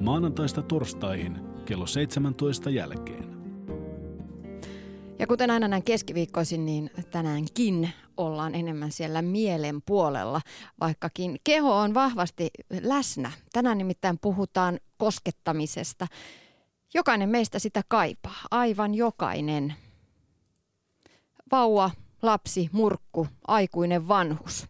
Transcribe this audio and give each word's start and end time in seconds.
Maanantaista 0.00 0.62
torstaihin 0.62 1.38
kello 1.64 1.86
17 1.86 2.70
jälkeen. 2.70 3.24
Ja 5.18 5.26
kuten 5.26 5.50
aina 5.50 5.68
näin 5.68 5.84
keskiviikkoisin, 5.84 6.66
niin 6.66 6.90
tänäänkin 7.10 7.90
ollaan 8.16 8.54
enemmän 8.54 8.92
siellä 8.92 9.22
mielen 9.22 9.82
puolella, 9.86 10.40
vaikkakin 10.80 11.36
keho 11.44 11.76
on 11.76 11.94
vahvasti 11.94 12.50
läsnä. 12.82 13.30
Tänään 13.52 13.78
nimittäin 13.78 14.18
puhutaan 14.18 14.80
koskettamisesta. 14.96 16.06
Jokainen 16.94 17.28
meistä 17.28 17.58
sitä 17.58 17.82
kaipaa, 17.88 18.40
aivan 18.50 18.94
jokainen. 18.94 19.74
Vauva, 21.52 21.90
lapsi, 22.22 22.68
murkku, 22.72 23.26
aikuinen 23.48 24.08
vanhus. 24.08 24.66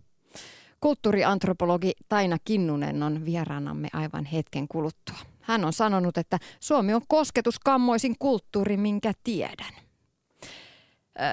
Kulttuuriantropologi 0.81 1.93
Taina 2.09 2.37
Kinnunen 2.45 3.03
on 3.03 3.25
vieraanamme 3.25 3.89
aivan 3.93 4.25
hetken 4.25 4.69
kuluttua. 4.69 5.19
Hän 5.41 5.65
on 5.65 5.73
sanonut, 5.73 6.19
että 6.19 6.39
Suomi 6.61 6.95
on 6.95 7.03
kosketuskammoisin 7.09 8.17
kulttuuri, 8.19 8.77
minkä 8.77 9.13
tiedän. 9.25 9.75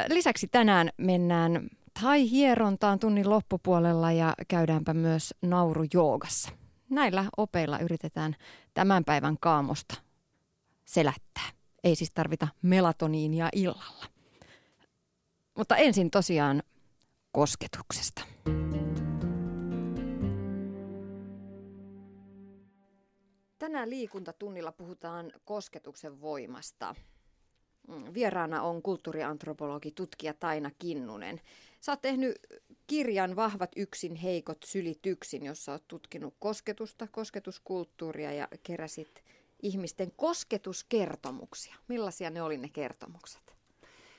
Lisäksi 0.08 0.48
tänään 0.48 0.90
mennään 0.98 1.68
tai 2.02 2.32
hierontaan 2.32 3.00
tunnin 3.00 3.30
loppupuolella 3.30 4.12
ja 4.12 4.34
käydäänpä 4.48 4.94
myös 4.94 5.34
naurujoogassa. 5.42 6.50
Näillä 6.90 7.26
opeilla 7.38 7.80
yritetään 7.80 8.36
tämän 8.74 9.06
päivän 9.06 9.38
kaamosta 9.40 9.96
selättää. 10.86 11.50
Ei 11.84 11.96
siis 11.96 12.12
tarvita 12.12 12.48
melatoniinia 12.62 13.50
illalla. 13.56 14.06
Mutta 15.58 15.76
ensin 15.76 16.12
tosiaan 16.12 16.64
kosketuksesta. 17.32 18.22
Tänään 23.60 23.90
liikuntatunnilla 23.90 24.72
puhutaan 24.72 25.32
kosketuksen 25.46 26.22
voimasta. 26.22 26.96
Mm, 27.88 28.14
vieraana 28.14 28.62
on 28.62 28.82
kulttuuriantropologi, 28.82 29.92
tutkija 29.92 30.34
Taina 30.34 30.72
Kinnunen. 30.80 31.42
Sä 31.82 31.92
oot 31.92 32.02
tehnyt 32.02 32.36
kirjan 32.88 33.36
Vahvat 33.36 33.72
yksin, 33.76 34.16
heikot 34.16 34.58
sylit 34.66 35.06
yksin, 35.06 35.46
jossa 35.46 35.72
oot 35.72 35.88
tutkinut 35.88 36.34
kosketusta, 36.40 37.08
kosketuskulttuuria 37.12 38.34
ja 38.34 38.48
keräsit 38.64 39.24
ihmisten 39.62 40.12
kosketuskertomuksia. 40.16 41.76
Millaisia 41.88 42.30
ne 42.30 42.42
oli 42.42 42.58
ne 42.58 42.70
kertomukset? 42.70 43.56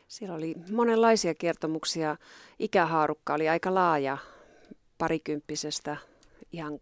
Siellä 0.08 0.34
oli 0.34 0.54
monenlaisia 0.72 1.34
kertomuksia. 1.34 2.16
Ikähaarukka 2.58 3.34
oli 3.34 3.48
aika 3.48 3.74
laaja, 3.74 4.18
parikymppisestä 4.98 5.96
ihan 6.52 6.80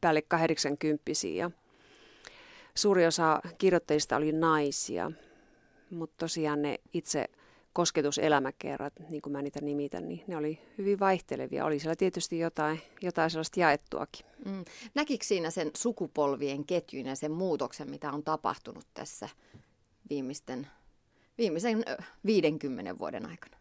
päälle 0.00 0.22
kahdeksankymppisiä. 0.22 1.50
Suuri 2.74 3.06
osa 3.06 3.40
kirjoittajista 3.58 4.16
oli 4.16 4.32
naisia, 4.32 5.12
mutta 5.90 6.16
tosiaan 6.18 6.62
ne 6.62 6.78
itse 6.92 7.26
kosketuselämäkerrat, 7.72 8.92
niin 9.08 9.22
kuin 9.22 9.32
mä 9.32 9.42
niitä 9.42 9.60
nimitän, 9.60 10.08
niin 10.08 10.24
ne 10.26 10.36
oli 10.36 10.58
hyvin 10.78 11.00
vaihtelevia. 11.00 11.64
Oli 11.64 11.78
siellä 11.78 11.96
tietysti 11.96 12.38
jotain, 12.38 12.80
jotain 13.02 13.30
sellaista 13.30 13.60
jaettuakin. 13.60 14.26
Mm. 14.44 14.64
Näkikö 14.94 15.24
siinä 15.24 15.50
sen 15.50 15.70
sukupolvien 15.76 16.64
ketjun 16.64 17.06
ja 17.06 17.16
sen 17.16 17.32
muutoksen, 17.32 17.90
mitä 17.90 18.12
on 18.12 18.22
tapahtunut 18.22 18.86
tässä 18.94 19.28
viimeisten, 20.10 20.66
viimeisen 21.38 21.84
50 22.26 22.98
vuoden 22.98 23.26
aikana? 23.26 23.56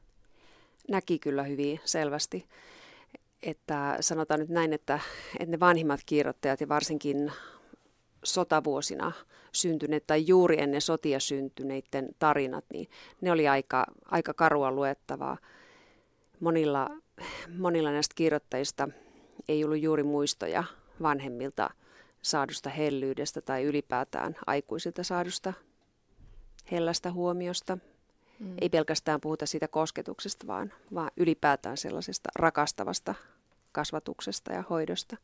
Näki 0.90 1.20
kyllä 1.20 1.44
hyvin 1.44 1.80
selvästi. 1.86 2.46
Että 3.44 3.98
sanotaan 4.00 4.40
nyt 4.40 4.50
näin, 4.50 4.74
että, 4.74 5.00
että 5.40 5.52
ne 5.52 5.60
vanhimmat 5.60 6.00
kirjoittajat 6.06 6.62
ja 6.62 6.70
varsinkin 6.70 7.32
sotavuosina 8.24 9.12
syntyneet 9.52 10.08
tai 10.08 10.28
juuri 10.28 10.62
ennen 10.62 10.82
sotia 10.82 11.20
syntyneiden 11.20 12.10
tarinat, 12.20 12.66
niin 12.74 12.90
ne 13.22 13.32
oli 13.32 13.48
aika, 13.48 13.86
aika 14.06 14.34
karua 14.34 14.72
luettavaa. 14.72 15.38
Monilla, 16.40 16.90
monilla 17.58 17.92
näistä 17.92 18.16
kirjoittajista 18.16 18.90
ei 19.48 19.64
ollut 19.64 19.82
juuri 19.82 20.04
muistoja 20.04 20.64
vanhemmilta 21.02 21.70
saadusta 22.22 22.70
hellyydestä 22.70 23.42
tai 23.42 23.64
ylipäätään 23.64 24.36
aikuisilta 24.48 25.04
saadusta 25.04 25.54
hellästä 26.72 27.12
huomiosta. 27.12 27.78
Mm. 28.40 28.56
Ei 28.62 28.70
pelkästään 28.70 29.22
puhuta 29.22 29.46
siitä 29.46 29.68
kosketuksesta, 29.68 30.48
vaan, 30.48 30.74
vaan 30.94 31.12
ylipäätään 31.18 31.78
sellaisesta 31.78 32.30
rakastavasta 32.36 33.16
kasvatuksesta 33.72 34.54
ja 34.54 34.64
hoidosta. 34.70 35.18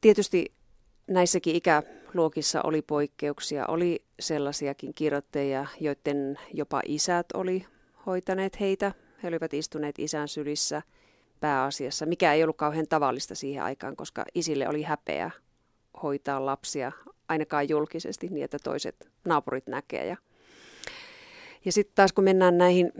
Tietysti 0.00 0.52
näissäkin 1.06 1.56
ikäluokissa 1.56 2.62
oli 2.62 2.82
poikkeuksia. 2.82 3.66
Oli 3.66 4.04
sellaisiakin 4.20 4.94
kirjoittajia, 4.94 5.66
joiden 5.80 6.38
jopa 6.54 6.80
isät 6.86 7.26
oli 7.34 7.66
hoitaneet 8.06 8.60
heitä. 8.60 8.92
He 9.22 9.28
olivat 9.28 9.54
istuneet 9.54 9.98
isän 9.98 10.28
sylissä 10.28 10.82
pääasiassa, 11.40 12.06
mikä 12.06 12.32
ei 12.32 12.42
ollut 12.42 12.56
kauhean 12.56 12.88
tavallista 12.88 13.34
siihen 13.34 13.64
aikaan, 13.64 13.96
koska 13.96 14.24
isille 14.34 14.68
oli 14.68 14.82
häpeä 14.82 15.30
hoitaa 16.02 16.46
lapsia 16.46 16.92
ainakaan 17.28 17.68
julkisesti 17.68 18.28
niin, 18.28 18.44
että 18.44 18.58
toiset 18.64 19.08
naapurit 19.24 19.66
näkee. 19.66 20.06
Ja, 20.06 20.16
ja 21.64 21.72
sitten 21.72 21.94
taas 21.94 22.12
kun 22.12 22.24
mennään 22.24 22.58
näihin 22.58 22.92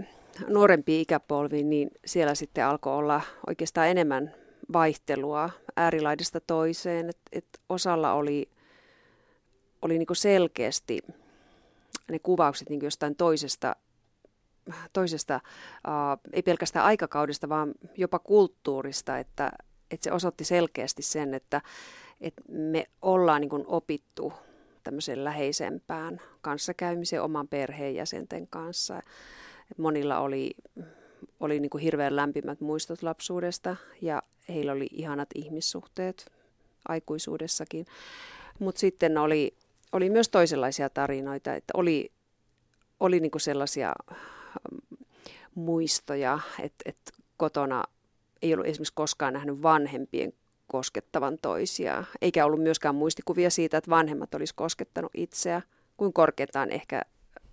nuorempiin 0.49 1.01
ikäpolviin, 1.01 1.71
niin 1.71 1.91
siellä 2.05 2.35
sitten 2.35 2.67
alkoi 2.67 2.97
olla 2.97 3.21
oikeastaan 3.47 3.89
enemmän 3.89 4.35
vaihtelua 4.73 5.51
äärilaidasta 5.77 6.41
toiseen. 6.41 7.09
Et, 7.09 7.19
et 7.33 7.47
osalla 7.69 8.13
oli, 8.13 8.49
oli 9.83 9.99
niinku 9.99 10.15
selkeästi 10.15 11.03
ne 12.11 12.19
kuvaukset 12.19 12.71
niinku 12.71 12.87
jostain 12.87 13.17
toisesta, 13.17 13.77
toisesta 14.93 15.41
uh, 15.89 16.33
ei 16.33 16.43
pelkästään 16.43 16.85
aikakaudesta, 16.85 17.49
vaan 17.49 17.73
jopa 17.97 18.19
kulttuurista, 18.19 19.19
että, 19.19 19.53
että 19.91 20.05
se 20.05 20.13
osoitti 20.13 20.45
selkeästi 20.45 21.03
sen, 21.03 21.35
että, 21.35 21.61
että 22.21 22.43
me 22.49 22.85
ollaan 23.03 23.41
niinku 23.41 23.65
opittu 23.67 24.33
tämmöisen 24.83 25.25
läheisempään 25.25 26.21
kanssakäymiseen 26.41 27.23
oman 27.23 27.49
perheenjäsenten 27.49 28.47
kanssa. 28.47 29.01
Monilla 29.79 30.19
oli 30.19 30.51
oli 31.41 31.61
niin 31.61 31.71
kuin 31.71 31.83
hirveän 31.83 32.17
lämpimät 32.17 32.61
muistot 32.61 33.03
lapsuudesta 33.03 33.77
ja 34.01 34.23
heillä 34.49 34.73
oli 34.73 34.89
ihanat 34.93 35.29
ihmissuhteet 35.35 36.33
aikuisuudessakin. 36.89 37.87
Mutta 38.59 38.79
sitten 38.79 39.19
oli, 39.19 39.55
oli 39.93 40.11
myös 40.11 40.29
toisenlaisia 40.29 40.91
tarinoita, 40.91 41.55
että 41.55 41.73
oli, 41.77 42.13
oli 43.01 43.21
niin 43.21 43.31
kuin 43.31 43.43
sellaisia 43.43 43.93
mm, 44.73 44.99
muistoja, 45.55 46.39
että, 46.61 46.83
että 46.85 47.13
kotona 47.37 47.85
ei 48.43 48.55
ollut 48.55 48.67
esimerkiksi 48.67 48.95
koskaan 48.95 49.33
nähnyt 49.33 49.63
vanhempien 49.63 50.33
koskettavan 50.73 51.39
toisia, 51.43 52.05
eikä 52.23 52.45
ollut 52.45 52.63
myöskään 52.63 52.95
muistikuvia 52.95 53.51
siitä, 53.51 53.79
että 53.79 53.91
vanhemmat 53.91 54.35
olisi 54.35 54.55
koskettanut 54.55 55.11
itseä, 55.15 55.63
kuin 55.97 56.13
korkeintaan 56.13 56.71
ehkä 56.71 57.03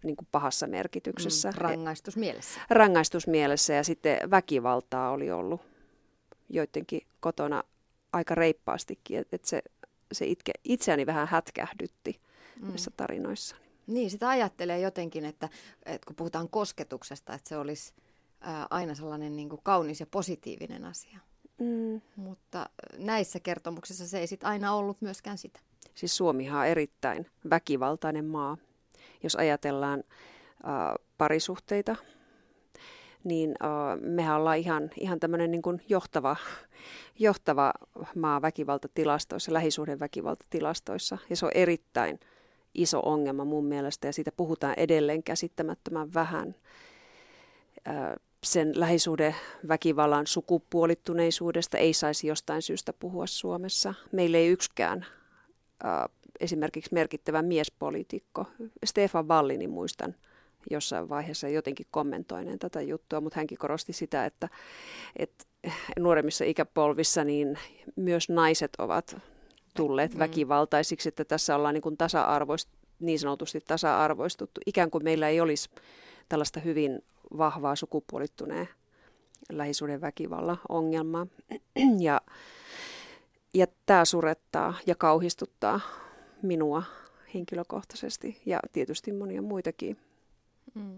niin 0.04 0.16
kuin 0.16 0.28
pahassa 0.32 0.68
merkityksessä. 0.68 1.52
Mm, 1.52 1.58
rangaistusmielessä. 1.58 2.60
Rangaistusmielessä 2.70 3.74
ja 3.74 3.84
sitten 3.84 4.32
väkivaltaa 4.32 5.12
oli 5.12 5.32
ollut 5.32 5.62
joidenkin 6.50 7.02
kotona 7.20 7.64
aika 8.14 8.36
reippaastikin, 8.36 9.20
että 9.20 9.36
et 9.36 9.46
se, 9.46 9.62
se 10.12 10.26
itke, 10.26 10.52
itseäni 10.64 11.06
vähän 11.06 11.28
hätkähdytti 11.28 12.22
mm. 12.60 12.68
näissä 12.68 12.92
tarinoissa. 12.98 13.56
Niin, 13.88 14.10
sitä 14.10 14.30
ajattelee 14.30 14.80
jotenkin, 14.80 15.26
että, 15.26 15.50
että 15.86 16.06
kun 16.08 16.16
puhutaan 16.16 16.50
kosketuksesta, 16.50 17.34
että 17.34 17.50
se 17.50 17.58
olisi 17.58 17.94
ää, 18.42 18.68
aina 18.70 18.96
sellainen 18.96 19.36
niin 19.36 19.50
kuin 19.50 19.62
kaunis 19.64 20.00
ja 20.00 20.06
positiivinen 20.06 20.86
asia. 20.86 21.20
Mm. 21.60 22.02
Mutta 22.16 22.70
näissä 22.98 23.40
kertomuksissa 23.40 24.08
se 24.08 24.20
ei 24.20 24.28
sit 24.28 24.44
aina 24.44 24.74
ollut 24.74 25.02
myöskään 25.02 25.38
sitä. 25.38 25.60
Siis 25.96 26.18
Suomihan 26.18 26.60
on 26.60 26.68
erittäin 26.68 27.26
väkivaltainen 27.50 28.26
maa 28.26 28.58
jos 29.24 29.36
ajatellaan 29.36 30.04
äh, 30.68 31.06
parisuhteita, 31.18 31.96
niin 33.24 33.56
äh, 33.64 34.02
mehän 34.02 34.38
ollaan 34.38 34.58
ihan, 34.58 34.90
ihan 35.00 35.20
tämmöinen 35.20 35.52
niin 35.52 35.82
johtava, 35.90 36.36
johtava 37.20 37.74
maa 38.16 38.42
väkivaltatilastoissa, 38.42 39.54
lähisuhdeväkivaltatilastoissa. 39.54 41.18
Ja 41.30 41.36
se 41.36 41.46
on 41.46 41.52
erittäin 41.56 42.20
iso 42.74 43.00
ongelma 43.00 43.46
mun 43.46 43.66
mielestä 43.66 44.08
ja 44.08 44.14
siitä 44.14 44.32
puhutaan 44.32 44.74
edelleen 44.78 45.24
käsittämättömän 45.24 46.14
vähän. 46.14 46.56
Äh, 47.88 48.16
sen 48.44 48.80
lähisuhdeväkivallan 48.80 50.28
sukupuolittuneisuudesta 50.28 51.78
ei 51.78 51.94
saisi 51.94 52.28
jostain 52.28 52.62
syystä 52.62 52.94
puhua 52.94 53.28
Suomessa. 53.28 53.94
Meillä 54.12 54.38
ei 54.38 54.48
yksikään 54.48 55.06
äh, 55.86 56.04
esimerkiksi 56.40 56.94
merkittävä 56.94 57.42
miespoliitikko, 57.42 58.46
Stefan 58.86 59.28
Wallini 59.28 59.68
muistan 59.68 60.16
jossain 60.70 61.10
vaiheessa 61.10 61.48
jotenkin 61.48 61.86
kommentoineen 61.92 62.60
tätä 62.60 62.82
juttua, 62.82 63.22
mutta 63.22 63.40
hänkin 63.40 63.58
korosti 63.58 63.94
sitä, 63.94 64.26
että, 64.26 64.50
että 65.16 65.46
nuoremmissa 66.00 66.46
ikäpolvissa 66.46 67.24
niin 67.24 67.60
myös 67.96 68.30
naiset 68.30 68.72
ovat 68.78 69.18
tulleet 69.76 70.14
mm. 70.14 70.20
väkivaltaisiksi, 70.20 71.10
että 71.10 71.26
tässä 71.26 71.56
ollaan 71.56 71.74
niin, 71.74 71.82
kuin 71.82 71.98
tasa-arvoist, 71.98 72.70
niin 73.00 73.20
sanotusti 73.20 73.60
tasa-arvoistuttu. 73.68 74.62
Ikään 74.66 74.92
kuin 74.92 75.04
meillä 75.04 75.30
ei 75.30 75.42
olisi 75.42 75.70
tällaista 76.30 76.60
hyvin 76.60 77.04
vahvaa 77.38 77.76
sukupuolittuneen 77.76 78.70
lähisuuden 79.52 80.02
väkivallan 80.02 80.60
ongelmaa. 80.70 81.28
Ja, 82.00 82.22
ja 83.54 83.68
tämä 83.86 84.06
surettaa 84.06 84.74
ja 84.88 84.96
kauhistuttaa 84.96 85.80
minua 86.42 86.84
henkilökohtaisesti 87.34 88.42
ja 88.46 88.60
tietysti 88.72 89.12
monia 89.12 89.42
muitakin. 89.42 89.98
Mm 90.74 90.98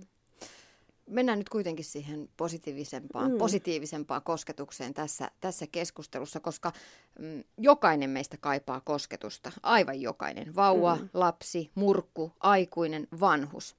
mennään 1.11 1.39
nyt 1.39 1.49
kuitenkin 1.49 1.85
siihen 1.85 2.29
positiivisempaan, 2.37 3.31
mm. 3.31 3.37
positiivisempaan 3.37 4.21
kosketukseen 4.23 4.93
tässä, 4.93 5.31
tässä 5.39 5.67
keskustelussa, 5.71 6.39
koska 6.39 6.71
mm, 7.19 7.43
jokainen 7.57 8.09
meistä 8.09 8.37
kaipaa 8.37 8.81
kosketusta. 8.81 9.51
Aivan 9.63 10.01
jokainen. 10.01 10.55
Vauva, 10.55 10.95
mm. 10.95 11.09
lapsi, 11.13 11.71
murkku, 11.75 12.31
aikuinen, 12.39 13.07
vanhus. 13.19 13.75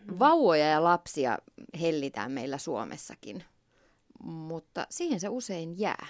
Mm. 0.00 0.18
Vauvoja 0.18 0.66
ja 0.66 0.84
lapsia 0.84 1.38
hellitään 1.80 2.32
meillä 2.32 2.58
Suomessakin, 2.58 3.44
mutta 4.22 4.86
siihen 4.90 5.20
se 5.20 5.28
usein 5.28 5.78
jää. 5.78 6.06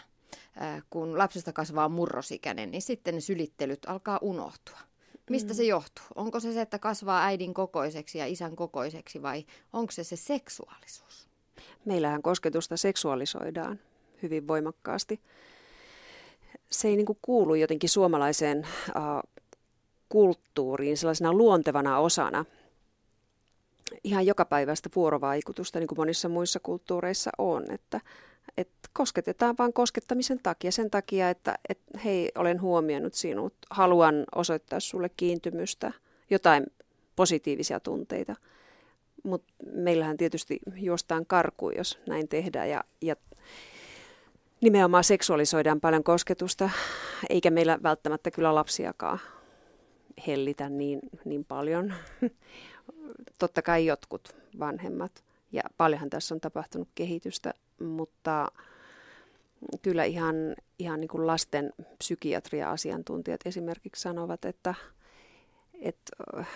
Kun 0.91 1.19
lapsesta 1.19 1.53
kasvaa 1.53 1.89
murrosikäinen, 1.89 2.71
niin 2.71 2.83
sitten 2.83 3.15
ne 3.15 3.21
sylittelyt 3.21 3.87
alkaa 3.87 4.19
unohtua. 4.23 4.79
Mistä 5.31 5.53
mm. 5.53 5.57
se 5.57 5.65
johtuu? 5.65 6.05
Onko 6.15 6.41
se 6.41 6.53
se, 6.53 6.61
että 6.61 6.79
kasvaa 6.79 7.25
äidin 7.25 7.55
kokoiseksi 7.55 8.19
ja 8.19 8.27
isän 8.27 8.57
kokoiseksi 8.57 9.23
vai 9.23 9.45
onko 9.73 9.93
se 9.93 10.05
se 10.05 10.17
seksuaalisuus? 10.17 11.29
Meillähän 11.85 12.23
kosketusta 12.23 12.77
seksuaalisoidaan 12.77 13.81
hyvin 14.23 14.49
voimakkaasti. 14.49 15.21
Se 16.71 16.89
ei 16.89 16.97
niin 16.97 17.07
kuin 17.07 17.19
kuulu 17.23 17.55
jotenkin 17.55 17.89
suomalaiseen 17.89 18.65
äh, 18.65 19.03
kulttuuriin 20.09 20.97
sellaisena 20.97 21.33
luontevana 21.33 21.99
osana 21.99 22.45
ihan 24.05 24.27
joka 24.27 24.45
päivästä 24.45 24.89
vuorovaikutusta, 24.97 25.79
niin 25.79 25.89
kuin 25.89 25.99
monissa 25.99 26.29
muissa 26.29 26.61
kulttuureissa 26.61 27.31
on, 27.39 27.71
että 27.71 28.01
että 28.57 28.79
kosketetaan 28.93 29.55
vain 29.59 29.73
koskettamisen 29.73 30.41
takia, 30.43 30.73
sen 30.73 30.91
takia, 30.91 31.31
että, 31.31 31.59
että 31.69 31.99
hei, 31.99 32.33
olen 32.35 32.61
huomioinut 32.61 33.15
sinut, 33.15 33.55
haluan 33.71 34.25
osoittaa 34.35 34.81
sulle 34.81 35.11
kiintymystä, 35.17 35.93
jotain 36.31 36.67
positiivisia 37.17 37.81
tunteita. 37.81 38.37
Mutta 39.25 39.53
meillähän 39.73 40.17
tietysti 40.17 40.59
juostaan 40.77 41.27
karkuun, 41.27 41.77
jos 41.77 41.99
näin 42.09 42.29
tehdään 42.29 42.71
ja, 42.71 42.85
ja 43.03 43.17
nimenomaan 44.61 45.05
seksuaalisoidaan 45.05 45.81
paljon 45.81 46.05
kosketusta, 46.05 46.71
eikä 47.31 47.51
meillä 47.51 47.79
välttämättä 47.83 48.31
kyllä 48.31 48.55
lapsiakaan 48.55 49.21
hellitä 50.27 50.69
niin, 50.69 51.01
niin 51.25 51.45
paljon. 51.45 51.95
Totta 53.39 53.63
kai 53.63 53.87
jotkut 53.87 54.37
vanhemmat. 54.59 55.25
Ja 55.53 55.63
paljonhan 55.77 56.11
tässä 56.11 56.35
on 56.35 56.41
tapahtunut 56.41 56.89
kehitystä 56.95 57.55
mutta 57.81 58.53
kyllä 59.83 60.05
ihan, 60.05 60.37
ihan 60.79 61.01
niin 61.01 61.09
kuin 61.09 61.27
lasten 61.27 61.73
psykiatria-asiantuntijat 61.99 63.41
esimerkiksi 63.45 64.03
sanovat, 64.03 64.45
että, 64.45 64.75
että 65.81 66.13
äh, 66.39 66.49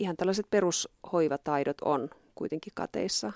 ihan 0.00 0.16
tällaiset 0.16 0.46
perushoivataidot 0.50 1.80
on 1.80 2.10
kuitenkin 2.34 2.72
kateissa. 2.76 3.32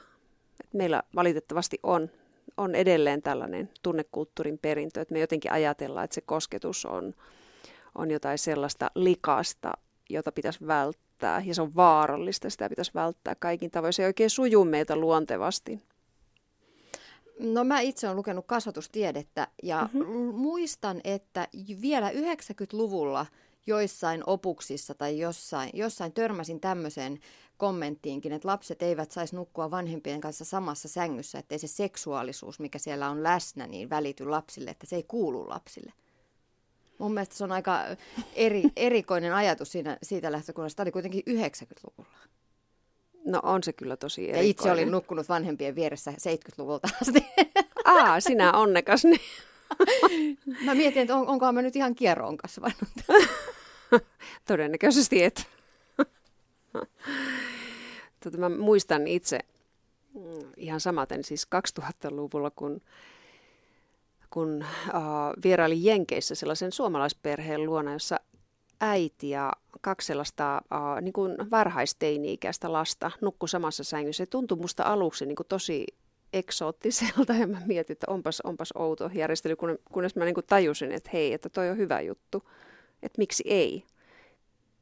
meillä 0.73 1.03
valitettavasti 1.15 1.79
on, 1.83 2.11
on 2.57 2.75
edelleen 2.75 3.23
tällainen 3.23 3.71
tunnekulttuurin 3.83 4.59
perintö, 4.59 5.01
että 5.01 5.13
me 5.13 5.21
jotenkin 5.21 5.53
ajatellaan, 5.53 6.05
että 6.05 6.15
se 6.15 6.21
kosketus 6.21 6.87
on, 6.87 7.15
on 7.99 8.11
jotain 8.11 8.39
sellaista 8.39 8.91
likasta, 8.95 9.73
jota 10.11 10.33
pitäisi 10.33 10.67
välttää 10.67 11.43
ja 11.45 11.55
se 11.55 11.63
on 11.63 11.75
vaarallista, 11.75 12.51
sitä 12.51 12.69
pitäisi 12.69 12.95
välttää 12.95 13.35
kaikin 13.35 13.71
tavoin. 13.71 13.93
Se 13.93 14.03
ei 14.03 14.07
oikein 14.07 14.31
suju 14.31 14.65
meiltä 14.65 14.97
luontevasti. 14.97 15.81
No 17.39 17.65
mä 17.65 17.81
itse 17.81 18.07
olen 18.07 18.17
lukenut 18.17 18.47
kasvatustiedettä 18.47 19.49
ja 19.63 19.89
mm-hmm. 19.93 20.35
muistan, 20.35 21.01
että 21.05 21.49
vielä 21.81 22.11
90-luvulla 22.11 23.27
joissain 23.67 24.23
opuksissa 24.27 24.95
tai 24.95 25.19
jossain, 25.19 25.71
jossain 25.75 26.13
törmäsin 26.13 26.61
tämmöiseen 26.61 27.19
kommenttiinkin, 27.57 28.33
että 28.33 28.49
lapset 28.49 28.83
eivät 28.83 29.13
saisi 29.13 29.37
nukkua 29.37 29.71
vanhempien 29.71 30.21
kanssa 30.21 30.45
samassa 30.45 30.89
sängyssä, 30.89 31.39
ettei 31.39 31.59
se 31.59 31.67
seksuaalisuus, 31.67 32.61
mikä 32.61 32.79
siellä 32.79 33.11
on 33.11 33.23
läsnä, 33.23 33.67
niin 33.67 33.91
välity 33.91 34.25
lapsille, 34.27 34.71
että 34.71 34.87
se 34.87 34.97
ei 34.97 35.03
kuulu 35.03 35.49
lapsille. 35.49 35.93
Mun 36.99 37.15
mielestä 37.15 37.35
se 37.35 37.45
on 37.45 37.53
aika 37.53 37.81
eri, 38.35 38.63
erikoinen 38.77 39.35
ajatus 39.35 39.73
siinä, 39.73 39.99
siitä 40.03 40.33
lähtökunnasta. 40.33 40.77
Tämä 40.77 40.85
oli 40.85 40.93
kuitenkin 40.93 41.23
90-luvulla. 41.31 42.19
No 43.25 43.41
on 43.43 43.63
se 43.63 43.73
kyllä 43.73 43.97
tosi 43.97 44.23
erikoinen. 44.23 44.45
Ja 44.45 44.51
itse 44.51 44.73
olin 44.73 44.91
nukkunut 44.91 45.29
vanhempien 45.29 45.75
vieressä 45.75 46.11
70-luvulta 46.11 46.89
asti. 47.03 47.27
Aa, 47.85 48.21
sinä 48.21 48.53
onnekas. 48.53 49.05
Niin. 49.05 49.21
Mä 50.65 50.75
mietin, 50.75 51.03
että 51.03 51.17
on, 51.17 51.29
onkohan 51.29 51.55
mä 51.55 51.63
nyt 51.63 51.77
ihan 51.77 51.95
kierroon 51.95 52.37
kasvanut. 52.37 52.89
Todennäköisesti 54.49 55.25
et. 55.25 55.47
tota, 58.25 58.39
mä 58.39 58.49
muistan 58.49 59.07
itse 59.07 59.39
mm, 60.15 60.53
ihan 60.57 60.81
samaten 60.81 61.25
siis 61.25 61.49
2000-luvulla, 61.81 62.51
kun, 62.51 62.81
kun 64.37 64.65
uh, 64.89 65.43
vierailin 65.45 65.85
Jenkeissä 65.85 66.35
sellaisen 66.35 66.73
suomalaisperheen 66.73 67.67
luona, 67.67 67.93
jossa 67.93 68.21
äiti 68.81 69.31
ja 69.31 69.53
kaksi 69.81 70.07
sellaista 70.07 70.61
uh, 70.75 71.03
niin 71.03 71.13
kuin 71.13 71.37
varhaisteini-ikäistä 71.51 72.73
lasta 72.73 73.11
nukkui 73.21 73.49
samassa 73.49 73.85
sängyssä. 73.85 74.25
Se 74.25 74.31
tuntui 74.31 74.59
musta 74.59 74.83
aluksi 74.83 75.27
niin 75.27 75.37
kuin 75.37 75.47
tosi 75.47 75.87
eksoottiselta 76.33 77.33
ja 77.33 77.47
mä 77.47 77.63
mietin, 77.67 77.95
että 77.95 78.07
onpas, 78.11 78.41
onpas 78.41 78.73
outo 78.73 79.11
järjestely, 79.15 79.57
kunnes 79.93 80.17
mä 80.17 80.25
niin 80.25 80.35
kuin 80.35 80.47
tajusin, 80.47 80.93
että 80.93 81.11
hei, 81.13 81.33
että 81.33 81.49
toi 81.49 81.71
on 81.71 81.77
hyvä 81.77 82.01
juttu, 82.01 82.51
että 83.03 83.19
miksi 83.19 83.45
ei. 83.47 83.85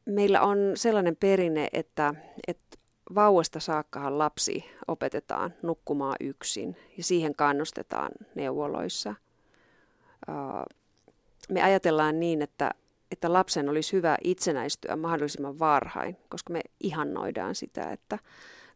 Meillä 0.05 0.43
on 0.43 0.59
sellainen 0.75 1.17
perinne, 1.17 1.69
että, 1.73 2.15
että 2.49 2.79
vauvasta 3.15 3.61
saakkahan 3.61 4.19
lapsi 4.19 4.65
opetetaan 4.89 5.55
nukkumaan 5.62 6.17
yksin 6.21 6.77
ja 6.97 7.05
siihen 7.05 7.35
kannustetaan 7.35 8.11
neuvoloissa. 8.35 9.15
Me 11.49 11.62
ajatellaan 11.62 12.21
niin, 12.21 12.43
että 12.43 12.71
että 13.11 13.32
lapsen 13.32 13.69
olisi 13.69 13.93
hyvä 13.93 14.17
itsenäistyä 14.25 14.97
mahdollisimman 14.97 15.59
varhain, 15.59 16.17
koska 16.29 16.53
me 16.53 16.60
ihannoidaan 16.81 17.55
sitä, 17.55 17.91
että 17.91 18.19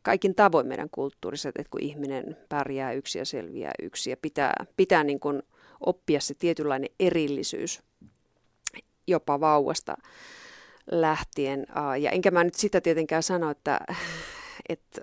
kaikin 0.02 0.34
tavoin 0.34 0.66
meidän 0.66 0.90
kulttuuriset, 0.90 1.56
että 1.58 1.70
kun 1.70 1.82
ihminen 1.82 2.36
pärjää 2.48 2.92
yksi 2.92 3.18
ja 3.18 3.24
selviää 3.24 3.72
yksi 3.82 4.10
ja 4.10 4.16
pitää, 4.16 4.52
pitää 4.76 5.04
niin 5.04 5.20
kuin 5.20 5.42
oppia 5.80 6.20
se 6.20 6.34
tietynlainen 6.34 6.90
erillisyys 7.00 7.82
jopa 9.06 9.40
vauvasta 9.40 9.96
lähtien. 10.90 11.66
Ja 12.00 12.10
enkä 12.10 12.30
mä 12.30 12.44
nyt 12.44 12.54
sitä 12.54 12.80
tietenkään 12.80 13.22
sano, 13.22 13.50
että, 13.50 13.80
että 14.68 15.00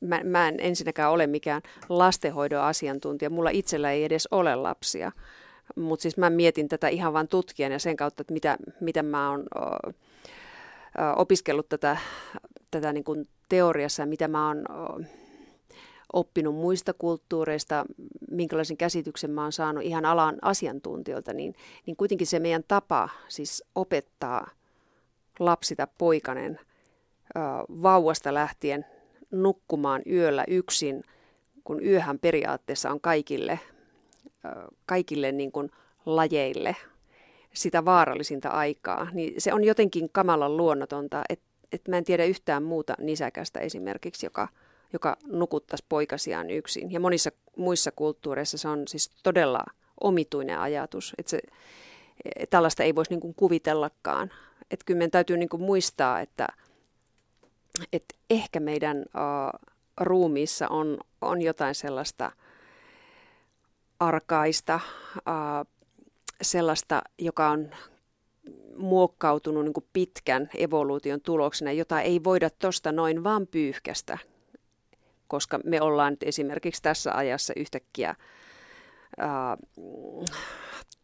mä, 0.00 0.20
mä 0.24 0.48
en 0.48 0.56
ensinnäkään 0.58 1.10
ole 1.10 1.26
mikään 1.26 1.62
lastenhoidon 1.88 2.62
asiantuntija. 2.62 3.30
Mulla 3.30 3.50
itsellä 3.50 3.92
ei 3.92 4.04
edes 4.04 4.28
ole 4.30 4.54
lapsia. 4.54 5.12
Mutta 5.76 6.02
siis 6.02 6.16
mä 6.16 6.30
mietin 6.30 6.68
tätä 6.68 6.88
ihan 6.88 7.12
vain 7.12 7.28
tutkijan 7.28 7.72
ja 7.72 7.78
sen 7.78 7.96
kautta, 7.96 8.20
että 8.20 8.32
mitä, 8.32 8.56
miten 8.80 9.04
mä 9.04 9.30
oon 9.30 9.44
opiskellut 11.16 11.68
tätä, 11.68 11.96
tätä 12.70 12.92
niin 12.92 13.04
kuin 13.04 13.28
teoriassa 13.48 14.02
ja 14.02 14.06
mitä 14.06 14.28
mä 14.28 14.46
oon 14.48 14.64
oppinut 16.12 16.54
muista 16.54 16.92
kulttuureista, 16.92 17.84
minkälaisen 18.30 18.76
käsityksen 18.76 19.30
mä 19.30 19.42
oon 19.42 19.52
saanut 19.52 19.84
ihan 19.84 20.04
alan 20.04 20.38
asiantuntijoilta, 20.42 21.32
niin, 21.32 21.54
niin 21.86 21.96
kuitenkin 21.96 22.26
se 22.26 22.38
meidän 22.38 22.64
tapa 22.68 23.08
siis 23.28 23.64
opettaa 23.74 24.50
lapsi 25.38 25.76
tai 25.76 25.86
poikanen 25.98 26.60
vauvasta 27.82 28.34
lähtien 28.34 28.86
nukkumaan 29.30 30.02
yöllä 30.10 30.44
yksin, 30.48 31.04
kun 31.64 31.84
yöhän 31.84 32.18
periaatteessa 32.18 32.90
on 32.90 33.00
kaikille 33.00 33.60
kaikille 34.86 35.32
niin 35.32 35.52
kuin 35.52 35.70
lajeille 36.06 36.76
sitä 37.54 37.84
vaarallisinta 37.84 38.48
aikaa, 38.48 39.08
niin 39.12 39.40
se 39.40 39.52
on 39.52 39.64
jotenkin 39.64 40.10
kamalan 40.12 40.56
luonnotonta, 40.56 41.22
että 41.28 41.46
et 41.72 41.88
mä 41.88 41.98
en 41.98 42.04
tiedä 42.04 42.24
yhtään 42.24 42.62
muuta 42.62 42.94
nisäkästä 42.98 43.60
esimerkiksi, 43.60 44.26
joka, 44.26 44.48
joka 44.92 45.16
nukuttaisi 45.26 45.84
poikasiaan 45.88 46.50
yksin. 46.50 46.92
Ja 46.92 47.00
monissa 47.00 47.30
muissa 47.56 47.90
kulttuureissa 47.92 48.58
se 48.58 48.68
on 48.68 48.88
siis 48.88 49.10
todella 49.22 49.64
omituinen 50.00 50.58
ajatus, 50.58 51.14
että 51.18 51.30
se, 51.30 51.40
tällaista 52.50 52.82
ei 52.82 52.94
voisi 52.94 53.14
niin 53.16 53.34
kuvitellakaan. 53.34 54.30
Että 54.70 54.84
kyllä 54.84 54.98
meidän 54.98 55.10
täytyy 55.10 55.36
niin 55.36 55.48
muistaa, 55.58 56.20
että, 56.20 56.46
että 57.92 58.14
ehkä 58.30 58.60
meidän 58.60 58.98
uh, 58.98 59.60
ruumiissa 60.00 60.68
on, 60.68 60.98
on 61.20 61.42
jotain 61.42 61.74
sellaista– 61.74 62.32
arkaista, 64.00 64.80
sellaista, 66.42 67.02
joka 67.18 67.50
on 67.50 67.70
muokkautunut 68.76 69.64
niin 69.64 69.72
kuin 69.72 69.86
pitkän 69.92 70.50
evoluution 70.56 71.20
tuloksena, 71.20 71.72
jota 71.72 72.00
ei 72.00 72.24
voida 72.24 72.50
tuosta 72.50 72.92
noin 72.92 73.24
vaan 73.24 73.46
pyyhkästä, 73.46 74.18
koska 75.28 75.60
me 75.64 75.80
ollaan 75.80 76.12
nyt 76.12 76.22
esimerkiksi 76.22 76.82
tässä 76.82 77.14
ajassa 77.14 77.52
yhtäkkiä 77.56 78.14
ää, 79.18 79.56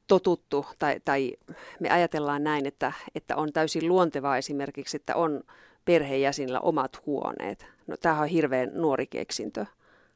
totuttu, 0.06 0.66
tai, 0.78 1.00
tai 1.04 1.32
me 1.80 1.90
ajatellaan 1.90 2.44
näin, 2.44 2.66
että, 2.66 2.92
että 3.14 3.36
on 3.36 3.52
täysin 3.52 3.88
luontevaa 3.88 4.36
esimerkiksi, 4.36 4.96
että 4.96 5.16
on 5.16 5.42
perheenjäsenillä 5.84 6.60
omat 6.60 7.06
huoneet. 7.06 7.66
No 7.86 7.96
tämähän 7.96 8.22
on 8.22 8.28
hirveän 8.28 8.70
nuori 8.74 9.06
keksintö. 9.06 9.66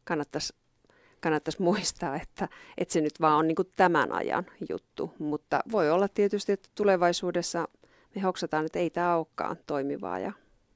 Kannattaisi 0.05 0.55
kannattaisi 1.21 1.63
muistaa, 1.63 2.17
että, 2.17 2.49
että 2.79 2.93
se 2.93 3.01
nyt 3.01 3.21
vaan 3.21 3.37
on 3.37 3.49
niin 3.49 3.57
tämän 3.77 4.13
ajan 4.13 4.47
juttu. 4.69 5.13
Mutta 5.19 5.61
voi 5.73 5.91
olla 5.91 6.09
tietysti, 6.09 6.53
että 6.53 6.69
tulevaisuudessa 6.75 7.69
me 8.15 8.23
hoksataan, 8.23 8.67
että 8.67 8.79
ei 8.79 8.91
tämä 8.91 9.17
olekaan 9.17 9.57
toimivaa 9.67 10.19
ja 10.19 10.33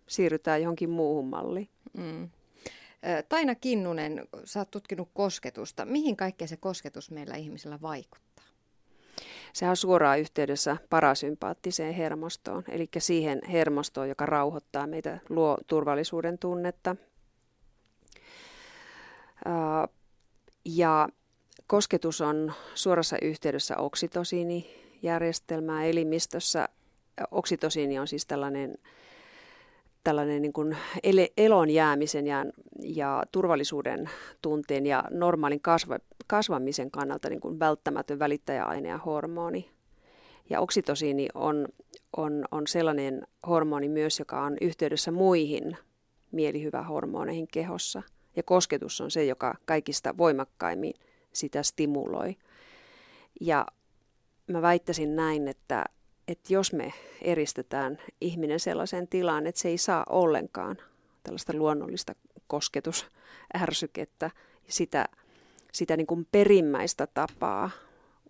siirrytään 0.06 0.62
johonkin 0.62 0.90
muuhun 0.90 1.26
malliin. 1.26 1.68
Mm. 1.98 2.30
Taina 3.28 3.54
Kinnunen, 3.54 4.28
sä 4.44 4.60
oot 4.60 4.70
tutkinut 4.70 5.08
kosketusta. 5.14 5.84
Mihin 5.84 6.16
kaikkeen 6.16 6.48
se 6.48 6.56
kosketus 6.56 7.10
meillä 7.10 7.34
ihmisillä 7.36 7.78
vaikuttaa? 7.82 8.44
Sehän 9.52 9.70
on 9.70 9.76
suoraan 9.76 10.20
yhteydessä 10.20 10.76
parasympaattiseen 10.90 11.94
hermostoon, 11.94 12.64
eli 12.68 12.88
siihen 12.98 13.40
hermostoon, 13.52 14.08
joka 14.08 14.26
rauhoittaa 14.26 14.86
meitä, 14.86 15.18
luo 15.28 15.58
turvallisuuden 15.66 16.38
tunnetta. 16.38 16.96
Ja 20.64 21.08
kosketus 21.66 22.20
on 22.20 22.52
suorassa 22.74 23.16
yhteydessä 23.22 23.76
oksitosiinijärjestelmään 23.76 25.84
elimistössä. 25.84 26.68
Oksitosiini 27.30 27.98
on 27.98 28.08
siis 28.08 28.26
tällainen, 28.26 28.78
tällainen 30.04 30.42
niin 30.42 30.52
kuin 30.52 30.76
elon 31.36 31.70
jäämisen 31.70 32.26
ja, 32.26 32.44
ja 32.82 33.22
turvallisuuden 33.32 34.10
tunteen 34.42 34.86
ja 34.86 35.04
normaalin 35.10 35.60
kasva, 35.60 35.98
kasvamisen 36.26 36.90
kannalta 36.90 37.28
niin 37.28 37.40
kuin 37.40 37.58
välttämätön 37.58 38.18
välittäjäaine 38.18 38.88
ja 38.88 38.98
hormoni. 38.98 39.70
Ja 40.50 40.60
oksitosiini 40.60 41.28
on, 41.34 41.68
on, 42.16 42.44
on 42.50 42.66
sellainen 42.66 43.26
hormoni 43.46 43.88
myös, 43.88 44.18
joka 44.18 44.42
on 44.42 44.56
yhteydessä 44.60 45.10
muihin 45.10 45.76
mielihyvähormoneihin 46.32 47.48
kehossa– 47.48 48.02
ja 48.36 48.42
kosketus 48.42 49.00
on 49.00 49.10
se, 49.10 49.24
joka 49.24 49.54
kaikista 49.64 50.16
voimakkaimmin 50.16 50.94
sitä 51.32 51.62
stimuloi. 51.62 52.36
Ja 53.40 53.66
mä 54.46 54.62
väittäisin 54.62 55.16
näin, 55.16 55.48
että, 55.48 55.84
että 56.28 56.52
jos 56.52 56.72
me 56.72 56.92
eristetään 57.22 57.98
ihminen 58.20 58.60
sellaiseen 58.60 59.08
tilaan, 59.08 59.46
että 59.46 59.60
se 59.60 59.68
ei 59.68 59.78
saa 59.78 60.04
ollenkaan 60.08 60.76
tällaista 61.22 61.52
luonnollista 61.56 62.14
kosketusärsykettä, 62.46 64.30
sitä, 64.68 65.08
sitä 65.72 65.96
niin 65.96 66.06
kuin 66.06 66.26
perimmäistä 66.32 67.06
tapaa 67.06 67.70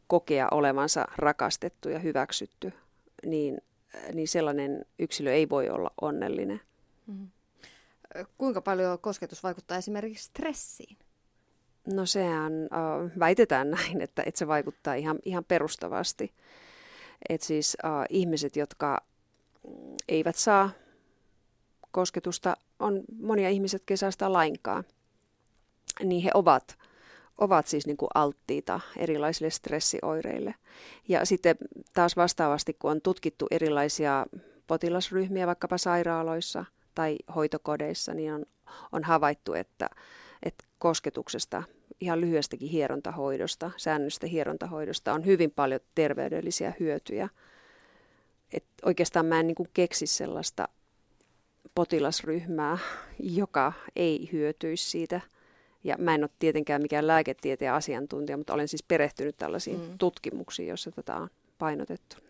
kokea 0.07 0.49
olevansa 0.51 1.09
rakastettu 1.17 1.89
ja 1.89 1.99
hyväksytty, 1.99 2.73
niin, 3.27 3.59
niin 4.13 4.29
sellainen 4.29 4.85
yksilö 4.99 5.33
ei 5.33 5.49
voi 5.49 5.69
olla 5.69 5.91
onnellinen. 6.01 6.61
Mm 7.07 7.29
kuinka 8.39 8.61
paljon 8.61 8.99
kosketus 8.99 9.43
vaikuttaa 9.43 9.79
esimerkiksi 9.79 10.25
stressiin? 10.25 10.97
No 11.87 12.07
sehän 12.07 12.53
äh, 12.63 13.19
väitetään 13.19 13.71
näin, 13.71 14.01
että, 14.05 14.23
että 14.27 14.39
se 14.39 14.47
vaikuttaa 14.47 14.95
ihan, 14.95 15.19
ihan 15.25 15.45
perustavasti. 15.45 16.33
Että 17.29 17.47
siis 17.47 17.77
äh, 17.85 17.91
ihmiset, 18.09 18.57
jotka 18.57 19.03
eivät 20.09 20.37
saa 20.37 20.71
kosketusta, 21.91 22.57
on 22.79 23.03
monia 23.23 23.49
ihmiset 23.49 23.83
kesästä 23.87 24.33
lainkaan, 24.33 24.85
niin 26.05 26.23
he 26.23 26.31
ovat, 26.35 26.79
ovat 27.39 27.67
siis 27.67 27.87
niin 27.87 27.97
kuin 27.97 28.11
alttiita 28.15 28.81
erilaisille 28.97 29.51
stressioireille. 29.51 30.55
Ja 31.09 31.25
sitten 31.25 31.57
taas 31.95 32.17
vastaavasti, 32.17 32.73
kun 32.75 32.91
on 32.91 33.01
tutkittu 33.01 33.47
erilaisia 33.51 34.27
potilasryhmiä 34.67 35.47
vaikkapa 35.47 35.79
sairaaloissa– 35.79 36.65
tai 37.01 37.17
hoitokodeissa, 37.35 38.15
niin 38.15 38.33
on, 38.33 38.47
on 38.93 39.05
havaittu, 39.05 39.55
että, 39.55 39.91
että 40.43 40.65
kosketuksesta, 40.79 41.63
ihan 42.01 42.21
lyhyestäkin 42.21 42.69
hierontahoidosta, 42.69 43.71
säännöstä 43.77 44.27
hierontahoidosta 44.27 45.13
on 45.13 45.27
hyvin 45.27 45.51
paljon 45.51 45.81
terveydellisiä 45.95 46.73
hyötyjä. 46.81 47.29
Et 48.53 48.65
oikeastaan 48.85 49.27
mä 49.27 49.41
en 49.41 49.47
niin 49.47 49.55
kuin 49.55 49.69
keksi 49.75 50.07
sellaista 50.07 50.69
potilasryhmää, 51.75 52.79
joka 53.19 53.73
ei 53.97 54.29
hyötyisi 54.33 54.91
siitä. 54.91 55.21
Ja 55.85 55.97
mä 55.99 56.15
en 56.15 56.25
ole 56.25 56.31
tietenkään 56.39 56.83
mikään 56.83 57.07
lääketieteen 57.07 57.73
asiantuntija, 57.73 58.37
mutta 58.37 58.55
olen 58.55 58.69
siis 58.69 58.83
perehtynyt 58.83 59.37
tällaisiin 59.37 59.81
mm. 59.81 59.99
tutkimuksiin, 59.99 60.69
joissa 60.69 60.91
tätä 60.91 61.17
on 61.17 61.29
painotettu. 61.59 62.30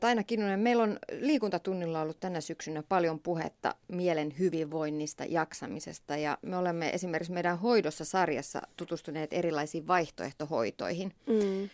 Taina 0.00 0.22
Kinnunen, 0.22 0.60
meillä 0.60 0.82
on 0.82 0.98
liikuntatunnilla 1.20 2.00
ollut 2.00 2.20
tänä 2.20 2.40
syksynä 2.40 2.82
paljon 2.88 3.20
puhetta 3.20 3.74
mielen 3.88 4.34
hyvinvoinnista, 4.38 5.24
jaksamisesta 5.24 6.16
ja 6.16 6.38
me 6.42 6.56
olemme 6.56 6.90
esimerkiksi 6.90 7.32
meidän 7.32 7.58
hoidossa 7.58 8.04
sarjassa 8.04 8.62
tutustuneet 8.76 9.32
erilaisiin 9.32 9.86
vaihtoehtohoitoihin. 9.86 11.12
Mm. 11.26 11.68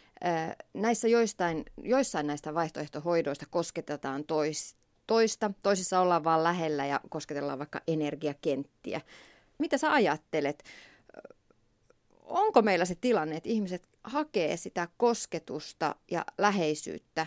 Näissä 0.75 1.09
joistain, 1.09 1.65
joissain 1.83 2.27
näistä 2.27 2.55
vaihtoehtohoidoista 2.55 3.47
kosketetaan 3.51 4.25
tois, 4.25 4.77
toista, 5.07 5.51
toisissa 5.63 6.01
ollaan 6.01 6.25
vaan 6.25 6.45
lähellä 6.45 6.87
ja 6.87 7.01
kosketellaan 7.09 7.59
vaikka 7.59 7.81
energiakenttiä. 7.87 9.01
Mitä 9.59 9.79
sä 9.79 9.93
ajattelet? 9.93 10.65
Onko 12.23 12.63
meillä 12.63 12.85
se 12.85 12.95
tilanne, 12.95 13.37
että 13.37 13.49
ihmiset 13.49 13.83
hakee 14.05 14.57
sitä 14.57 14.89
kosketusta 14.97 15.95
ja 16.11 16.25
läheisyyttä 16.39 17.27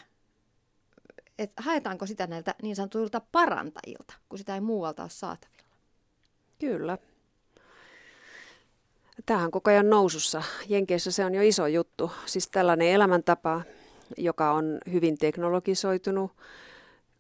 että 1.42 1.64
haetaanko 1.64 2.06
sitä 2.06 2.28
näiltä 2.28 2.56
niin 2.62 2.76
sanotuilta 2.76 3.22
parantajilta, 3.32 4.14
kun 4.30 4.38
sitä 4.38 4.56
ei 4.56 4.62
muualta 4.62 5.02
ole 5.02 5.10
saatavilla? 5.10 5.76
Kyllä. 6.60 6.98
Tämähän 9.26 9.46
on 9.46 9.52
koko 9.52 9.72
ajan 9.72 9.90
nousussa. 9.90 10.44
Jenkeissä 10.68 11.12
se 11.12 11.26
on 11.26 11.34
jo 11.34 11.42
iso 11.42 11.68
juttu. 11.68 12.12
Siis 12.26 12.48
tällainen 12.48 12.88
elämäntapa, 12.88 13.62
joka 14.18 14.54
on 14.54 14.78
hyvin 14.92 15.18
teknologisoitunut 15.18 16.32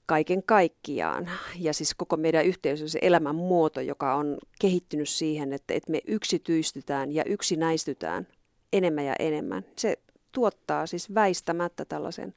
kaiken 0.05 0.43
kaikkiaan. 0.43 1.29
Ja 1.55 1.73
siis 1.73 1.93
koko 1.95 2.17
meidän 2.17 2.45
yhteisö, 2.45 2.87
se 2.87 2.99
elämänmuoto, 3.01 3.81
joka 3.81 4.15
on 4.15 4.37
kehittynyt 4.61 5.09
siihen, 5.09 5.53
että, 5.53 5.73
että 5.73 5.91
me 5.91 6.01
yksityistytään 6.07 7.11
ja 7.11 7.23
yksinäistytään 7.23 8.27
enemmän 8.73 9.05
ja 9.05 9.15
enemmän. 9.19 9.65
Se 9.77 9.97
tuottaa 10.31 10.87
siis 10.87 11.13
väistämättä 11.13 11.85
tällaisen 11.85 12.33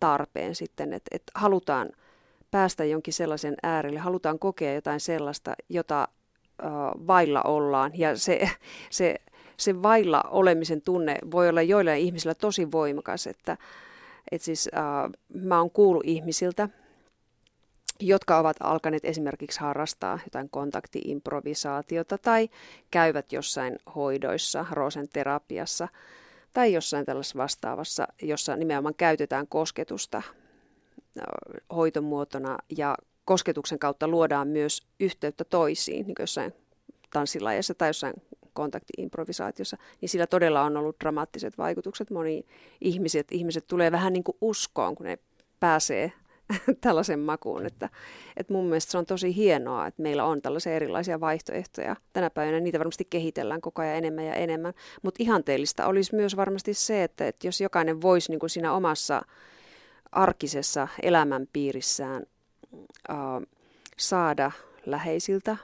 tarpeen 0.00 0.54
sitten, 0.54 0.92
että, 0.92 1.08
että 1.12 1.32
halutaan 1.34 1.88
päästä 2.50 2.84
jonkin 2.84 3.14
sellaisen 3.14 3.54
äärelle, 3.62 3.98
halutaan 3.98 4.38
kokea 4.38 4.74
jotain 4.74 5.00
sellaista, 5.00 5.54
jota 5.68 6.08
äh, 6.64 6.70
vailla 7.06 7.42
ollaan. 7.42 7.92
Ja 7.94 8.16
se, 8.16 8.50
se, 8.90 9.16
se 9.56 9.82
vailla 9.82 10.22
olemisen 10.30 10.82
tunne 10.82 11.18
voi 11.30 11.48
olla 11.48 11.62
joillain 11.62 12.00
ihmisillä 12.00 12.34
tosi 12.34 12.72
voimakas, 12.72 13.26
että, 13.26 13.56
että 14.30 14.44
siis 14.44 14.68
äh, 14.76 15.10
mä 15.34 15.58
oon 15.58 15.70
kuullut 15.70 16.04
ihmisiltä, 16.06 16.68
jotka 18.00 18.38
ovat 18.38 18.56
alkaneet 18.60 19.04
esimerkiksi 19.04 19.60
harrastaa 19.60 20.18
jotain 20.24 20.50
kontaktiimprovisaatiota 20.50 22.18
tai 22.18 22.48
käyvät 22.90 23.32
jossain 23.32 23.78
hoidoissa, 23.94 24.66
rosen 24.70 25.08
terapiassa– 25.08 25.88
tai 26.58 26.72
jossain 26.72 27.06
tällaisessa 27.06 27.38
vastaavassa, 27.38 28.08
jossa 28.22 28.56
nimenomaan 28.56 28.94
käytetään 28.94 29.46
kosketusta 29.48 30.22
hoitomuotona 31.74 32.58
ja 32.76 32.96
kosketuksen 33.24 33.78
kautta 33.78 34.08
luodaan 34.08 34.48
myös 34.48 34.86
yhteyttä 35.00 35.44
toisiin, 35.44 36.06
niin 36.06 36.14
kuin 36.14 36.22
jossain 36.22 36.54
tanssilajeissa 37.12 37.74
tai 37.74 37.88
jossain 37.88 38.14
kontaktiimprovisaatiossa, 38.52 39.76
niin 40.00 40.08
sillä 40.08 40.26
todella 40.26 40.62
on 40.62 40.76
ollut 40.76 40.96
dramaattiset 41.00 41.58
vaikutukset. 41.58 42.10
Moni 42.10 42.46
ihmiset, 42.80 43.32
ihmiset 43.32 43.66
tulee 43.66 43.92
vähän 43.92 44.12
niin 44.12 44.24
kuin 44.24 44.36
uskoon, 44.40 44.94
kun 44.94 45.06
ne 45.06 45.18
pääsee 45.60 46.12
tällaisen 46.80 47.20
makuun. 47.20 47.66
Että, 47.66 47.88
että 48.36 48.52
mun 48.52 48.64
mielestä 48.64 48.92
se 48.92 48.98
on 48.98 49.06
tosi 49.06 49.36
hienoa, 49.36 49.86
että 49.86 50.02
meillä 50.02 50.24
on 50.24 50.42
tällaisia 50.42 50.72
erilaisia 50.72 51.20
vaihtoehtoja. 51.20 51.96
Tänä 52.12 52.30
päivänä 52.30 52.60
niitä 52.60 52.78
varmasti 52.78 53.06
kehitellään 53.10 53.60
koko 53.60 53.82
ajan 53.82 53.96
enemmän 53.96 54.24
ja 54.24 54.34
enemmän. 54.34 54.74
Mutta 55.02 55.22
ihanteellista 55.22 55.86
olisi 55.86 56.14
myös 56.14 56.36
varmasti 56.36 56.74
se, 56.74 57.04
että, 57.04 57.28
että 57.28 57.46
jos 57.46 57.60
jokainen 57.60 58.02
voisi 58.02 58.30
niin 58.30 58.40
kuin 58.40 58.50
siinä 58.50 58.72
omassa 58.72 59.22
arkisessa 60.12 60.88
elämänpiirissään 61.02 62.22
äh, 63.10 63.16
saada 63.96 64.52
läheisiltä 64.86 65.56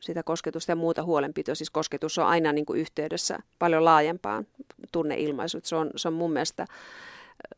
sitä 0.00 0.22
kosketusta 0.22 0.72
ja 0.72 0.76
muuta 0.76 1.02
huolenpitoa. 1.02 1.54
Siis 1.54 1.70
kosketus 1.70 2.18
on 2.18 2.26
aina 2.26 2.52
niin 2.52 2.66
kuin 2.66 2.80
yhteydessä 2.80 3.38
paljon 3.58 3.84
laajempaan 3.84 4.46
tunneilmaisuun. 4.92 5.62
Se 5.64 5.76
on, 5.76 5.90
se 5.96 6.08
on 6.08 6.14
mun 6.14 6.32
mielestä 6.32 6.66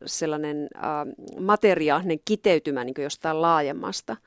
sellainen 0.05 0.67
äh, 0.75 0.83
materiaalinen 1.39 2.19
kiteytymä 2.25 2.83
niin 2.83 2.95
jostain 2.97 3.41
laajemmasta. 3.41 4.17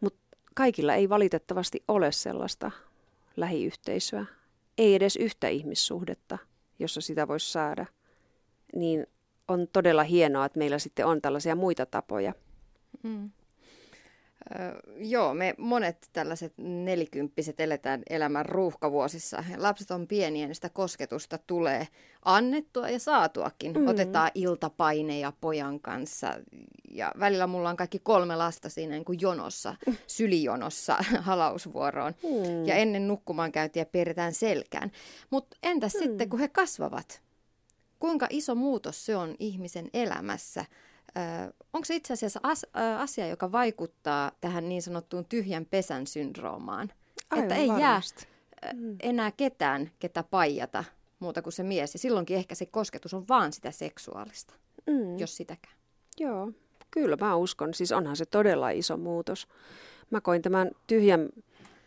Mutta 0.00 0.20
kaikilla 0.54 0.94
ei 0.94 1.08
valitettavasti 1.08 1.84
ole 1.88 2.12
sellaista 2.12 2.70
lähiyhteisöä. 3.36 4.26
Ei 4.78 4.94
edes 4.94 5.16
yhtä 5.16 5.48
ihmissuhdetta, 5.48 6.38
jossa 6.78 7.00
sitä 7.00 7.28
voisi 7.28 7.52
saada. 7.52 7.86
Niin 8.74 9.06
on 9.48 9.68
todella 9.72 10.02
hienoa, 10.02 10.44
että 10.44 10.58
meillä 10.58 10.78
sitten 10.78 11.06
on 11.06 11.22
tällaisia 11.22 11.54
muita 11.54 11.86
tapoja. 11.86 12.32
Mm. 13.02 13.30
Joo, 14.96 15.34
me 15.34 15.54
monet 15.58 16.08
tällaiset 16.12 16.52
nelikymppiset 16.56 17.60
eletään 17.60 18.02
elämän 18.10 18.46
ruuhkavuosissa. 18.46 19.44
Lapset 19.56 19.90
on 19.90 20.06
pieniä, 20.06 20.46
niin 20.46 20.54
sitä 20.54 20.68
kosketusta 20.68 21.38
tulee 21.38 21.88
annettua 22.24 22.88
ja 22.88 22.98
saatuakin. 22.98 23.72
Mm. 23.72 23.88
Otetaan 23.88 24.30
iltapaineja 24.34 25.32
pojan 25.40 25.80
kanssa 25.80 26.34
ja 26.90 27.12
välillä 27.20 27.46
mulla 27.46 27.70
on 27.70 27.76
kaikki 27.76 27.98
kolme 27.98 28.36
lasta 28.36 28.68
siinä 28.68 28.92
niin 28.92 29.04
kuin 29.04 29.20
jonossa, 29.20 29.76
sylijonossa 30.06 30.96
halausvuoroon. 31.20 32.14
Mm. 32.22 32.66
Ja 32.66 32.74
ennen 32.74 33.08
nukkumaan 33.08 33.52
käyntiä 33.52 33.84
piirretään 33.84 34.34
selkään. 34.34 34.92
Mutta 35.30 35.56
entäs 35.62 35.94
mm. 35.94 35.98
sitten, 35.98 36.28
kun 36.28 36.40
he 36.40 36.48
kasvavat? 36.48 37.22
Kuinka 37.98 38.26
iso 38.30 38.54
muutos 38.54 39.06
se 39.06 39.16
on 39.16 39.34
ihmisen 39.38 39.90
elämässä? 39.94 40.64
Onko 41.72 41.84
se 41.84 41.94
itse 41.94 42.12
asiassa 42.12 42.40
as, 42.42 42.66
asia, 42.98 43.26
joka 43.26 43.52
vaikuttaa 43.52 44.32
tähän 44.40 44.68
niin 44.68 44.82
sanottuun 44.82 45.24
tyhjän 45.24 45.66
pesän 45.66 46.06
syndroomaan? 46.06 46.92
Aivan 47.30 47.44
että 47.44 47.54
ei 47.54 47.68
varmasti. 47.68 48.26
jää 48.62 48.72
mm. 48.72 48.96
enää 49.00 49.30
ketään, 49.30 49.90
ketä 49.98 50.22
paijata 50.22 50.84
muuta 51.18 51.42
kuin 51.42 51.52
se 51.52 51.62
mies. 51.62 51.94
Ja 51.94 51.98
silloinkin 51.98 52.36
ehkä 52.36 52.54
se 52.54 52.66
kosketus 52.66 53.14
on 53.14 53.28
vaan 53.28 53.52
sitä 53.52 53.70
seksuaalista, 53.70 54.54
mm. 54.86 55.18
jos 55.18 55.36
sitäkään. 55.36 55.74
Joo, 56.18 56.52
kyllä 56.90 57.16
mä 57.20 57.36
uskon. 57.36 57.74
Siis 57.74 57.92
onhan 57.92 58.16
se 58.16 58.24
todella 58.24 58.70
iso 58.70 58.96
muutos. 58.96 59.48
Mä 60.10 60.20
koin 60.20 60.42
tämän 60.42 60.70
tyhjän 60.86 61.28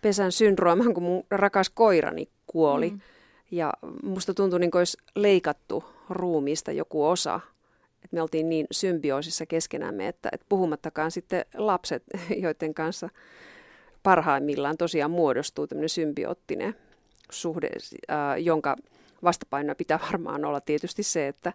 pesän 0.01 0.31
syndrooman, 0.31 0.93
kun 0.93 1.03
mun 1.03 1.23
rakas 1.31 1.69
koirani 1.69 2.29
kuoli. 2.47 2.89
Mm. 2.89 2.99
Ja 3.51 3.73
musta 4.03 4.33
tuntui 4.33 4.59
niin 4.59 4.71
kuin 4.71 4.79
olisi 4.79 4.97
leikattu 5.15 5.83
ruumiista 6.09 6.71
joku 6.71 7.05
osa 7.05 7.39
että 8.07 8.15
me 8.15 8.21
oltiin 8.21 8.49
niin 8.49 8.67
symbioosissa 8.71 9.45
keskenämme, 9.45 10.07
että, 10.07 10.29
että 10.31 10.45
puhumattakaan 10.49 11.11
sitten 11.11 11.45
lapset, 11.57 12.03
joiden 12.43 12.73
kanssa 12.73 13.09
parhaimmillaan 14.03 14.77
tosiaan 14.77 15.11
muodostuu 15.11 15.67
tämmöinen 15.67 15.89
symbioottinen 15.89 16.75
suhde, 17.31 17.69
äh, 18.11 18.17
jonka 18.39 18.75
vastapainoa 19.23 19.75
pitää 19.75 19.99
varmaan 20.11 20.45
olla 20.45 20.61
tietysti 20.61 21.03
se, 21.03 21.27
että, 21.27 21.53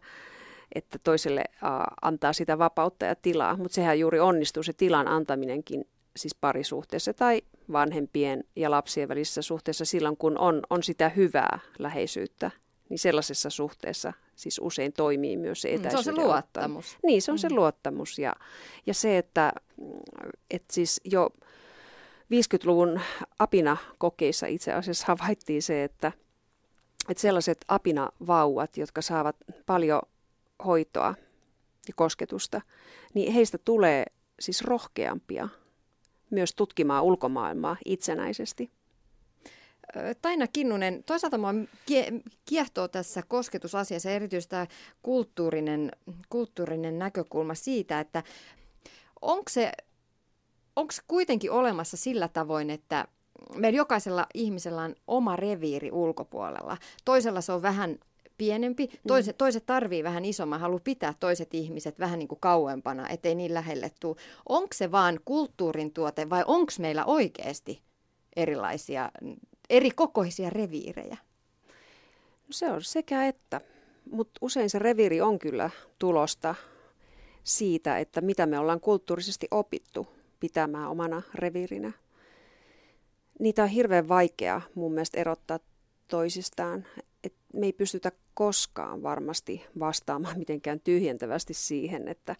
että 0.74 0.98
toiselle 0.98 1.44
äh, 1.54 1.70
antaa 2.02 2.32
sitä 2.32 2.58
vapautta 2.58 3.06
ja 3.06 3.14
tilaa, 3.14 3.56
mutta 3.56 3.74
sehän 3.74 3.98
juuri 3.98 4.20
onnistuu 4.20 4.62
se 4.62 4.72
tilan 4.72 5.08
antaminenkin 5.08 5.84
siis 6.16 6.34
parisuhteessa 6.34 7.14
tai 7.14 7.42
vanhempien 7.72 8.44
ja 8.56 8.70
lapsien 8.70 9.08
välisessä 9.08 9.42
suhteessa 9.42 9.84
silloin, 9.84 10.16
kun 10.16 10.38
on, 10.38 10.62
on 10.70 10.82
sitä 10.82 11.08
hyvää 11.08 11.58
läheisyyttä, 11.78 12.50
niin 12.92 12.98
sellaisessa 12.98 13.50
suhteessa 13.50 14.12
siis 14.36 14.60
usein 14.62 14.92
toimii 14.92 15.36
myös 15.36 15.60
se 15.62 15.68
etäisyyden 15.68 15.98
mm, 15.98 16.02
Se 16.04 16.10
on 16.10 16.16
se 16.16 16.22
luottamus. 16.22 16.86
Ottaminen. 16.86 17.06
Niin, 17.06 17.22
se 17.22 17.32
on 17.32 17.36
mm. 17.36 17.40
se 17.40 17.50
luottamus 17.50 18.18
ja, 18.18 18.32
ja 18.86 18.94
se, 18.94 19.18
että, 19.18 19.52
että 20.50 20.74
siis 20.74 21.00
jo 21.04 21.30
50-luvun 22.32 23.00
apina-kokeissa 23.38 24.46
itse 24.46 24.72
asiassa 24.72 25.04
havaittiin 25.08 25.62
se, 25.62 25.84
että, 25.84 26.12
että 27.08 27.20
sellaiset 27.20 27.58
apinavauvat, 27.68 28.76
jotka 28.76 29.02
saavat 29.02 29.36
paljon 29.66 30.02
hoitoa 30.64 31.14
ja 31.88 31.94
kosketusta, 31.96 32.60
niin 33.14 33.32
heistä 33.32 33.58
tulee 33.58 34.04
siis 34.40 34.62
rohkeampia 34.62 35.48
myös 36.30 36.54
tutkimaan 36.54 37.04
ulkomaailmaa 37.04 37.76
itsenäisesti. 37.84 38.70
Taina 40.22 40.46
Kinnunen, 40.46 41.04
toisaalta 41.06 41.38
minua 41.38 41.66
kiehtoo 42.44 42.88
tässä 42.88 43.22
kosketusasiassa 43.28 44.10
erityisesti 44.10 44.50
tämä 44.50 44.66
kulttuurinen, 45.02 45.92
kulttuurinen 46.28 46.98
näkökulma 46.98 47.54
siitä, 47.54 48.00
että 48.00 48.22
onko 49.22 49.44
se 49.50 49.72
onko 50.76 50.92
kuitenkin 51.08 51.50
olemassa 51.50 51.96
sillä 51.96 52.28
tavoin, 52.28 52.70
että 52.70 53.08
meillä 53.56 53.76
jokaisella 53.76 54.26
ihmisellä 54.34 54.82
on 54.82 54.94
oma 55.06 55.36
reviiri 55.36 55.90
ulkopuolella. 55.92 56.76
Toisella 57.04 57.40
se 57.40 57.52
on 57.52 57.62
vähän 57.62 57.98
pienempi, 58.38 58.88
toiset, 59.08 59.36
mm. 59.36 59.38
toiset 59.38 59.66
tarvii 59.66 60.04
vähän 60.04 60.24
isomman, 60.24 60.60
haluaa 60.60 60.80
pitää 60.84 61.14
toiset 61.20 61.54
ihmiset 61.54 61.98
vähän 61.98 62.18
niin 62.18 62.28
kuin 62.28 62.40
kauempana, 62.40 63.08
ettei 63.08 63.34
niin 63.34 63.54
lähelle 63.54 63.90
tule. 64.00 64.16
Onko 64.48 64.68
se 64.74 64.92
vaan 64.92 65.20
kulttuurin 65.24 65.92
tuote 65.92 66.30
vai 66.30 66.44
onko 66.46 66.72
meillä 66.78 67.04
oikeasti 67.04 67.82
erilaisia 68.36 69.10
eri 69.72 69.90
kokoisia 69.90 70.50
reviirejä? 70.50 71.16
No 72.42 72.50
se 72.50 72.70
on 72.70 72.82
sekä 72.82 73.26
että, 73.26 73.60
mutta 74.10 74.38
usein 74.40 74.70
se 74.70 74.78
reviiri 74.78 75.20
on 75.20 75.38
kyllä 75.38 75.70
tulosta 75.98 76.54
siitä, 77.44 77.98
että 77.98 78.20
mitä 78.20 78.46
me 78.46 78.58
ollaan 78.58 78.80
kulttuurisesti 78.80 79.48
opittu 79.50 80.06
pitämään 80.40 80.88
omana 80.88 81.22
reviirinä. 81.34 81.92
Niitä 83.38 83.62
on 83.62 83.68
hirveän 83.68 84.08
vaikea 84.08 84.60
mun 84.74 84.92
mielestä 84.92 85.20
erottaa 85.20 85.58
toisistaan. 86.08 86.86
Et 87.24 87.34
me 87.52 87.66
ei 87.66 87.72
pystytä 87.72 88.12
koskaan 88.34 89.02
varmasti 89.02 89.64
vastaamaan 89.78 90.38
mitenkään 90.44 90.80
tyhjentävästi 90.80 91.54
siihen, 91.54 92.08
että, 92.08 92.36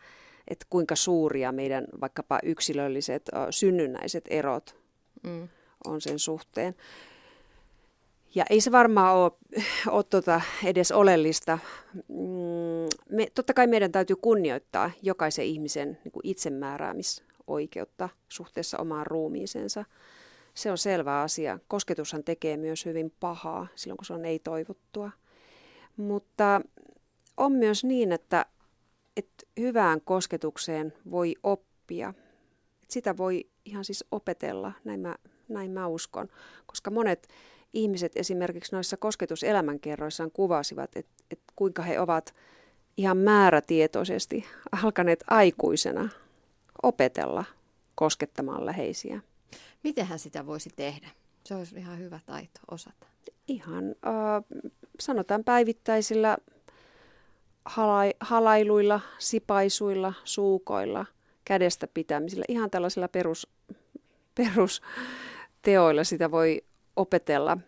että 0.48 0.66
kuinka 0.70 0.96
suuria 0.96 1.52
meidän 1.52 1.84
vaikkapa 2.00 2.38
yksilölliset 2.42 3.30
synnynnäiset 3.50 4.24
erot 4.30 4.76
mm. 5.22 5.48
on 5.84 6.00
sen 6.00 6.18
suhteen. 6.18 6.74
Ja 8.34 8.44
ei 8.50 8.60
se 8.60 8.72
varmaan 8.72 9.16
ole, 9.16 9.32
ole 9.88 10.04
tuota 10.04 10.40
edes 10.64 10.92
oleellista. 10.92 11.58
Mm, 12.08 12.88
me, 13.10 13.26
totta 13.34 13.54
kai 13.54 13.66
meidän 13.66 13.92
täytyy 13.92 14.16
kunnioittaa 14.16 14.90
jokaisen 15.02 15.44
ihmisen 15.44 15.98
niin 16.04 16.12
kuin 16.12 16.26
itsemääräämisoikeutta 16.26 18.08
suhteessa 18.28 18.78
omaan 18.78 19.06
ruumiisensa. 19.06 19.84
Se 20.54 20.70
on 20.70 20.78
selvä 20.78 21.20
asia. 21.20 21.58
Kosketushan 21.68 22.24
tekee 22.24 22.56
myös 22.56 22.86
hyvin 22.86 23.12
pahaa 23.20 23.66
silloin, 23.74 23.96
kun 23.96 24.04
se 24.04 24.12
on 24.12 24.24
ei-toivottua. 24.24 25.10
Mutta 25.96 26.60
on 27.36 27.52
myös 27.52 27.84
niin, 27.84 28.12
että, 28.12 28.46
että 29.16 29.46
hyvään 29.60 30.00
kosketukseen 30.00 30.92
voi 31.10 31.34
oppia. 31.42 32.14
Sitä 32.88 33.16
voi 33.16 33.46
ihan 33.64 33.84
siis 33.84 34.04
opetella, 34.10 34.72
näin 34.84 35.00
mä, 35.00 35.16
näin 35.48 35.70
mä 35.70 35.86
uskon. 35.86 36.28
Koska 36.66 36.90
monet 36.90 37.28
ihmiset 37.72 38.12
esimerkiksi 38.16 38.74
noissa 38.74 38.96
kosketuselämänkerroissaan 38.96 40.30
kuvasivat, 40.30 40.96
että, 40.96 41.12
että 41.30 41.52
kuinka 41.56 41.82
he 41.82 42.00
ovat 42.00 42.34
ihan 42.96 43.16
määrätietoisesti 43.16 44.44
alkaneet 44.82 45.24
aikuisena 45.30 46.08
opetella 46.82 47.44
koskettamaan 47.94 48.66
läheisiä. 48.66 49.20
Mitenhän 49.82 50.18
sitä 50.18 50.46
voisi 50.46 50.70
tehdä? 50.76 51.08
Se 51.44 51.54
olisi 51.54 51.76
ihan 51.76 51.98
hyvä 51.98 52.20
taito 52.26 52.60
osata. 52.70 53.06
Ihan 53.48 53.84
äh, 53.84 54.44
sanotaan 55.00 55.44
päivittäisillä 55.44 56.38
halai, 57.64 58.14
halailuilla, 58.20 59.00
sipaisuilla, 59.18 60.14
suukoilla, 60.24 61.06
kädestä 61.44 61.86
pitämisillä, 61.86 62.44
ihan 62.48 62.70
tällaisilla 62.70 63.08
perus, 63.08 63.48
perusteoilla 64.34 66.04
sitä 66.04 66.30
voi 66.30 66.64
opetella 66.96 67.58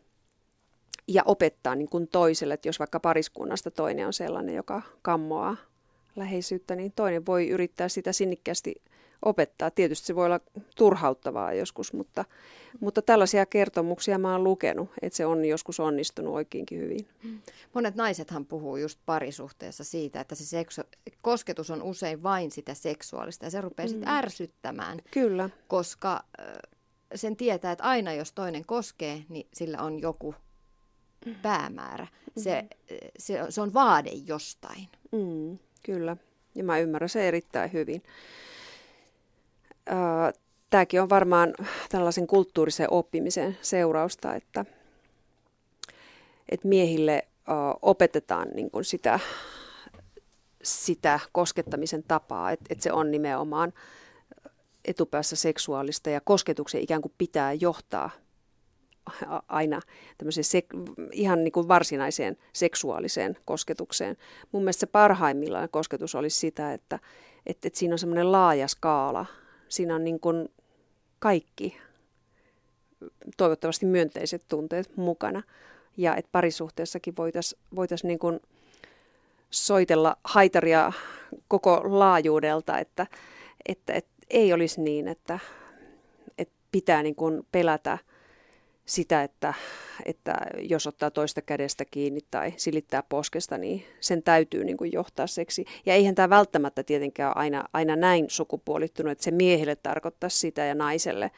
ja 1.09 1.23
opettaa 1.27 1.75
niin 1.75 1.89
kuin 1.89 2.09
toiselle, 2.09 2.55
että 2.55 2.69
jos 2.69 2.79
vaikka 2.79 3.01
pariskunnasta 3.01 3.71
toinen 3.71 4.07
on 4.07 4.13
sellainen, 4.13 4.55
joka 4.55 4.83
kammoaa 5.03 5.57
läheisyyttä, 6.17 6.77
niin 6.77 6.93
toinen 6.97 7.27
voi 7.27 7.49
yrittää 7.49 7.89
sitä 7.89 8.13
sinnikkäästi 8.13 8.75
opettaa. 9.25 9.71
Tietysti 9.71 10.07
se 10.07 10.15
voi 10.15 10.27
olla 10.27 10.41
turhauttavaa 10.77 11.53
joskus, 11.53 11.93
mutta, 11.93 12.25
mutta 12.81 13.03
tällaisia 13.03 13.47
kertomuksia 13.47 14.19
mä 14.19 14.33
oon 14.33 14.45
lukenut, 14.45 14.91
että 15.03 15.17
se 15.17 15.27
on 15.27 15.45
joskus 15.45 15.81
onnistunut 15.81 16.35
oikeinkin 16.35 16.79
hyvin. 16.79 17.09
Monet 17.75 17.95
naisethan 17.95 18.47
puhuu 18.47 18.77
just 18.77 18.99
parisuhteessa 19.07 19.85
siitä, 19.85 20.21
että 20.21 20.35
se 20.35 20.45
seksu- 20.45 21.13
kosketus 21.23 21.71
on 21.71 21.83
usein 21.83 22.23
vain 22.23 22.51
sitä 22.51 22.75
seksuaalista 22.75 23.47
ja 23.47 23.51
se 23.51 23.61
rupeaa 23.61 23.87
mm. 23.87 23.91
sitten 23.91 24.09
ärsyttämään. 24.09 24.99
Kyllä. 25.11 25.51
Koska 25.69 26.25
sen 27.15 27.37
tietää, 27.37 27.73
että 27.73 27.85
aina 27.85 28.13
jos 28.13 28.33
toinen 28.33 28.65
koskee, 28.67 29.25
niin 29.29 29.47
sillä 29.55 29.79
on 29.79 30.01
joku 30.01 30.35
päämäärä. 31.43 32.07
Se, 32.37 32.63
mm-hmm. 32.63 32.99
se, 33.19 33.41
se 33.49 33.61
on 33.61 33.75
vaade 33.75 34.11
jostain. 34.11 34.89
Mm, 35.13 35.59
kyllä, 35.83 36.17
ja 36.55 36.65
mä 36.65 36.79
ymmärrän 36.79 37.09
se 37.09 37.29
erittäin 37.29 37.73
hyvin. 37.73 38.03
Tämäkin 40.71 41.03
on 41.03 41.09
varmaan 41.09 41.55
tällaisen 41.89 42.27
kulttuurisen 42.27 42.91
oppimisen 42.91 43.59
seurausta, 43.63 44.35
että, 44.35 44.65
että 46.49 46.69
miehille 46.69 47.29
opetetaan 47.83 48.49
niin 48.55 48.71
kuin 48.71 48.85
sitä, 48.85 49.21
sitä 50.63 51.21
koskettamisen 51.33 52.03
tapaa, 52.03 52.51
että, 52.51 52.65
että 52.71 52.83
se 52.83 52.93
on 52.93 53.11
nimenomaan 53.11 53.73
etupäässä 54.85 55.37
seksuaalista 55.37 56.11
ja 56.11 56.21
kosketuksen 56.21 56.81
ikään 56.81 57.03
kuin 57.03 57.15
pitää 57.19 57.53
johtaa 57.53 58.11
aina 59.49 59.81
tämmöiseen 60.19 60.63
sek- 60.63 61.09
ihan 61.13 61.45
niin 61.45 61.53
kuin 61.53 61.69
varsinaiseen 61.69 62.37
seksuaaliseen 62.53 63.37
kosketukseen. 63.45 64.17
Mun 64.53 64.63
mielestä 64.63 64.81
se 64.81 64.87
parhaimmillaan 64.87 65.69
kosketus 65.69 66.15
olisi 66.15 66.39
sitä, 66.39 66.73
että, 66.73 66.99
että, 67.47 67.69
että 67.69 67.79
siinä 67.79 67.95
on 67.95 67.99
semmoinen 67.99 68.33
laaja 68.33 68.69
skaala. 68.69 69.27
Siinä 69.69 69.95
on 69.95 70.05
niin 70.05 70.21
kuin 70.21 70.49
kaikki 71.19 71.77
toivottavasti 73.37 73.87
myönteiset 73.87 74.45
tunteet 74.49 74.97
mukana. 74.97 75.43
Ja 75.97 76.17
että 76.17 76.29
parisuhteessakin 76.33 77.17
voitaisiin 77.17 77.61
voitais 77.77 78.05
niin 78.05 78.19
kuin 78.19 78.41
soitella 79.51 80.17
haitaria 80.25 80.93
koko 81.49 81.81
laajuudelta, 81.85 82.79
että, 82.79 83.07
että, 83.69 83.93
että 83.93 84.14
ei 84.31 84.53
olisi 84.53 84.81
niin, 84.81 85.09
että, 85.09 85.39
että 86.39 86.55
pitää 86.71 87.03
niin 87.03 87.15
kuin 87.15 87.47
pelätä 87.53 87.99
sitä, 88.87 89.23
että, 89.23 89.55
että 90.05 90.35
jos 90.59 90.87
ottaa 90.87 91.11
toista 91.11 91.43
kädestä 91.43 91.85
kiinni 91.85 92.21
tai 92.31 92.53
silittää 92.57 93.03
poskesta, 93.09 93.59
niin 93.59 93.85
sen 94.01 94.23
täytyy 94.23 94.65
niin 94.65 94.77
kuin 94.77 94.93
johtaa 94.93 95.27
seksi. 95.27 95.65
Ja 95.87 95.95
eihän 95.95 96.15
tämä 96.15 96.31
välttämättä 96.31 96.83
tietenkään 96.83 97.29
ole 97.29 97.43
aina, 97.43 97.65
aina 97.73 97.97
näin 97.97 98.25
sukupuolittunut, 98.29 99.13
että 99.13 99.25
se 99.25 99.31
miehelle 99.31 99.77
tarkoittaa 99.77 100.29
sitä 100.29 100.65
ja 100.65 100.75
naiselle, 100.75 101.31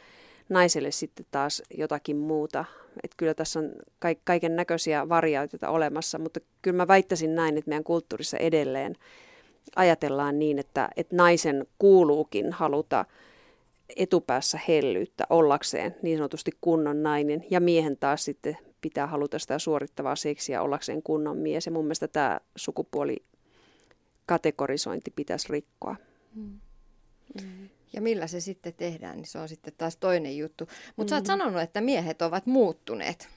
naiselle 0.49 0.91
sitten 0.91 1.27
taas 1.31 1.63
jotakin 1.75 2.17
muuta. 2.17 2.65
Että 3.03 3.15
kyllä 3.17 3.35
tässä 3.35 3.59
on 3.59 3.73
kaiken 4.25 4.57
näköisiä 4.57 5.09
variaatioita 5.09 5.69
olemassa, 5.69 6.19
mutta 6.19 6.41
kyllä 6.63 6.77
mä 6.77 6.89
väittäisin 6.89 7.35
näin, 7.35 7.59
että 7.59 7.69
meidän 7.69 7.85
kulttuurissa 7.85 8.37
edelleen 8.37 8.97
ajatellaan 9.77 10.39
niin, 10.39 10.59
että, 10.59 10.89
että 10.97 11.17
naisen 11.17 11.67
kuuluukin 11.79 12.53
haluta 12.53 13.05
etupäässä 13.97 14.61
hellyyttä 14.69 15.25
ollakseen 15.31 15.97
niin 16.03 16.19
sanotusti 16.19 16.51
kunnon 16.61 17.03
nainen 17.03 17.45
ja 17.51 17.61
miehen 17.61 17.97
taas 17.97 18.25
sitten 18.25 18.59
pitää 18.81 19.07
haluta 19.07 19.39
sitä 19.39 19.59
suorittavaa 19.59 20.17
seksiä 20.17 20.63
ollakseen 20.63 21.03
kunnon 21.03 21.37
mies. 21.37 21.67
Ja 21.67 21.73
mun 21.73 21.85
mielestä 21.85 22.09
tämä 22.09 22.41
sukupuoli 22.57 23.17
kategorisointi 24.27 25.13
pitäisi 25.17 25.53
rikkoa. 25.53 25.97
Mm. 26.35 26.61
Mm. 27.43 27.69
Ja 27.93 28.01
millä 28.01 28.27
se 28.27 28.41
sitten 28.41 28.75
tehdään, 28.75 29.17
niin 29.17 29.27
se 29.27 29.39
on 29.39 29.49
sitten 29.49 29.73
taas 29.79 29.97
toinen 29.97 30.37
juttu. 30.37 30.69
Mutta 30.97 31.09
mm. 31.09 31.09
sä 31.09 31.17
oot 31.17 31.25
mm. 31.25 31.27
sanonut, 31.27 31.63
että 31.63 31.81
miehet 31.81 32.23
ovat 32.23 32.47
muuttuneet 32.47 33.29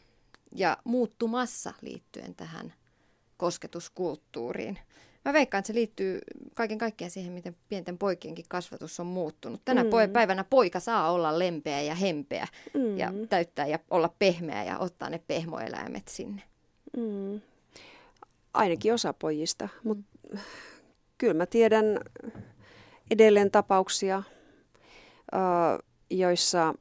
ja 0.55 0.77
muuttumassa 0.83 1.73
liittyen 1.81 2.35
tähän 2.35 2.73
kosketuskulttuuriin. 3.37 4.79
Mä 5.29 5.33
veikkaan, 5.33 5.59
että 5.59 5.67
se 5.67 5.73
liittyy 5.73 6.19
kaiken 6.55 6.77
kaikkiaan 6.77 7.11
siihen, 7.11 7.33
miten 7.33 7.55
pienten 7.69 7.97
poikienkin 7.97 8.45
kasvatus 8.49 8.99
on 8.99 9.05
muuttunut. 9.05 9.61
Tänä 9.65 9.83
mm. 9.83 9.89
päivänä 10.13 10.43
poika 10.43 10.79
saa 10.79 11.11
olla 11.11 11.39
lempeä 11.39 11.81
ja 11.81 11.95
hempeä 11.95 12.47
mm. 12.73 12.97
ja 12.97 13.13
täyttää 13.29 13.67
ja 13.67 13.79
olla 13.89 14.13
pehmeä 14.19 14.63
ja 14.63 14.79
ottaa 14.79 15.09
ne 15.09 15.21
pehmoeläimet 15.27 16.07
sinne. 16.07 16.41
Mm. 16.97 17.41
Ainakin 18.53 18.93
osa 18.93 19.13
pojista, 19.13 19.69
mutta 19.83 20.03
kyllä 21.17 21.33
mä 21.33 21.45
tiedän 21.45 21.85
edelleen 23.11 23.51
tapauksia, 23.51 24.23
joissa, 26.09 26.73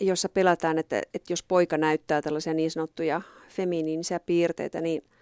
joissa 0.00 0.28
pelätään, 0.28 0.78
että, 0.78 1.02
että 1.14 1.32
jos 1.32 1.42
poika 1.42 1.78
näyttää 1.78 2.22
tällaisia 2.22 2.54
niin 2.54 2.70
sanottuja 2.70 3.22
feminiinisiä 3.48 4.20
piirteitä, 4.20 4.80
niin– 4.80 5.04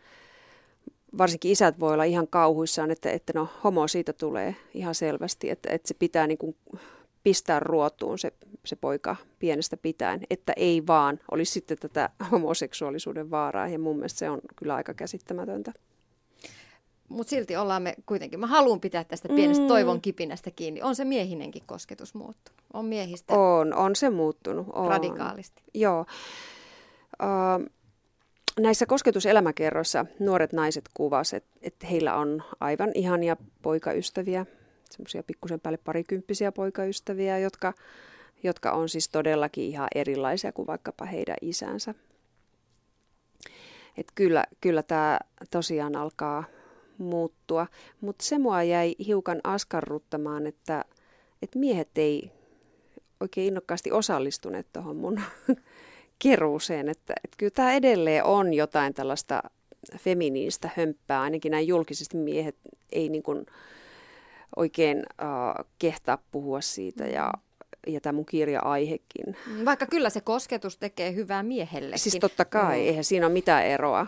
varsinkin 1.19 1.53
isät 1.53 1.81
voi 1.81 1.93
olla 1.93 2.05
ihan 2.05 2.29
kauhuissaan, 2.29 2.91
että, 2.91 3.11
että 3.11 3.33
no 3.35 3.49
homo 3.65 3.89
siitä 3.89 4.13
tulee 4.13 4.57
ihan 4.75 4.95
selvästi, 4.95 5.51
että, 5.51 5.69
että 5.73 5.89
se 5.89 5.95
pitää 5.95 6.27
niin 6.27 6.39
kuin 6.39 6.57
pistää 7.23 7.61
ruotuun 7.61 8.19
se, 8.19 8.33
se 8.65 8.77
poika 8.77 9.17
pienestä 9.39 9.77
pitäen, 9.77 10.21
että 10.31 10.53
ei 10.57 10.87
vaan 10.87 11.21
olisi 11.31 11.53
sitten 11.53 11.79
tätä 11.79 12.11
homoseksuaalisuuden 12.33 13.31
vaaraa 13.31 13.69
ja 13.69 13.79
mun 13.79 13.97
mielestä 13.97 14.19
se 14.19 14.31
on 14.31 14.41
kyllä 14.57 14.75
aika 14.75 14.95
käsittämätöntä. 14.95 15.73
Mutta 17.09 17.31
silti 17.31 17.57
ollaan 17.57 17.83
me 17.83 17.95
kuitenkin, 18.07 18.41
mä 18.41 18.47
haluan 18.47 18.81
pitää 18.81 19.05
tästä 19.05 19.29
pienestä 19.29 19.63
mm. 19.63 19.69
toivon 19.69 20.01
kipinästä 20.01 20.51
kiinni. 20.51 20.83
On 20.83 20.97
se 20.97 21.05
miehinenkin 21.05 21.63
kosketus 21.67 22.15
muuttunut? 22.15 22.63
On 22.73 22.85
miehistä? 22.85 23.35
On, 23.35 23.75
on 23.75 23.97
se 23.97 24.11
muuttunut. 24.11 24.67
On. 24.73 24.89
Radikaalisti? 24.89 25.63
Joo. 25.75 26.07
Uh, 27.23 27.67
näissä 28.61 28.87
kosketuselämäkerroissa 28.87 30.07
nuoret 30.19 30.53
naiset 30.53 30.85
kuvasivat, 30.95 31.45
että, 31.63 31.87
heillä 31.87 32.17
on 32.17 32.43
aivan 32.61 32.91
ihania 32.95 33.37
poikaystäviä, 33.63 34.47
semmoisia 34.91 35.23
pikkusen 35.23 35.61
päälle 35.61 35.79
parikymppisiä 35.79 36.53
poikaystäviä, 36.53 37.39
jotka, 37.39 37.73
jotka 38.43 38.73
on 38.73 38.89
siis 38.89 39.09
todellakin 39.09 39.65
ihan 39.65 39.89
erilaisia 39.95 40.53
kuin 40.53 40.67
vaikkapa 40.67 41.05
heidän 41.05 41.37
isänsä. 41.41 41.95
Et 43.97 44.07
kyllä, 44.15 44.45
kyllä 44.61 44.83
tämä 44.83 45.19
tosiaan 45.51 45.97
alkaa 45.97 46.45
muuttua, 46.99 47.67
mutta 48.01 48.25
se 48.25 48.39
mua 48.39 48.63
jäi 48.63 48.95
hiukan 49.07 49.41
askarruttamaan, 49.45 50.47
että, 50.47 50.85
että 51.43 51.59
miehet 51.59 51.89
ei 51.97 52.31
oikein 53.21 53.47
innokkaasti 53.47 53.93
osallistuneet 53.93 54.67
tuohon 54.73 54.97
mun 54.97 55.21
keruuseen, 56.19 56.89
että, 56.89 57.15
että 57.25 57.37
kyllä 57.37 57.51
tämä 57.51 57.73
edelleen 57.73 58.25
on 58.25 58.55
jotain 58.55 58.95
tällaista 58.95 59.43
feminiinistä 59.99 60.71
hömppää, 60.77 61.21
ainakin 61.21 61.51
näin 61.51 61.67
julkisesti 61.67 62.17
miehet 62.17 62.57
ei 62.93 63.09
niin 63.09 63.23
kuin 63.23 63.47
oikein 64.57 64.99
uh, 64.99 65.67
kehtaa 65.79 66.19
puhua 66.31 66.61
siitä 66.61 67.05
ja, 67.05 67.33
ja 67.87 68.01
tämä 68.01 68.13
mun 68.13 68.27
kirja-aihekin. 68.27 69.37
Vaikka 69.65 69.87
kyllä 69.87 70.11
se 70.11 70.21
kosketus 70.21 70.79
tekee 70.79 71.15
hyvää 71.15 71.43
miehelle. 71.43 71.97
Siis 71.97 72.17
totta 72.21 72.45
kai, 72.45 72.79
mm. 72.79 72.87
eihän 72.87 73.05
siinä 73.05 73.27
ole 73.27 73.33
mitään 73.33 73.67
eroa. 73.67 74.07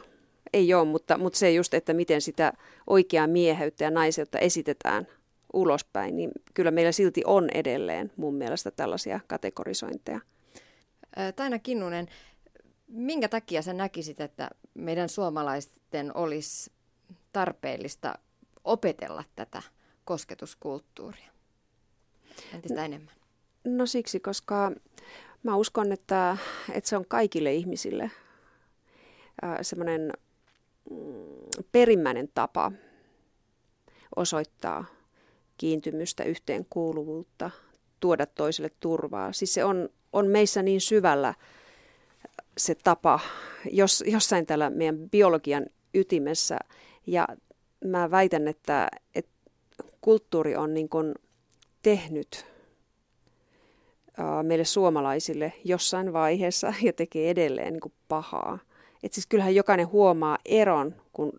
Ei 0.53 0.75
ole, 0.75 0.85
mutta, 0.85 1.19
mutta 1.19 1.39
se 1.39 1.51
just, 1.53 1.75
että 1.75 1.95
miten 1.95 2.21
sitä 2.21 2.53
oikeaa 2.87 3.27
mieheyttä 3.27 3.85
ja 3.85 3.91
naiseutta 3.91 4.39
esitetään 4.39 5.07
ulospäin, 5.53 6.17
niin 6.17 6.31
kyllä 6.55 6.71
meillä 6.71 6.93
silti 6.93 7.23
on 7.27 7.49
edelleen 7.55 8.13
mun 8.17 8.35
mielestä 8.35 8.71
tällaisia 8.71 9.21
kategorisointeja. 9.27 10.21
Taina 11.37 11.59
Kinnunen, 11.59 12.09
minkä 12.89 13.29
takia 13.29 13.63
sä 13.63 13.73
näkisit, 13.73 14.21
että 14.21 14.51
meidän 14.75 15.09
suomalaisten 15.09 16.17
olisi 16.17 16.73
tarpeellista 17.33 18.19
opetella 18.65 19.25
tätä 19.37 19.63
kosketuskulttuuria 20.05 21.31
entistä 22.55 22.85
enemmän? 22.85 23.15
No 23.65 23.87
siksi, 23.87 24.21
koska 24.21 24.73
mä 25.43 25.57
uskon, 25.57 25.93
että, 25.93 26.37
että 26.73 26.91
se 26.91 26.97
on 26.97 27.05
kaikille 27.09 27.55
ihmisille 27.55 28.11
semmoinen 29.63 30.13
mm, 30.91 30.97
perimmäinen 31.73 32.29
tapa 32.35 32.73
osoittaa 34.17 34.85
kiintymystä, 35.59 36.25
yhteenkuuluvuutta, 36.25 37.51
tuoda 38.01 38.27
toiselle 38.27 38.71
turvaa. 38.81 39.33
Siis 39.33 39.55
se 39.55 39.65
on 39.65 39.89
on 40.13 40.27
meissä 40.27 40.63
niin 40.63 40.81
syvällä 40.81 41.35
se 42.59 42.75
tapa 42.75 43.21
jos, 43.73 44.05
jossain 44.07 44.47
täällä 44.47 44.71
meidän 44.71 45.11
biologian 45.11 45.67
ytimessä. 45.95 46.59
Ja 47.07 47.29
mä 47.85 48.11
väitän, 48.11 48.49
että, 48.49 48.89
että 49.15 49.31
kulttuuri 50.01 50.57
on 50.57 50.75
niin 50.75 50.89
kuin 50.89 51.15
tehnyt 51.83 52.47
meille 54.43 54.65
suomalaisille 54.65 55.53
jossain 55.65 56.13
vaiheessa 56.13 56.75
ja 56.83 56.93
tekee 56.93 57.31
edelleen 57.31 57.73
niin 57.73 57.81
kuin 57.81 57.93
pahaa. 58.09 58.59
Et 59.03 59.13
siis 59.13 59.27
kyllähän 59.27 59.55
jokainen 59.55 59.89
huomaa 59.89 60.39
eron, 60.45 60.95
kun 61.13 61.33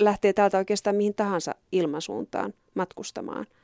lähtee 0.00 0.32
täältä 0.32 0.58
oikeastaan 0.58 0.96
mihin 0.96 1.14
tahansa 1.14 1.54
ilmansuuntaan 1.72 2.54
matkustamaan– 2.74 3.46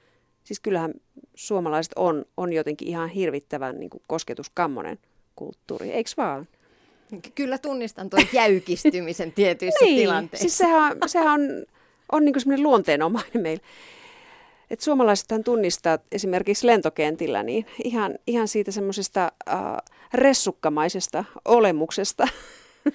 Siis 0.48 0.60
kyllähän 0.60 0.94
suomalaiset 1.34 1.92
on, 1.96 2.24
on 2.36 2.52
jotenkin 2.52 2.88
ihan 2.88 3.08
hirvittävän 3.08 3.80
niin 3.80 3.90
kuin 3.90 4.02
kosketuskammonen 4.06 4.98
kulttuuri, 5.36 5.90
eikö 5.90 6.10
vaan? 6.16 6.48
Kyllä 7.34 7.58
tunnistan 7.58 8.10
tuon 8.10 8.22
jäykistymisen 8.32 9.32
tietyissä 9.32 9.84
niin, 9.84 9.96
tilanteissa. 9.96 10.42
Siis 10.42 10.58
sehän, 10.58 10.96
sehän 11.06 11.40
on, 11.40 11.64
on 12.12 12.24
niin 12.24 12.40
semmoinen 12.40 12.62
luonteenomainen 12.62 13.42
meillä. 13.42 13.62
Et 14.70 14.80
suomalaisethan 14.80 15.44
tunnistaa 15.44 15.98
esimerkiksi 16.12 16.66
lentokentillä 16.66 17.42
niin 17.42 17.66
ihan, 17.84 18.18
ihan 18.26 18.48
siitä 18.48 18.70
semmoisesta 18.70 19.32
äh, 19.48 19.58
ressukkamaisesta 20.14 21.24
olemuksesta, 21.44 22.28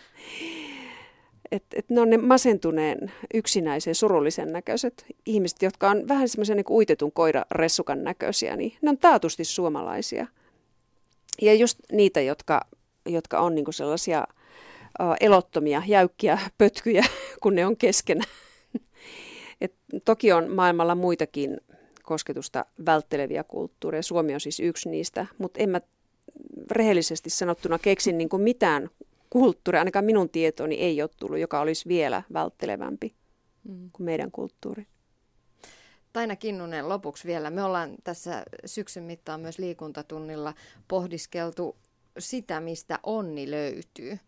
että 1.53 1.79
et 1.79 1.89
ne 1.89 2.01
on 2.01 2.09
ne 2.09 2.17
masentuneen, 2.17 3.11
yksinäisen, 3.33 3.95
surullisen 3.95 4.51
näköiset 4.51 5.05
ihmiset, 5.25 5.61
jotka 5.61 5.89
on 5.89 6.07
vähän 6.07 6.29
semmoisia 6.29 6.55
niin 6.55 6.65
uitetun 6.69 7.11
koiraressukan 7.11 8.03
näköisiä, 8.03 8.55
niin 8.55 8.77
ne 8.81 8.89
on 8.89 8.97
taatusti 8.97 9.43
suomalaisia. 9.43 10.27
Ja 11.41 11.53
just 11.53 11.79
niitä, 11.91 12.21
jotka, 12.21 12.61
jotka 13.05 13.39
on 13.39 13.55
niin 13.55 13.65
sellaisia 13.69 14.27
uh, 14.99 15.15
elottomia, 15.21 15.83
jäykkiä 15.87 16.39
pötkyjä, 16.57 17.05
kun 17.41 17.55
ne 17.55 17.65
on 17.65 17.77
keskenään. 17.77 18.31
Et 19.61 19.73
toki 20.05 20.31
on 20.31 20.51
maailmalla 20.51 20.95
muitakin 20.95 21.57
kosketusta 22.03 22.65
vältteleviä 22.85 23.43
kulttuureja. 23.43 24.03
Suomi 24.03 24.33
on 24.33 24.39
siis 24.39 24.59
yksi 24.59 24.89
niistä, 24.89 25.25
mutta 25.37 25.59
en 25.59 25.69
mä 25.69 25.81
rehellisesti 26.71 27.29
sanottuna 27.29 27.79
keksin 27.79 28.17
niin 28.17 28.29
kuin 28.29 28.41
mitään 28.41 28.89
kulttuuria, 29.33 29.81
ainakaan 29.81 30.05
minun 30.05 30.29
tietoni 30.29 30.75
ei 30.75 31.01
ole 31.01 31.09
tullut, 31.19 31.39
joka 31.39 31.59
olisi 31.59 31.89
vielä 31.89 32.23
välttelevämpi 32.33 33.15
mm. 33.63 33.89
kuin 33.93 34.05
meidän 34.05 34.31
kulttuuri. 34.31 34.87
Taina 36.13 36.35
Kinnunen 36.35 36.89
lopuksi 36.89 37.27
vielä. 37.27 37.49
Me 37.49 37.63
ollaan 37.63 37.95
tässä 38.03 38.43
syksyn 38.65 39.03
mittaan 39.03 39.39
myös 39.41 39.59
liikuntatunnilla 39.59 40.53
pohdiskeltu 40.87 41.75
sitä, 42.19 42.59
mistä 42.59 42.99
onni 43.03 43.51
löytyy. 43.51 44.19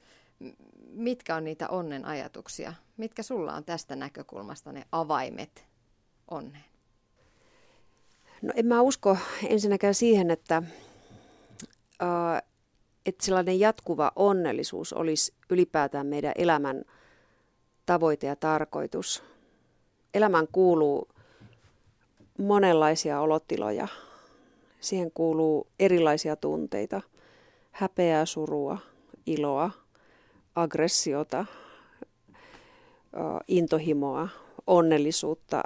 Mitkä 0.90 1.36
on 1.36 1.44
niitä 1.44 1.68
onnen 1.68 2.06
ajatuksia? 2.06 2.74
Mitkä 2.98 3.24
sulla 3.24 3.54
on 3.54 3.64
tästä 3.64 3.96
näkökulmasta 3.96 4.72
ne 4.72 4.86
avaimet 4.92 5.66
onneen? 6.32 6.66
No 8.42 8.54
en 8.56 8.66
mä 8.66 8.82
usko 8.82 9.18
ensinnäkään 9.50 9.96
siihen, 9.96 10.32
että, 10.32 10.64
äh, 12.02 12.42
että 13.06 13.26
sellainen 13.26 13.60
jatkuva 13.60 14.12
onnellisuus 14.16 14.94
olisi 14.94 15.34
ylipäätään 15.50 16.08
meidän 16.08 16.34
elämän 16.36 16.84
tavoite 17.86 18.28
ja 18.28 18.36
tarkoitus. 18.36 19.24
Elämään 20.14 20.48
kuuluu 20.52 21.08
monenlaisia 22.38 23.22
olotiloja. 23.22 23.88
Siihen 24.80 25.12
kuuluu 25.12 25.68
erilaisia 25.80 26.36
tunteita, 26.36 27.02
häpeää, 27.72 28.26
surua, 28.26 28.78
iloa, 29.26 29.72
aggressiota, 30.56 31.46
intohimoa, 33.48 34.30
onnellisuutta, 34.68 35.64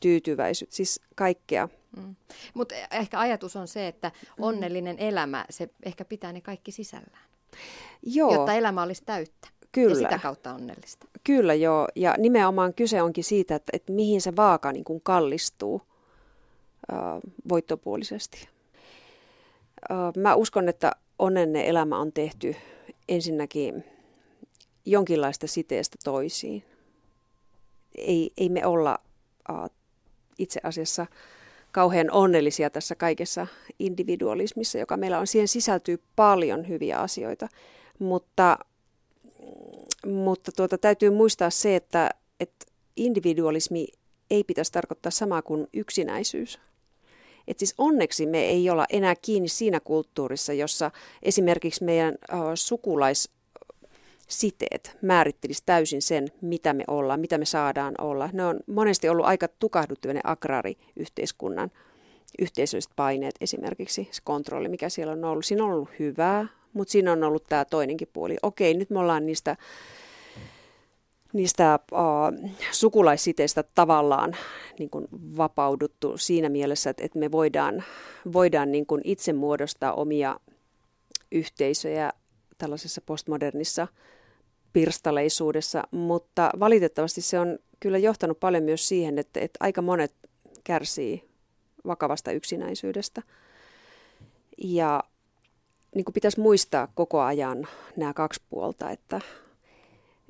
tyytyväisyyttä, 0.00 0.76
siis 0.76 1.00
kaikkea. 1.14 1.68
Mm. 1.96 2.16
Mutta 2.54 2.74
ehkä 2.90 3.20
ajatus 3.20 3.56
on 3.56 3.68
se, 3.68 3.88
että 3.88 4.12
onnellinen 4.38 4.96
mm. 4.96 5.02
elämä, 5.08 5.44
se 5.50 5.68
ehkä 5.82 6.04
pitää 6.04 6.32
ne 6.32 6.40
kaikki 6.40 6.72
sisällään. 6.72 7.24
Joo. 8.02 8.34
Jotta 8.34 8.54
elämä 8.54 8.82
olisi 8.82 9.02
täyttä. 9.06 9.48
Kyllä. 9.72 9.90
Ja 9.90 9.96
sitä 9.96 10.18
kautta 10.18 10.54
onnellista. 10.54 11.06
Kyllä 11.24 11.54
joo, 11.54 11.88
ja 11.96 12.14
nimenomaan 12.18 12.74
kyse 12.74 13.02
onkin 13.02 13.24
siitä, 13.24 13.54
että, 13.54 13.70
että 13.72 13.92
mihin 13.92 14.20
se 14.20 14.36
vaaka 14.36 14.72
niin 14.72 14.84
kuin 14.84 15.00
kallistuu 15.00 15.82
voittopuolisesti. 17.48 18.48
Mä 20.16 20.34
uskon, 20.34 20.68
että 20.68 20.92
onnenne 21.18 21.68
elämä 21.68 21.98
on 21.98 22.12
tehty 22.12 22.56
ensinnäkin 23.08 23.84
jonkinlaista 24.84 25.46
siteestä 25.46 25.96
toisiin. 26.04 26.64
Ei, 27.94 28.30
ei 28.36 28.48
me 28.48 28.66
olla 28.66 28.98
itse 30.38 30.60
asiassa 30.62 31.06
kauhean 31.72 32.10
onnellisia 32.12 32.70
tässä 32.70 32.94
kaikessa 32.94 33.46
individualismissa, 33.78 34.78
joka 34.78 34.96
meillä 34.96 35.18
on. 35.18 35.26
Siihen 35.26 35.48
sisältyy 35.48 36.02
paljon 36.16 36.68
hyviä 36.68 36.98
asioita, 36.98 37.48
mutta, 37.98 38.58
mutta 40.06 40.52
tuota, 40.56 40.78
täytyy 40.78 41.10
muistaa 41.10 41.50
se, 41.50 41.76
että, 41.76 42.10
että 42.40 42.66
individualismi 42.96 43.86
ei 44.30 44.44
pitäisi 44.44 44.72
tarkoittaa 44.72 45.10
samaa 45.10 45.42
kuin 45.42 45.66
yksinäisyys. 45.74 46.58
Et 47.48 47.58
siis 47.58 47.74
onneksi 47.78 48.26
me 48.26 48.40
ei 48.40 48.70
olla 48.70 48.86
enää 48.90 49.14
kiinni 49.22 49.48
siinä 49.48 49.80
kulttuurissa, 49.80 50.52
jossa 50.52 50.90
esimerkiksi 51.22 51.84
meidän 51.84 52.14
uh, 52.32 52.38
sukulaissiteet 54.30 54.96
määrittelisi 55.02 55.62
täysin 55.66 56.02
sen, 56.02 56.28
mitä 56.40 56.72
me 56.72 56.84
ollaan, 56.88 57.20
mitä 57.20 57.38
me 57.38 57.44
saadaan 57.44 57.94
olla. 57.98 58.28
Ne 58.32 58.44
on 58.44 58.60
monesti 58.66 59.08
ollut 59.08 59.26
aika 59.26 59.48
tukahduttavia 59.48 60.20
agraariyhteiskunnan 60.24 61.70
yhteisölliset 62.38 62.92
paineet, 62.96 63.34
esimerkiksi 63.40 64.08
se 64.10 64.20
kontrolli, 64.24 64.68
mikä 64.68 64.88
siellä 64.88 65.12
on 65.12 65.24
ollut. 65.24 65.44
Siinä 65.44 65.64
on 65.64 65.70
ollut 65.70 65.88
hyvää, 65.98 66.46
mutta 66.72 66.92
siinä 66.92 67.12
on 67.12 67.24
ollut 67.24 67.44
tämä 67.48 67.64
toinenkin 67.64 68.08
puoli. 68.12 68.36
Okei, 68.42 68.74
nyt 68.74 68.90
me 68.90 68.98
ollaan 68.98 69.26
niistä 69.26 69.56
niistä 71.32 71.78
uh, 71.92 72.50
sukulaissiteistä 72.72 73.64
tavallaan 73.74 74.36
niin 74.78 74.90
kuin 74.90 75.08
vapauduttu 75.36 76.18
siinä 76.18 76.48
mielessä, 76.48 76.90
että, 76.90 77.04
että 77.04 77.18
me 77.18 77.32
voidaan, 77.32 77.84
voidaan 78.32 78.72
niin 78.72 78.86
kuin 78.86 79.00
itse 79.04 79.32
muodostaa 79.32 79.92
omia 79.92 80.40
yhteisöjä 81.32 82.12
tällaisessa 82.58 83.00
postmodernissa 83.06 83.88
pirstaleisuudessa, 84.72 85.82
mutta 85.90 86.50
valitettavasti 86.60 87.20
se 87.20 87.38
on 87.38 87.58
kyllä 87.80 87.98
johtanut 87.98 88.40
paljon 88.40 88.62
myös 88.62 88.88
siihen, 88.88 89.18
että, 89.18 89.40
että 89.40 89.56
aika 89.60 89.82
monet 89.82 90.14
kärsii 90.64 91.28
vakavasta 91.86 92.32
yksinäisyydestä. 92.32 93.22
Ja 94.58 95.04
niin 95.94 96.04
kuin 96.04 96.14
pitäisi 96.14 96.40
muistaa 96.40 96.88
koko 96.94 97.20
ajan 97.20 97.68
nämä 97.96 98.14
kaksi 98.14 98.42
puolta, 98.50 98.90
että 98.90 99.20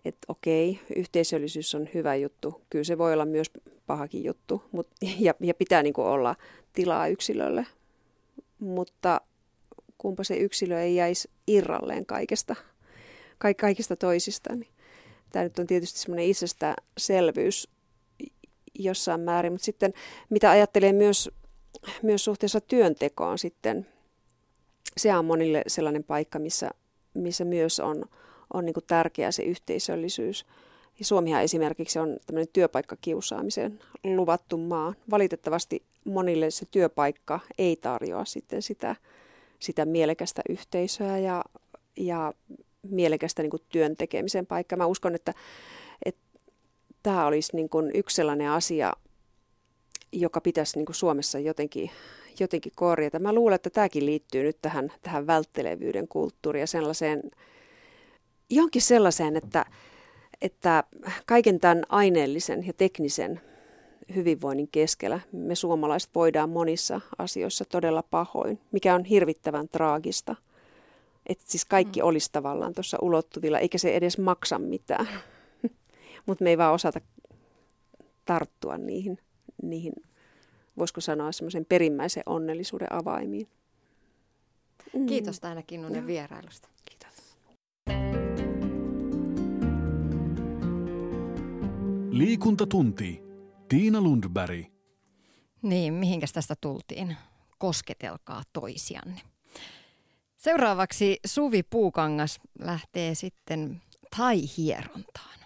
että 0.05 0.27
okei, 0.29 0.81
yhteisöllisyys 0.97 1.75
on 1.75 1.89
hyvä 1.95 2.15
juttu. 2.15 2.63
Kyllä 2.71 2.85
se 2.85 2.99
voi 2.99 3.13
olla 3.13 3.25
myös 3.25 3.51
pahakin 3.87 4.25
juttu 4.25 4.63
mut, 4.73 4.89
ja, 5.19 5.35
ja 5.41 5.55
pitää 5.55 5.83
niin 5.83 5.93
kuin 5.93 6.07
olla 6.07 6.37
tilaa 6.73 7.09
yksilölle. 7.09 7.67
Mutta 8.59 9.21
kumpa 9.99 10.25
se 10.25 10.37
yksilö 10.37 10.81
ei 10.81 10.97
jäisi 10.97 11.31
irralleen 11.47 12.07
kaikesta, 12.07 12.55
ka- 12.55 12.65
kaikista 13.57 13.97
toisista. 13.97 14.55
Niin 14.55 14.71
tämä 15.33 15.43
nyt 15.43 15.59
on 15.59 15.67
tietysti 15.67 15.99
semmoinen 15.99 16.27
itsestäänselvyys 16.27 17.69
jossain 18.75 19.21
määrin, 19.21 19.53
mutta 19.53 19.65
sitten 19.65 19.93
mitä 20.31 20.51
ajattelee 20.51 20.93
myös, 20.93 21.31
myös 22.03 22.25
suhteessa 22.25 22.61
työntekoon 22.61 23.39
sitten, 23.39 23.87
se 24.97 25.15
on 25.17 25.25
monille 25.25 25.63
sellainen 25.67 26.05
paikka, 26.05 26.39
missä, 26.39 26.71
missä 27.15 27.45
myös 27.45 27.81
on, 27.81 28.05
on 28.55 28.65
niin 28.65 28.75
tärkeä 28.87 29.31
se 29.31 29.43
yhteisöllisyys. 29.43 30.47
Ja 30.99 31.05
Suomihan 31.05 31.43
esimerkiksi 31.43 31.99
on 31.99 32.17
tämmöinen 32.27 32.49
työpaikkakiusaamisen 32.53 33.81
luvattu 34.05 34.57
maa. 34.57 34.95
Valitettavasti 35.11 35.83
monille 36.05 36.51
se 36.51 36.67
työpaikka 36.71 37.41
ei 37.59 37.77
tarjoa 37.77 38.25
sitten 38.25 38.63
sitä, 38.63 38.97
sitä 39.59 39.85
mielekästä 39.85 40.43
yhteisöä 40.49 41.19
ja, 41.19 41.45
ja 41.97 42.33
mielekästä 42.83 43.43
niin 43.43 43.51
työn 43.69 43.97
tekemisen 43.97 44.47
paikkaa. 44.47 44.77
Mä 44.77 44.87
uskon, 44.87 45.15
että, 45.15 45.35
että 46.05 46.21
tämä 47.03 47.27
olisi 47.27 47.57
niin 47.57 47.69
kuin 47.69 47.91
yksi 47.95 48.17
sellainen 48.17 48.51
asia, 48.51 48.93
joka 50.13 50.41
pitäisi 50.41 50.79
niin 50.79 50.87
kuin 50.87 50.97
Suomessa 50.97 51.39
jotenkin, 51.39 51.91
jotenkin 52.41 52.73
korjata. 52.77 53.19
Mä 53.19 53.33
luulen, 53.33 53.55
että 53.55 53.71
tämäkin 53.71 54.07
liittyy 54.07 54.43
nyt 54.43 54.59
tähän, 54.63 54.93
tähän 55.03 55.27
välttelevyyden 55.27 56.09
kulttuuriin 56.09 56.61
ja 56.61 56.67
sellaiseen 56.67 57.23
johonkin 58.51 58.83
sellaiseen, 58.83 59.37
että, 59.37 59.67
että 60.43 60.85
kaiken 61.27 61.61
tämän 61.61 61.83
aineellisen 61.89 62.67
ja 62.67 62.73
teknisen 62.73 63.41
hyvinvoinnin 64.15 64.69
keskellä 64.73 65.21
me 65.33 65.55
suomalaiset 65.55 66.11
voidaan 66.15 66.51
monissa 66.51 67.01
asioissa 67.19 67.65
todella 67.65 68.03
pahoin, 68.03 68.61
mikä 68.73 68.95
on 68.95 69.05
hirvittävän 69.05 69.69
traagista. 69.69 70.37
Että 71.31 71.45
siis 71.47 71.65
kaikki 71.65 72.01
mm. 72.01 72.07
olisi 72.07 72.29
tavallaan 72.33 72.75
tuossa 72.75 72.99
ulottuvilla, 73.03 73.59
eikä 73.59 73.79
se 73.79 73.97
edes 73.97 74.19
maksa 74.19 74.59
mitään. 74.59 75.09
Mutta 76.27 76.45
me 76.45 76.51
ei 76.51 76.59
vaan 76.59 76.75
osata 76.75 77.01
tarttua 78.25 78.79
niihin, 78.79 79.19
niihin 79.63 79.93
voisiko 80.79 81.01
sanoa 81.01 81.33
semmoisen 81.33 81.65
perimmäisen 81.65 82.23
onnellisuuden 82.27 82.93
avaimiin. 82.93 83.49
Mm. 84.95 85.07
Kiitos 85.07 85.41
Taina 85.41 85.63
Kinnunen 85.63 86.07
vierailusta. 86.07 86.69
Liikuntatunti. 92.11 93.23
Tiina 93.69 94.01
Lundberg. 94.01 94.67
Niin, 95.63 95.95
mihinkäs 95.95 96.33
tästä 96.33 96.55
tultiin? 96.61 97.17
Kosketelkaa 97.59 98.43
toisianne. 98.53 99.21
Seuraavaksi 100.41 101.21
Suvi 101.27 101.63
Puukangas 101.63 102.41
lähtee 102.61 103.15
sitten 103.15 103.81
tai-hierontaan. 104.17 105.39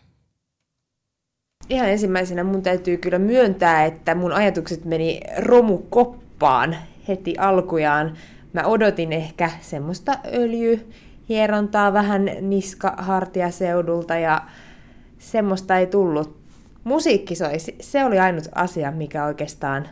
Ihan 1.68 1.88
ensimmäisenä 1.88 2.44
mun 2.44 2.62
täytyy 2.62 2.96
kyllä 2.96 3.18
myöntää, 3.18 3.85
että 3.85 4.14
mun 4.14 4.33
ajatukset 4.33 4.85
meni 4.85 5.20
romukoppaan 5.38 6.76
heti 7.09 7.35
alkujaan. 7.38 8.16
Mä 8.52 8.62
odotin 8.62 9.12
ehkä 9.12 9.50
semmoista 9.61 10.18
öljyhierontaa 10.33 11.92
vähän 11.92 12.30
niska-hartiaseudulta 12.40 14.14
ja 14.18 14.42
semmoista 15.18 15.78
ei 15.78 15.87
tullut 15.87 16.37
musiikki 16.85 17.35
soi, 17.35 17.59
se 17.80 18.04
oli 18.04 18.18
ainut 18.18 18.48
asia, 18.54 18.90
mikä 18.90 19.24
oikeastaan 19.24 19.88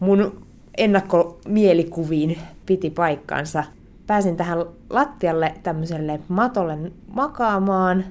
mun 0.00 0.46
ennakkomielikuvin 0.78 2.38
piti 2.66 2.90
paikkansa. 2.90 3.75
Pääsin 4.06 4.36
tähän 4.36 4.64
lattialle 4.90 5.54
tämmöiselle 5.62 6.20
matolle 6.28 6.78
makaamaan 7.08 8.04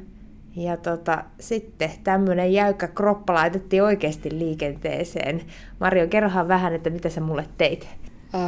Ja 0.56 0.78
tota, 0.78 1.24
sitten 1.40 1.92
tämmöinen 2.04 2.54
jäykkä 2.54 2.88
kroppa 2.88 3.34
laitettiin 3.34 3.84
oikeasti 3.84 4.40
liikenteeseen. 4.40 5.42
Mario, 5.80 6.08
kerrohan 6.08 6.48
vähän, 6.48 6.74
että 6.74 6.90
mitä 6.90 7.10
sä 7.10 7.22
mulle 7.22 7.46
teit. 7.58 7.88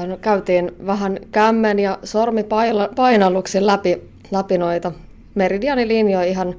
No, 0.07 0.17
käytiin 0.17 0.71
vähän 0.85 1.19
kämmen 1.31 1.79
ja 1.79 1.99
sormipainalluksen 2.03 3.67
läpi, 3.67 4.01
läpi 4.31 4.57
noita 4.57 4.91
meridianilinjoja 5.35 6.25
ihan 6.25 6.55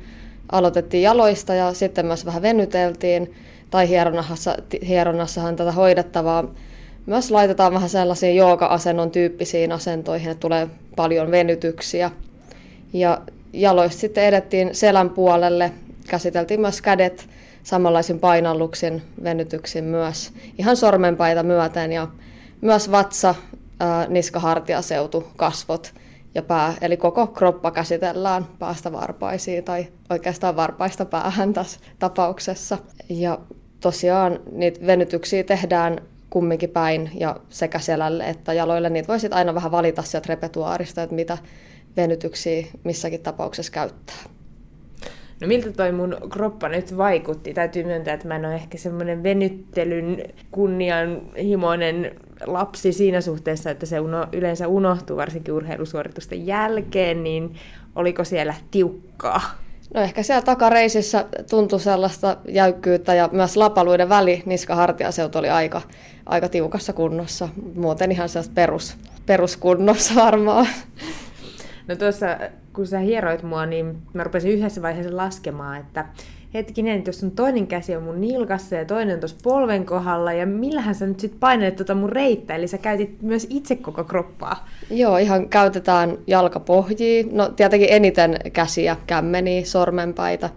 aloitettiin 0.53 1.03
jaloista 1.03 1.55
ja 1.55 1.72
sitten 1.72 2.07
myös 2.07 2.27
vähän 2.27 2.42
venyteltiin. 2.42 3.35
Tai 3.70 3.88
hieronnassa, 3.88 4.57
hieronnassahan 4.88 5.57
tätä 5.57 5.72
hoidettavaa 5.72 6.44
myös 7.09 7.31
laitetaan 7.31 7.75
vähän 7.75 7.88
sellaisiin 7.88 8.37
jooga-asennon 8.37 9.11
tyyppisiin 9.11 9.73
asentoihin, 9.73 10.31
että 10.31 10.40
tulee 10.40 10.68
paljon 10.97 11.31
venytyksiä. 11.31 12.11
Ja 12.92 13.21
jaloista 13.53 14.01
sitten 14.01 14.25
edettiin 14.25 14.75
selän 14.75 15.11
puolelle, 15.11 15.73
käsiteltiin 16.09 16.61
myös 16.61 16.83
kädet 16.83 17.29
samanlaisin 17.62 18.18
painalluksin, 18.18 19.03
venytyksin 19.25 19.85
myös 19.85 20.33
ihan 20.59 20.77
sormenpaita 20.77 21.42
myöten 21.42 21.92
ja 21.92 22.09
myös 22.61 22.90
vatsa, 22.90 23.35
ää, 23.81 24.07
niskahartiaseutu, 24.09 25.29
kasvot 25.37 25.94
ja 26.35 26.42
pää. 26.42 26.75
Eli 26.81 26.97
koko 26.97 27.27
kroppa 27.27 27.71
käsitellään 27.71 28.47
päästä 28.59 28.92
varpaisiin 28.92 29.64
tai 29.64 29.87
oikeastaan 30.11 30.57
varpaista 30.57 31.05
päähän 31.05 31.53
tässä 31.53 31.81
tapauksessa. 31.99 32.79
Ja 33.09 33.38
tosiaan 33.81 34.40
niitä 34.53 34.87
venytyksiä 34.87 35.44
tehdään 35.44 36.01
kumminkin 36.31 36.71
päin 36.71 37.11
ja 37.14 37.37
sekä 37.49 37.79
selälle 37.79 38.29
että 38.29 38.53
jaloille. 38.53 38.91
Niitä 38.91 39.09
voisit 39.09 39.33
aina 39.33 39.55
vähän 39.55 39.71
valita 39.71 40.03
sieltä 40.03 40.29
repertuaarista, 40.29 41.03
että 41.03 41.14
mitä 41.14 41.38
venytyksiä 41.97 42.67
missäkin 42.85 43.21
tapauksessa 43.21 43.73
käyttää. 43.73 44.17
No 45.41 45.49
miltä 45.49 45.73
toi 45.73 45.93
mun 45.93 46.17
kroppa 46.31 46.69
nyt 46.69 46.97
vaikutti? 46.97 47.55
Täytyy 47.55 47.85
myöntää, 47.85 48.14
että 48.14 48.29
mä 48.29 48.37
en 48.37 48.45
ole 48.45 48.55
ehkä 48.55 48.79
semmoinen 48.79 49.23
venyttelyn 49.23 50.23
kunnianhimoinen 50.51 52.11
lapsi 52.47 52.93
siinä 52.93 53.21
suhteessa, 53.21 53.71
että 53.71 53.87
se 53.87 54.01
uno, 54.01 54.27
yleensä 54.33 54.69
unohtuu 54.69 55.17
varsinkin 55.17 55.55
urheilusuoritusten 55.55 56.47
jälkeen, 56.47 57.25
niin 57.25 57.55
oliko 57.95 58.25
siellä 58.25 58.55
tiukkaa? 58.71 59.41
No 59.94 60.01
ehkä 60.01 60.22
siellä 60.22 60.42
takareisissä 60.42 61.24
tuntui 61.51 61.81
sellaista 61.81 62.37
jäykkyyttä 62.48 63.14
ja 63.14 63.29
myös 63.33 63.57
lapaluiden 63.57 64.09
väli 64.09 64.42
niska-hartiaseutu 64.46 65.38
oli 65.38 65.48
aika, 65.48 65.83
aika 66.27 66.48
tiukassa 66.48 66.92
kunnossa. 66.92 67.48
Muuten 67.74 68.12
ihan 68.12 68.29
sellaista 68.29 68.55
perus, 68.55 68.96
peruskunnossa 69.27 70.14
varmaan. 70.14 70.66
No 71.88 71.96
tuossa, 71.96 72.27
kun 72.72 72.87
sä 72.87 72.98
hieroit 72.98 73.42
mua, 73.42 73.66
niin 73.66 74.03
mä 74.12 74.24
rupesin 74.24 74.51
yhdessä 74.51 74.83
vaiheessa 74.83 75.16
laskemaan, 75.16 75.81
että 75.81 76.07
hetkinen, 76.55 77.03
jos 77.07 77.21
sun 77.21 77.31
toinen 77.31 77.67
käsi 77.67 77.97
on 77.97 78.03
mun 78.03 78.21
nilkassa 78.21 78.77
ja 78.77 78.85
toinen 78.85 79.21
tuossa 79.21 79.37
polven 79.43 79.87
kohdalla, 79.87 80.33
ja 80.33 80.47
millähän 80.47 80.95
sä 80.95 81.07
nyt 81.07 81.21
sit 81.21 81.41
painelet 81.41 81.77
tota 81.77 81.95
mun 81.95 82.13
reittä, 82.13 82.55
eli 82.55 82.69
sä 82.69 82.79
käytit 82.79 83.23
myös 83.23 83.47
itse 83.51 83.77
koko 83.77 84.05
kroppaa. 84.05 84.69
Joo, 84.91 85.17
ihan 85.17 85.49
käytetään 85.49 86.19
jalkapohjia, 86.27 87.25
no 87.33 87.49
tietenkin 87.49 87.89
eniten 87.91 88.37
käsiä, 88.53 88.97
kämmeniä, 89.07 89.65
sormenpäitä, 89.65 90.51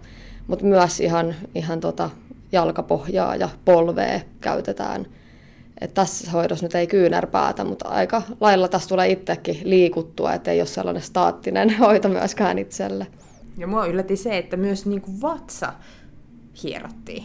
mutta 0.46 0.64
myös 0.64 1.00
ihan, 1.00 1.34
ihan 1.54 1.80
tota 1.80 2.10
jalkapohjaa 2.52 3.36
ja 3.36 3.48
polvea 3.64 4.20
käytetään. 4.40 5.06
Et 5.80 5.94
tässä 5.94 6.30
hoidossa 6.30 6.64
nyt 6.64 6.74
ei 6.74 6.86
kyynärpäätä, 6.86 7.64
mutta 7.64 7.88
aika 7.88 8.22
lailla 8.40 8.68
tässä 8.68 8.88
tulee 8.88 9.08
itsekin 9.08 9.60
liikuttua, 9.64 10.32
ettei 10.32 10.60
ole 10.60 10.66
sellainen 10.66 11.02
staattinen 11.02 11.76
hoito 11.80 12.08
myöskään 12.08 12.58
itselle. 12.58 13.06
Ja 13.58 13.66
mua 13.66 13.86
yllätti 13.86 14.16
se, 14.16 14.38
että 14.38 14.56
myös 14.56 14.86
niin 14.86 15.00
kuin 15.00 15.22
vatsa 15.22 15.72
hierottiin. 16.62 17.24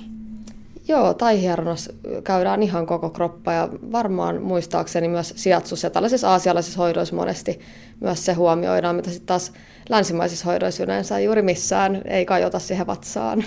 Joo, 0.88 1.14
tai 1.14 1.42
hieronnassa 1.42 1.94
käydään 2.24 2.64
ihan 2.64 2.86
koko 2.86 3.10
kroppa 3.10 3.54
ja 3.54 3.70
varmaan 3.92 4.42
muistaakseni 4.42 5.08
myös 5.08 5.34
sijatsus 5.36 5.84
ja 5.84 5.90
tällaisissa 5.90 6.30
aasialaisissa 6.30 6.82
hoidoissa 6.82 7.16
monesti 7.16 7.60
myös 8.00 8.26
se 8.26 8.34
huomioidaan, 8.34 8.96
mitä 8.96 9.10
sitten 9.10 9.28
taas 9.28 9.54
länsimaisissa 9.90 10.46
hoidoissa 10.46 10.84
yleensä 10.84 11.20
juuri 11.20 11.42
missään 11.42 12.02
ei 12.06 12.26
kajota 12.26 12.60
siihen 12.60 12.88
vatsaan. 12.88 13.44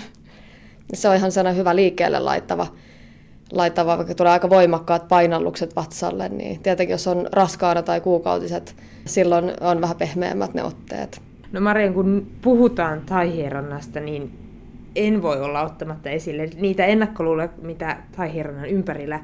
Se 0.93 1.09
on 1.09 1.15
ihan 1.15 1.31
sellainen 1.31 1.59
hyvä 1.59 1.75
liikkeelle 1.75 2.19
laittava, 2.19 2.67
laittava, 3.51 3.97
vaikka 3.97 4.15
tulee 4.15 4.31
aika 4.31 4.49
voimakkaat 4.49 5.07
painallukset 5.07 5.75
vatsalle, 5.75 6.29
niin 6.29 6.59
tietenkin 6.63 6.93
jos 6.93 7.07
on 7.07 7.27
raskaana 7.31 7.81
tai 7.81 8.01
kuukautiset, 8.01 8.75
silloin 9.05 9.51
on 9.61 9.81
vähän 9.81 9.97
pehmeämmät 9.97 10.53
ne 10.53 10.63
otteet. 10.63 11.30
No 11.51 11.61
Marian, 11.61 11.93
kun 11.93 12.27
puhutaan 12.41 13.01
taihieronnasta, 13.01 13.99
niin 13.99 14.31
en 14.95 15.21
voi 15.21 15.41
olla 15.41 15.61
ottamatta 15.61 16.09
esille 16.09 16.49
niitä 16.55 16.85
ennakkoluuloja, 16.85 17.49
mitä 17.61 17.97
taihieronnan 18.17 18.69
ympärillä, 18.69 19.19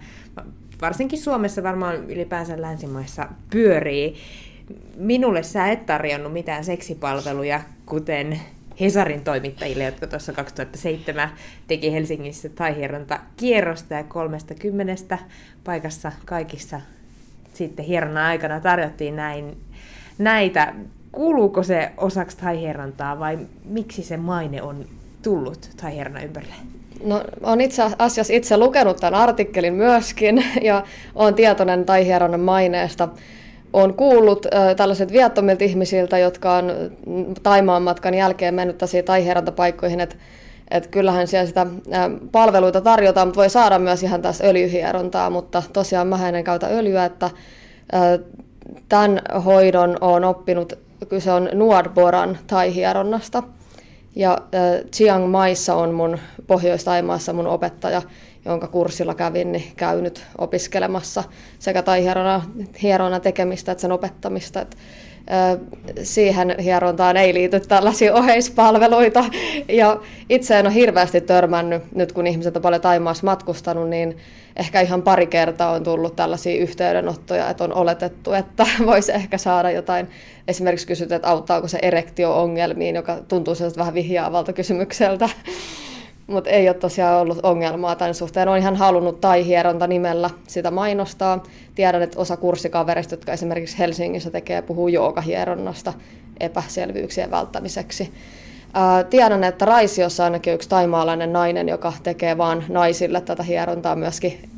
varsinkin 0.82 1.20
Suomessa 1.20 1.64
varmaan 1.64 1.96
ylipäänsä 2.12 2.62
länsimaissa 2.62 3.28
pyörii. 3.52 4.16
Minulle 4.98 5.44
sä 5.44 5.68
et 5.68 5.86
tarjonnut 5.86 6.34
mitään 6.34 6.64
seksipalveluja, 6.64 7.62
kuten 7.86 8.40
Hesarin 8.80 9.24
toimittajille, 9.24 9.84
jotka 9.84 10.08
tuossa 10.08 10.34
2007 10.34 11.30
teki 11.68 11.94
Helsingissä 11.94 12.50
taihieronta 12.50 13.20
kierrosta 13.38 13.94
ja 13.94 14.04
30 14.04 15.18
paikassa 15.64 16.12
kaikissa 16.26 16.82
sitten 17.54 17.86
hieronnan 17.86 18.24
aikana 18.24 18.60
tarjottiin 18.60 19.16
näin, 19.16 19.58
näitä 20.18 20.74
kuuluuko 21.18 21.64
se 21.64 21.92
osaksi 21.98 22.38
taihierontaa 22.38 23.20
vai 23.20 23.38
miksi 23.66 24.04
se 24.04 24.18
maine 24.18 24.62
on 24.62 24.86
tullut 25.22 25.70
taihieronnan 25.82 26.24
ympärille? 26.24 26.54
No, 27.04 27.22
olen 27.44 27.62
itse 27.62 27.84
asiassa 28.00 28.34
itse 28.34 28.58
lukenut 28.58 28.98
tämän 28.98 29.20
artikkelin 29.20 29.74
myöskin 29.74 30.44
ja 30.62 30.84
olen 31.16 31.34
tietoinen 31.34 31.86
taihieronnan 31.86 32.40
maineesta. 32.40 33.10
Olen 33.74 33.94
kuullut 33.94 34.46
tällaiset 34.78 35.12
viattomilta 35.12 35.64
ihmisiltä, 35.64 36.18
jotka 36.18 36.54
on 36.54 36.72
Taimaan 37.44 37.82
matkan 37.82 38.14
jälkeen 38.14 38.54
mennyt 38.54 38.78
tällaisiin 38.78 39.06
taihierontapaikkoihin, 39.06 40.00
että 40.00 40.16
et 40.72 40.88
kyllähän 40.88 41.28
siellä 41.28 41.48
sitä 41.48 41.68
palveluita 42.32 42.82
tarjotaan, 42.82 43.28
mutta 43.28 43.40
voi 43.40 43.50
saada 43.50 43.80
myös 43.80 44.04
ihan 44.04 44.22
tässä 44.22 44.48
öljyhierontaa, 44.48 45.30
mutta 45.30 45.64
tosiaan 45.74 46.08
mä 46.08 46.30
en 46.30 46.44
käytä 46.44 46.68
öljyä, 46.68 47.06
että 47.06 47.30
tämän 48.90 49.22
hoidon 49.46 49.98
olen 50.02 50.24
oppinut 50.24 50.87
kyse 51.06 51.32
on 51.32 51.50
Nuadboran 51.54 52.38
tai-hieronnasta. 52.48 53.44
Ja 54.16 54.38
äh, 54.56 54.86
Chiang 54.92 55.28
Maissa 55.28 55.76
on 55.76 55.94
mun 55.94 56.20
Pohjois-Taimaassa 56.48 57.34
mun 57.34 57.48
opettaja, 57.48 58.02
jonka 58.46 58.68
kurssilla 58.68 59.14
kävin, 59.14 59.52
niin 59.52 59.72
käynyt 59.76 60.26
opiskelemassa 60.38 61.24
sekä 61.60 61.82
tai 61.82 62.04
hierona 62.82 63.20
tekemistä 63.20 63.72
että 63.72 63.82
sen 63.82 63.92
opettamista. 63.92 64.62
Et, 64.62 64.78
äh, 64.78 65.07
siihen 66.04 66.56
hierontaan 66.60 67.18
ei 67.18 67.34
liity 67.34 67.60
tällaisia 67.60 68.14
oheispalveluita. 68.14 69.26
Ja 69.68 70.00
itse 70.30 70.60
en 70.60 70.66
ole 70.66 70.74
hirveästi 70.74 71.22
törmännyt, 71.22 71.84
nyt 71.96 72.12
kun 72.12 72.28
ihmiset 72.28 72.56
on 72.56 72.62
paljon 72.62 72.82
Taimaassa 72.82 73.26
matkustanut, 73.26 73.90
niin 73.90 74.18
ehkä 74.56 74.82
ihan 74.82 75.02
pari 75.02 75.28
kertaa 75.28 75.72
on 75.72 75.84
tullut 75.84 76.16
tällaisia 76.16 76.62
yhteydenottoja, 76.62 77.50
että 77.50 77.64
on 77.64 77.74
oletettu, 77.74 78.34
että 78.34 78.66
voisi 78.86 79.12
ehkä 79.12 79.38
saada 79.38 79.72
jotain. 79.72 80.08
Esimerkiksi 80.48 80.88
kysytty, 80.88 81.16
että 81.16 81.28
auttaako 81.28 81.68
se 81.68 81.80
erektio-ongelmiin, 81.82 82.96
joka 82.96 83.18
tuntuu 83.28 83.56
vähän 83.78 83.94
vihjaavalta 83.94 84.54
kysymykseltä. 84.54 85.30
Mutta 86.28 86.50
ei 86.50 86.70
ole 86.70 86.76
tosiaan 86.76 87.22
ollut 87.22 87.40
ongelmaa 87.44 87.96
tämän 87.96 88.14
suhteen. 88.14 88.48
Olen 88.48 88.62
ihan 88.62 88.76
halunnut 88.76 89.22
tai-hieronta 89.22 89.88
nimellä 89.88 90.30
sitä 90.48 90.72
mainostaa. 90.72 91.44
Tiedän, 91.76 92.02
että 92.02 92.20
osa 92.20 92.38
kurssikavereista, 92.38 93.14
jotka 93.14 93.34
esimerkiksi 93.34 93.80
Helsingissä 93.80 94.32
tekee, 94.32 94.62
puhuu 94.62 94.88
joogahieronnasta 94.88 95.94
epäselvyyksien 96.40 97.32
välttämiseksi. 97.32 98.12
tiedän, 99.10 99.44
että 99.44 99.66
Raisiossa 99.66 100.24
ainakin 100.24 100.54
yksi 100.54 100.70
taimaalainen 100.70 101.34
nainen, 101.34 101.70
joka 101.70 101.94
tekee 102.04 102.38
vain 102.38 102.64
naisille 102.70 103.22
tätä 103.22 103.44
hierontaa 103.44 103.96
myöskin 103.96 104.50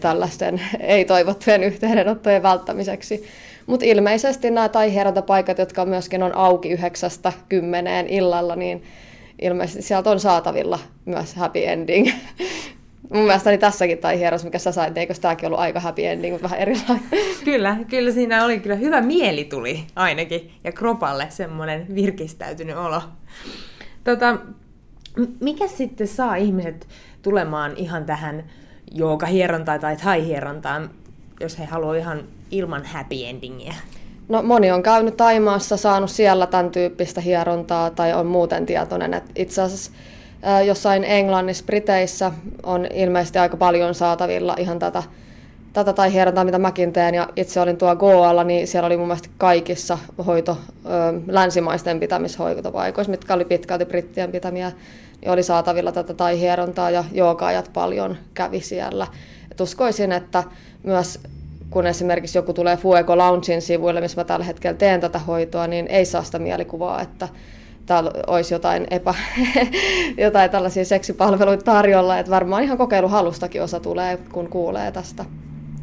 tällaisten 0.00 0.62
ei-toivottujen 0.80 1.62
yhteydenottojen 1.62 2.42
välttämiseksi. 2.42 3.24
Mutta 3.66 3.86
ilmeisesti 3.86 4.50
nämä 4.50 4.68
tai-hierontapaikat, 4.68 5.58
jotka 5.58 5.84
myöskin 5.84 6.22
on 6.22 6.36
auki 6.36 6.68
yhdeksästä 6.68 7.32
kymmeneen 7.48 8.06
illalla, 8.06 8.56
niin 8.56 8.82
ilmeisesti 9.42 9.82
sieltä 9.82 10.10
on 10.10 10.20
saatavilla 10.20 10.78
myös 11.04 11.34
happy 11.34 11.64
ending. 11.64 12.10
Mun 13.12 13.24
mielestäni 13.24 13.58
tässäkin 13.58 13.98
tai 13.98 14.18
hieros, 14.18 14.44
mikä 14.44 14.58
sä 14.58 14.72
sait, 14.72 14.98
eikö 14.98 15.14
tämäkin 15.14 15.46
ollut 15.46 15.60
aika 15.60 15.80
happy 15.80 16.06
ending, 16.06 16.34
mutta 16.34 16.42
vähän 16.42 16.58
erilainen. 16.58 17.02
Kyllä, 17.44 17.76
kyllä 17.90 18.12
siinä 18.12 18.44
oli 18.44 18.60
kyllä 18.60 18.76
hyvä 18.76 19.00
mieli 19.00 19.44
tuli 19.44 19.84
ainakin, 19.96 20.52
ja 20.64 20.72
kropalle 20.72 21.26
semmoinen 21.30 21.94
virkistäytynyt 21.94 22.76
olo. 22.76 23.02
Tota, 24.04 24.38
mikä 25.40 25.68
sitten 25.68 26.08
saa 26.08 26.36
ihmiset 26.36 26.88
tulemaan 27.22 27.76
ihan 27.76 28.04
tähän 28.04 28.44
joogahierontaan 28.92 29.80
tai 29.80 29.96
thai-hierontaan, 29.96 30.90
jos 31.40 31.58
he 31.58 31.64
haluavat 31.64 31.98
ihan 31.98 32.22
ilman 32.50 32.84
happy 32.84 33.16
endingiä? 33.24 33.74
No 34.32 34.42
moni 34.42 34.72
on 34.72 34.82
käynyt 34.82 35.16
Taimaassa, 35.16 35.76
saanut 35.76 36.10
siellä 36.10 36.46
tämän 36.46 36.70
tyyppistä 36.70 37.20
hierontaa 37.20 37.90
tai 37.90 38.12
on 38.12 38.26
muuten 38.26 38.66
tietoinen. 38.66 39.14
Et 39.14 39.24
itse 39.36 39.62
asiassa 39.62 39.90
jossain 40.66 41.04
Englannissa, 41.04 41.64
Briteissä 41.64 42.32
on 42.62 42.86
ilmeisesti 42.94 43.38
aika 43.38 43.56
paljon 43.56 43.94
saatavilla 43.94 44.56
ihan 44.58 44.78
tätä, 44.78 45.02
tätä 45.72 45.92
tai 45.92 46.12
hierontaa, 46.12 46.44
mitä 46.44 46.58
mäkin 46.58 46.92
teen. 46.92 47.14
Ja 47.14 47.28
itse 47.36 47.60
olin 47.60 47.76
tuo 47.76 47.96
Goalla, 47.96 48.44
niin 48.44 48.66
siellä 48.66 48.86
oli 48.86 48.96
mun 48.96 49.06
mielestä 49.06 49.28
kaikissa 49.38 49.98
hoito, 50.26 50.58
länsimaisten 51.26 52.00
pitämishoitopaikoissa, 52.00 53.10
mitkä 53.10 53.34
oli 53.34 53.44
pitkälti 53.44 53.84
brittien 53.84 54.32
pitämiä, 54.32 54.72
niin 55.20 55.30
oli 55.30 55.42
saatavilla 55.42 55.92
tätä 55.92 56.14
tai 56.14 56.40
hierontaa 56.40 56.90
ja 56.90 57.04
joogaajat 57.12 57.70
paljon 57.72 58.16
kävi 58.34 58.60
siellä. 58.60 59.06
Et 59.50 59.60
uskoisin, 59.60 60.12
että 60.12 60.44
myös 60.82 61.20
kun 61.72 61.86
esimerkiksi 61.86 62.38
joku 62.38 62.52
tulee 62.52 62.76
Fuego 62.76 63.18
Loungein 63.18 63.62
sivuille, 63.62 64.00
missä 64.00 64.20
mä 64.20 64.24
tällä 64.24 64.44
hetkellä 64.44 64.76
teen 64.76 65.00
tätä 65.00 65.18
hoitoa, 65.18 65.66
niin 65.66 65.86
ei 65.86 66.04
saa 66.04 66.22
sitä 66.22 66.38
mielikuvaa, 66.38 67.00
että 67.00 67.28
täällä 67.86 68.10
olisi 68.26 68.54
jotain, 68.54 68.86
epä, 68.90 69.14
jotain 70.24 70.50
tällaisia 70.50 70.84
seksipalveluita 70.84 71.64
tarjolla. 71.64 72.18
Että 72.18 72.30
varmaan 72.32 72.62
ihan 72.62 72.78
kokeiluhalustakin 72.78 73.62
osa 73.62 73.80
tulee, 73.80 74.16
kun 74.32 74.48
kuulee 74.48 74.92
tästä. 74.92 75.24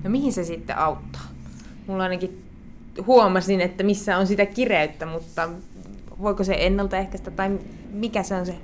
No 0.03 0.09
mihin 0.09 0.33
se 0.33 0.43
sitten 0.43 0.77
auttaa? 0.77 1.27
Mulla 1.87 2.03
ainakin 2.03 2.43
huomasin, 3.07 3.61
että 3.61 3.83
missä 3.83 4.17
on 4.17 4.27
sitä 4.27 4.45
kireyttä, 4.45 5.05
mutta 5.05 5.49
voiko 6.21 6.43
se 6.43 6.55
ennaltaehkäistä 6.59 7.31
tai 7.31 7.59
mikä 7.91 8.23
se 8.23 8.35
on 8.35 8.45
se 8.45 8.55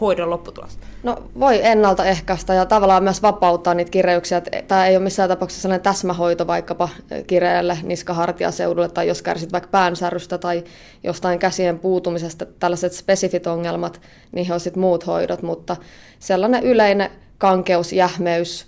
hoidon 0.00 0.30
lopputulos? 0.30 0.78
No 1.02 1.16
voi 1.38 1.66
ennaltaehkäistä 1.66 2.54
ja 2.54 2.66
tavallaan 2.66 3.02
myös 3.02 3.22
vapauttaa 3.22 3.74
niitä 3.74 3.90
kireyksiä. 3.90 4.40
Tämä 4.68 4.86
ei 4.86 4.96
ole 4.96 5.04
missään 5.04 5.28
tapauksessa 5.28 5.62
sellainen 5.62 5.82
täsmähoito 5.82 6.46
vaikkapa 6.46 6.88
kireelle 7.26 7.78
niskahartiaseudulle 7.82 8.88
tai 8.88 9.08
jos 9.08 9.22
kärsit 9.22 9.52
vaikka 9.52 9.70
päänsärystä 9.70 10.38
tai 10.38 10.64
jostain 11.04 11.38
käsien 11.38 11.78
puutumisesta, 11.78 12.46
tällaiset 12.46 12.92
spesifit 12.92 13.46
ongelmat, 13.46 14.00
niihin 14.32 14.52
on 14.52 14.60
sitten 14.60 14.80
muut 14.80 15.06
hoidot, 15.06 15.42
mutta 15.42 15.76
sellainen 16.18 16.62
yleinen 16.62 17.10
kankeus, 17.38 17.92
jähmeys, 17.92 18.66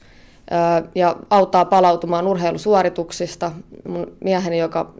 ja 0.94 1.16
auttaa 1.30 1.64
palautumaan 1.64 2.26
urheilusuorituksista. 2.26 3.52
Mun 3.88 4.12
mieheni, 4.24 4.58
joka 4.58 4.92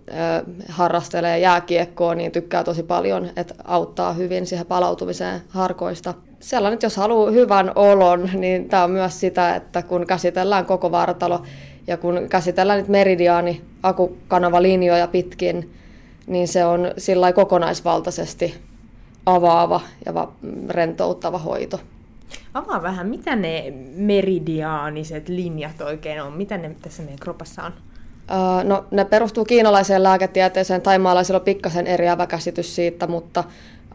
harrastelee 0.69 1.39
jääkiekkoa, 1.39 2.15
niin 2.15 2.33
tykkää 2.33 2.65
tosi 2.65 2.83
paljon, 2.83 3.29
että 3.37 3.55
auttaa 3.65 4.13
hyvin 4.13 4.47
siihen 4.47 4.67
palautumiseen 4.67 5.41
harkoista. 5.49 6.15
Sellainen, 6.41 6.75
että 6.75 6.87
jos 6.87 6.97
haluaa 6.97 7.31
hyvän 7.31 7.73
olon, 7.75 8.31
niin 8.35 8.69
tämä 8.69 8.85
on 8.85 8.91
myös 8.91 9.21
sitä, 9.21 9.55
että 9.55 9.83
kun 9.83 10.07
käsitellään 10.07 10.67
koko 10.67 10.91
vartalo 10.91 11.43
ja 11.87 11.97
kun 11.97 12.27
käsitellään 12.29 12.79
nyt 12.79 12.89
meridiaani 12.89 13.63
akukanavalinjoja 13.83 15.09
pitkin, 15.09 15.75
niin 16.27 16.49
se 16.49 16.65
on 16.65 16.91
sillä 16.99 17.33
kokonaisvaltaisesti 17.33 18.55
avaava 19.27 19.81
ja 20.07 20.29
rentouttava 20.69 21.39
hoito. 21.39 21.81
Avaa 22.55 22.83
vähän, 22.83 23.07
mitä 23.07 23.37
ne 23.37 23.73
meridiaaniset 23.95 25.29
linjat 25.29 25.81
oikein 25.81 26.23
on? 26.23 26.33
Mitä 26.33 26.59
ne 26.59 26.77
tässä 26.83 27.03
meidän 27.03 27.19
kropassa 27.19 27.63
on? 27.63 27.73
Uh, 27.73 28.65
no, 28.65 28.85
ne 28.91 29.05
perustuu 29.05 29.45
kiinalaiseen 29.45 30.03
lääketieteeseen. 30.03 30.83
Taimaalaisilla 30.83 31.39
on 31.39 31.45
pikkasen 31.45 31.87
eriävä 31.87 32.27
käsitys 32.27 32.75
siitä, 32.75 33.07
mutta 33.07 33.45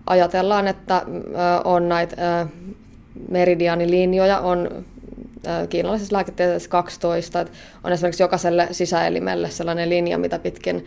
ajatellaan, 0.07 0.67
että 0.67 1.01
uh, 1.07 1.23
on 1.63 1.89
näitä 1.89 2.15
uh, 2.45 2.51
meridiaanilinjoja, 3.29 4.39
on 4.39 4.85
kiinalaisessa 5.69 6.15
lääketieteessä 6.15 6.69
12. 6.69 7.41
Että 7.41 7.53
on 7.83 7.91
esimerkiksi 7.91 8.23
jokaiselle 8.23 8.67
sisäelimelle 8.71 9.49
sellainen 9.49 9.89
linja, 9.89 10.17
mitä 10.17 10.39
pitkin 10.39 10.85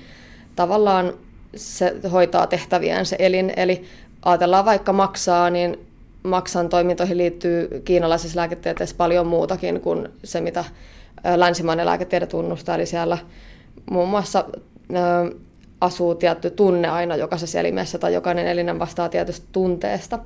tavallaan 0.57 1.12
se 1.57 1.94
hoitaa 2.12 2.46
tehtäviään 2.46 3.07
se 3.07 3.16
elin. 3.18 3.53
Eli 3.57 3.84
ajatellaan 4.24 4.64
vaikka 4.64 4.92
maksaa, 4.92 5.51
niin 5.51 5.88
maksan 6.23 6.69
toimintoihin 6.69 7.19
liittyy 7.19 7.83
kiinalaisessa 7.85 8.41
lääketieteessä 8.41 8.97
paljon 8.99 9.27
muutakin 9.27 9.81
kuin 9.81 10.09
se, 10.25 10.41
mitä 10.41 10.64
länsimainen 11.37 11.87
lääketiede 11.87 12.27
tunnustaa. 12.27 12.75
Eli 12.75 12.87
siellä 12.87 13.19
muun 13.91 14.09
muassa 14.09 14.45
asuu 15.81 16.14
tietty 16.14 16.51
tunne 16.51 16.89
aina 16.89 17.16
jokaisessa 17.16 17.61
elimessä 17.61 17.99
tai 17.99 18.14
jokainen 18.14 18.47
elinen 18.47 18.79
vastaa 18.79 19.09
tietystä 19.09 19.47
tunteesta. 19.53 20.19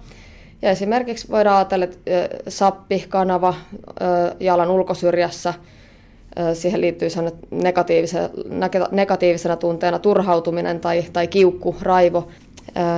Ja 0.62 0.70
esimerkiksi 0.70 1.28
voidaan 1.28 1.56
ajatella, 1.56 1.84
että 1.84 2.00
sappi, 2.48 3.04
kanava 3.08 3.54
jalan 4.40 4.70
ulkosyrjässä, 4.70 5.54
siihen 6.54 6.80
liittyy 6.80 7.08
negatiivisena, 7.50 8.28
negatiivisena 8.90 9.56
tunteena 9.56 9.98
turhautuminen 9.98 10.80
tai, 10.80 11.04
tai 11.12 11.28
kiukku, 11.28 11.76
raivo 11.82 12.28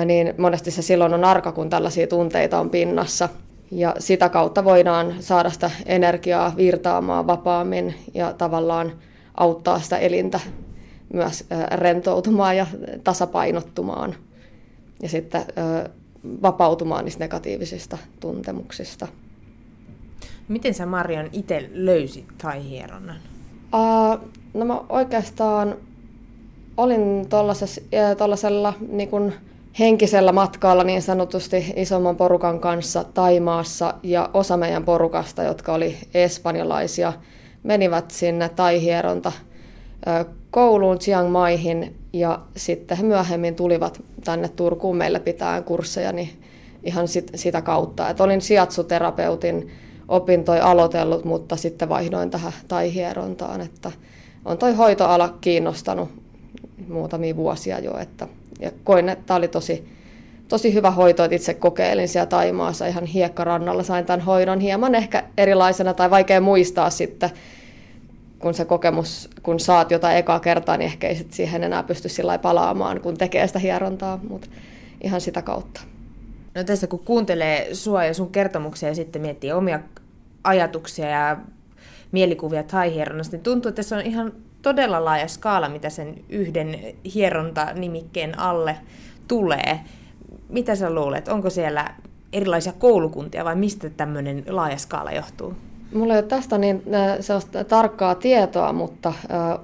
niin 0.04 0.34
monesti 0.38 0.70
se 0.70 0.82
silloin 0.82 1.14
on 1.14 1.24
arka, 1.24 1.52
kun 1.52 1.70
tällaisia 1.70 2.06
tunteita 2.06 2.60
on 2.60 2.70
pinnassa. 2.70 3.28
Ja 3.70 3.94
sitä 3.98 4.28
kautta 4.28 4.64
voidaan 4.64 5.14
saada 5.20 5.50
sitä 5.50 5.70
energiaa 5.86 6.52
virtaamaan 6.56 7.26
vapaammin 7.26 7.94
ja 8.14 8.32
tavallaan 8.32 8.92
auttaa 9.34 9.80
sitä 9.80 9.98
elintä 9.98 10.40
myös 11.12 11.44
rentoutumaan 11.74 12.56
ja 12.56 12.66
tasapainottumaan 13.04 14.14
ja 15.02 15.08
sitten 15.08 15.42
vapautumaan 16.42 17.04
niistä 17.04 17.24
negatiivisista 17.24 17.98
tuntemuksista. 18.20 19.08
Miten 20.48 20.74
sä 20.74 20.86
Marion 20.86 21.28
itse 21.32 21.70
löysit 21.72 22.26
tai 22.42 22.68
hieronnan? 22.68 23.16
Uh, 23.74 24.30
no 24.54 24.64
mä 24.64 24.80
oikeastaan 24.88 25.76
olin 26.76 27.26
tuollaisella 28.18 28.74
niin 28.88 29.08
kun 29.08 29.32
henkisellä 29.78 30.32
matkalla 30.32 30.84
niin 30.84 31.02
sanotusti 31.02 31.72
isomman 31.76 32.16
porukan 32.16 32.60
kanssa 32.60 33.04
Taimaassa 33.04 33.94
ja 34.02 34.30
osa 34.34 34.56
meidän 34.56 34.84
porukasta, 34.84 35.42
jotka 35.42 35.74
oli 35.74 35.96
espanjalaisia, 36.14 37.12
menivät 37.62 38.10
sinne 38.10 38.48
taihieronta 38.48 39.32
kouluun 40.50 40.98
Chiang 40.98 41.30
Maihin 41.30 41.96
ja 42.12 42.40
sitten 42.56 42.96
he 42.96 43.02
myöhemmin 43.02 43.54
tulivat 43.54 44.02
tänne 44.24 44.48
Turkuun 44.48 44.96
meille 44.96 45.20
pitää 45.20 45.62
kursseja 45.62 46.12
niin 46.12 46.28
ihan 46.82 47.08
sit, 47.08 47.30
sitä 47.34 47.62
kautta. 47.62 48.10
Et 48.10 48.20
olin 48.20 48.40
siatsuterapeutin 48.40 49.70
opintoja 50.08 50.70
aloitellut, 50.70 51.24
mutta 51.24 51.56
sitten 51.56 51.88
vaihdoin 51.88 52.30
tähän 52.30 52.52
taihierontaan, 52.68 53.60
että 53.60 53.92
on 54.44 54.58
toi 54.58 54.74
hoitoala 54.74 55.34
kiinnostanut 55.40 56.08
muutamia 56.88 57.36
vuosia 57.36 57.78
jo, 57.78 57.98
että 57.98 58.28
ja 58.60 58.70
koin, 58.84 59.08
että 59.08 59.24
tämä 59.26 59.36
oli 59.36 59.48
tosi, 59.48 59.88
tosi 60.48 60.74
hyvä 60.74 60.90
hoito, 60.90 61.24
että 61.24 61.36
itse 61.36 61.54
kokeilin 61.54 62.08
siellä 62.08 62.26
Taimaassa 62.26 62.86
ihan 62.86 63.04
hiekkarannalla, 63.04 63.82
sain 63.82 64.06
tämän 64.06 64.20
hoidon 64.20 64.60
hieman 64.60 64.94
ehkä 64.94 65.24
erilaisena 65.38 65.94
tai 65.94 66.10
vaikea 66.10 66.40
muistaa 66.40 66.90
sitten, 66.90 67.30
kun 68.38 68.54
se 68.54 68.64
kokemus, 68.64 69.30
kun 69.42 69.60
saat 69.60 69.90
jotain 69.90 70.16
ekaa 70.16 70.40
kertaa, 70.40 70.76
niin 70.76 70.86
ehkä 70.86 71.08
ei 71.08 71.16
sit 71.16 71.32
siihen 71.32 71.64
enää 71.64 71.82
pysty 71.82 72.08
sillä 72.08 72.38
palaamaan, 72.38 73.00
kun 73.00 73.16
tekee 73.16 73.46
sitä 73.46 73.58
hierontaa, 73.58 74.20
mutta 74.28 74.48
ihan 75.00 75.20
sitä 75.20 75.42
kautta. 75.42 75.80
No 76.54 76.64
tässä 76.64 76.86
kun 76.86 76.98
kuuntelee 76.98 77.74
sua 77.74 78.04
ja 78.04 78.14
sun 78.14 78.30
kertomuksia 78.30 78.88
ja 78.88 78.94
sitten 78.94 79.22
miettii 79.22 79.52
omia 79.52 79.80
ajatuksia 80.44 81.08
ja 81.08 81.36
mielikuvia 82.12 82.62
tai 82.62 82.94
hieronnasta, 82.94 83.36
niin 83.36 83.44
tuntuu, 83.44 83.68
että 83.68 83.76
tässä 83.76 83.96
on 83.96 84.02
ihan 84.02 84.32
todella 84.64 85.04
laaja 85.04 85.28
skaala, 85.28 85.68
mitä 85.68 85.90
sen 85.90 86.14
yhden 86.28 86.78
hieronta-nimikkeen 87.14 88.38
alle 88.38 88.76
tulee. 89.28 89.80
Mitä 90.48 90.74
sä 90.74 90.90
luulet, 90.90 91.28
onko 91.28 91.50
siellä 91.50 91.94
erilaisia 92.32 92.72
koulukuntia 92.72 93.44
vai 93.44 93.56
mistä 93.56 93.90
tämmöinen 93.90 94.44
laaja 94.48 94.78
skaala 94.78 95.12
johtuu? 95.12 95.54
Mulla 95.94 96.14
ei 96.14 96.18
ole 96.18 96.26
tästä 96.28 96.58
niin 96.58 96.82
sellaista 97.20 97.64
tarkkaa 97.64 98.14
tietoa, 98.14 98.72
mutta 98.72 99.12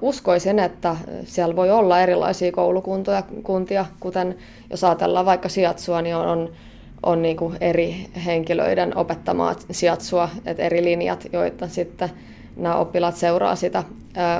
uskoisin, 0.01 0.59
että 0.59 0.95
siellä 1.23 1.55
voi 1.55 1.71
olla 1.71 1.99
erilaisia 2.01 2.51
koulukuntia, 2.51 3.23
kuntia, 3.43 3.85
kuten 3.99 4.37
jos 4.69 4.83
ajatellaan 4.83 5.25
vaikka 5.25 5.49
sijatsua, 5.49 6.01
niin 6.01 6.15
on, 6.15 6.27
on, 6.27 6.49
on 7.03 7.21
niin 7.21 7.37
kuin 7.37 7.57
eri 7.61 8.07
henkilöiden 8.25 8.97
opettamaa 8.97 9.55
sijatsua, 9.71 10.29
että 10.45 10.63
eri 10.63 10.83
linjat, 10.83 11.27
joita 11.33 11.67
sitten 11.67 12.09
nämä 12.55 12.75
oppilaat 12.75 13.15
seuraa 13.15 13.55
sitä 13.55 13.83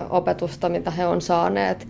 opetusta, 0.09 0.69
mitä 0.69 0.91
he 0.91 1.05
on 1.05 1.21
saaneet, 1.21 1.87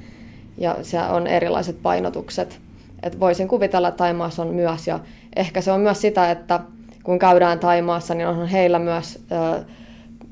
ja 0.57 0.75
siellä 0.81 1.09
on 1.09 1.27
erilaiset 1.27 1.81
painotukset. 1.81 2.59
Et 3.03 3.19
voisin 3.19 3.47
kuvitella, 3.47 3.87
että 3.87 3.97
Taimaassa 3.97 4.41
on 4.41 4.53
myös, 4.53 4.87
ja 4.87 4.99
ehkä 5.35 5.61
se 5.61 5.71
on 5.71 5.79
myös 5.79 6.01
sitä, 6.01 6.31
että 6.31 6.59
kun 7.03 7.19
käydään 7.19 7.59
Taimaassa, 7.59 8.13
niin 8.13 8.27
on 8.27 8.47
heillä 8.47 8.79
myös 8.79 9.23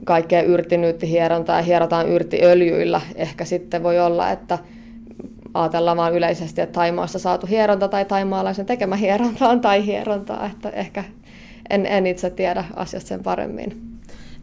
kaikkea 0.04 0.42
yrtinyyttihierontaa 0.42 1.58
ja 1.58 1.64
hierotaan 1.64 2.10
yrtiöljyillä. 2.10 3.02
Ehkä 3.16 3.46
sitten 3.46 3.84
voi 3.84 4.00
olla, 4.00 4.32
että 4.32 4.58
ajatellaan 5.54 5.98
vaan 5.98 6.14
yleisesti, 6.14 6.62
että 6.62 6.74
Taimaassa 6.74 7.20
saatu 7.20 7.48
hieronta 7.48 7.88
tai 7.88 8.06
taimaalaisen 8.06 8.66
tekemä 8.66 8.96
hieronta 8.96 9.50
on 9.50 9.62
tai 9.62 9.86
hierontaa, 9.86 10.46
että 10.46 10.70
ehkä 10.70 11.04
en, 11.70 11.86
en 11.86 12.08
itse 12.08 12.30
tiedä 12.30 12.64
asiasta 12.76 13.08
sen 13.08 13.24
paremmin. 13.24 13.82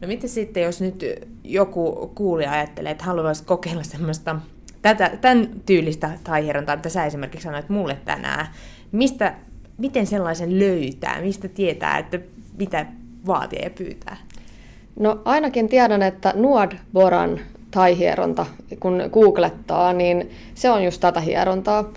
No 0.01 0.09
miten 0.09 0.31
sitten, 0.31 0.63
jos 0.63 0.81
nyt 0.81 1.05
joku 1.47 2.13
kuulija 2.15 2.53
ajattelee, 2.53 2.93
että 2.93 3.05
haluaisi 3.05 3.45
kokeilla 3.45 3.83
semmoista 3.83 4.37
tätä, 4.83 5.11
tämän 5.21 5.49
tyylistä 5.67 6.11
taihierontaa, 6.25 6.77
mitä 6.77 6.89
sä 6.89 7.07
esimerkiksi 7.07 7.45
sanoit 7.45 7.69
mulle 7.69 7.99
tänään, 8.05 8.47
mistä, 8.93 9.35
miten 9.79 10.07
sellaisen 10.07 10.59
löytää, 10.59 11.21
mistä 11.21 11.49
tietää, 11.49 11.99
että 11.99 12.19
mitä 12.59 12.87
vaatii 13.27 13.63
ja 13.63 13.71
pyytää? 13.71 14.17
No 14.99 15.23
ainakin 15.25 15.69
tiedän, 15.69 16.03
että 16.03 16.33
Nuad 16.37 16.73
Boran 16.93 17.41
taihieronta, 17.71 18.47
kun 18.81 19.03
googlettaa, 19.13 19.93
niin 19.93 20.31
se 20.55 20.71
on 20.71 20.85
just 20.85 21.01
tätä 21.01 21.21
hierontaa. 21.21 21.93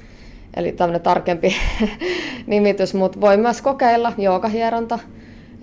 Eli 0.56 0.72
tämmöinen 0.72 1.02
tarkempi 1.02 1.56
nimitys, 2.48 2.94
mutta 2.94 3.22
voi 3.22 3.38
myös 3.38 3.62
kokeilla 3.62 4.14
joogahieronta 4.18 5.00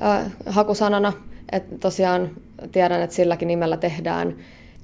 äh, 0.02 0.32
hakusanana. 0.46 1.12
Et 1.52 1.80
tosiaan 1.80 2.30
tiedän, 2.72 3.02
että 3.02 3.16
silläkin 3.16 3.48
nimellä 3.48 3.76
tehdään 3.76 4.36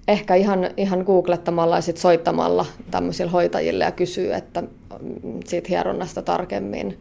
ehkä 0.08 0.34
ihan, 0.34 0.70
ihan 0.76 1.02
googlettamalla 1.06 1.76
ja 1.76 1.82
sit 1.82 1.96
soittamalla 1.96 2.66
tämmöisille 2.90 3.30
hoitajille 3.30 3.84
ja 3.84 3.92
kysyy, 3.92 4.32
että 4.32 4.60
mm, 4.62 4.68
siitä 5.44 5.68
hieronnasta 5.68 6.22
tarkemmin. 6.22 6.98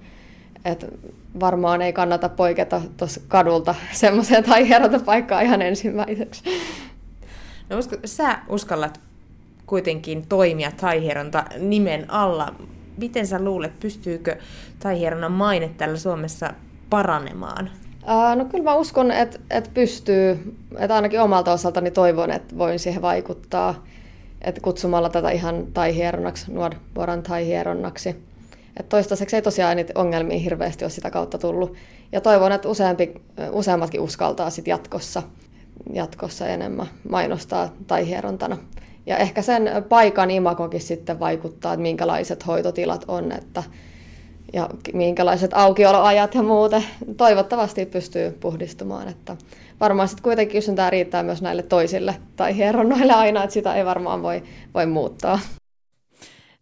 Et 0.66 0.86
varmaan 1.40 1.82
ei 1.82 1.94
kannata 1.94 2.30
poiketa 2.30 2.82
tuossa 2.98 3.22
kadulta 3.28 3.76
semmoiseen 3.92 4.44
tai 4.44 4.68
hierota 4.68 5.00
paikkaa 5.00 5.42
ihan 5.42 5.62
ensimmäiseksi. 5.62 6.44
No 7.70 7.78
usko, 7.78 7.96
sä 8.06 8.40
uskallat 8.50 9.00
kuitenkin 9.66 10.28
toimia 10.28 10.72
taihieronta 10.72 11.46
nimen 11.60 12.12
alla. 12.12 12.56
Miten 12.98 13.28
sä 13.28 13.44
luulet, 13.44 13.80
pystyykö 13.80 14.38
taihieronnan 14.80 15.32
maine 15.32 15.70
täällä 15.78 15.98
Suomessa 15.98 16.54
paranemaan? 16.90 17.70
No 18.36 18.46
kyllä 18.46 18.64
mä 18.64 18.76
uskon, 18.76 19.12
että, 19.12 19.40
että 19.50 19.70
pystyy. 19.74 20.56
Että 20.78 20.96
ainakin 20.96 21.22
omalta 21.22 21.54
osaltani 21.54 21.92
toivon, 21.92 22.32
että 22.32 22.58
voin 22.58 22.80
siihen 22.80 23.02
vaikuttaa. 23.02 23.86
Että 24.42 24.62
kutsumalla 24.62 25.10
tätä 25.10 25.30
ihan 25.30 25.68
taihieronnaksi, 25.74 26.52
Nuodboran 26.52 27.24
taihieronnaksi. 27.24 28.10
Että 28.78 28.90
toistaiseksi 28.90 29.36
ei 29.36 29.42
tosiaan 29.42 29.78
niitä 29.78 29.94
ongelmia 29.96 30.40
hirveästi 30.40 30.86
ole 30.86 30.92
sitä 30.92 31.10
kautta 31.10 31.38
tullut. 31.38 31.74
Ja 32.12 32.22
toivon, 32.22 32.52
että 32.52 32.70
useampi, 32.70 33.22
useammatkin 33.52 34.02
uskaltaa 34.02 34.50
sit 34.50 34.68
jatkossa, 34.68 35.24
jatkossa 35.94 36.48
enemmän 36.48 36.88
mainostaa 37.10 37.70
taihierontana. 37.88 38.58
Ja 39.06 39.18
ehkä 39.18 39.42
sen 39.42 39.70
paikan 39.90 40.32
imakokin 40.32 40.82
sitten 40.82 41.20
vaikuttaa, 41.20 41.74
että 41.74 41.82
minkälaiset 41.82 42.48
hoitotilat 42.48 43.06
on, 43.08 43.32
että 43.32 43.64
ja 44.54 44.70
minkälaiset 44.94 45.54
aukioloajat 45.54 46.36
ja 46.36 46.44
muuten. 46.44 46.84
Toivottavasti 47.18 47.86
pystyy 47.86 48.32
puhdistumaan. 48.32 49.08
Että 49.08 49.38
varmaan 49.80 50.08
sitten 50.08 50.24
kuitenkin 50.24 50.58
kysyntää 50.58 50.90
riittää 50.90 51.24
myös 51.24 51.42
näille 51.42 51.64
toisille 51.64 52.16
tai 52.36 52.56
hieronnoille 52.56 53.14
aina, 53.14 53.44
että 53.44 53.54
sitä 53.54 53.76
ei 53.76 53.86
varmaan 53.86 54.24
voi, 54.24 54.44
voi 54.74 54.86
muuttaa. 54.86 55.40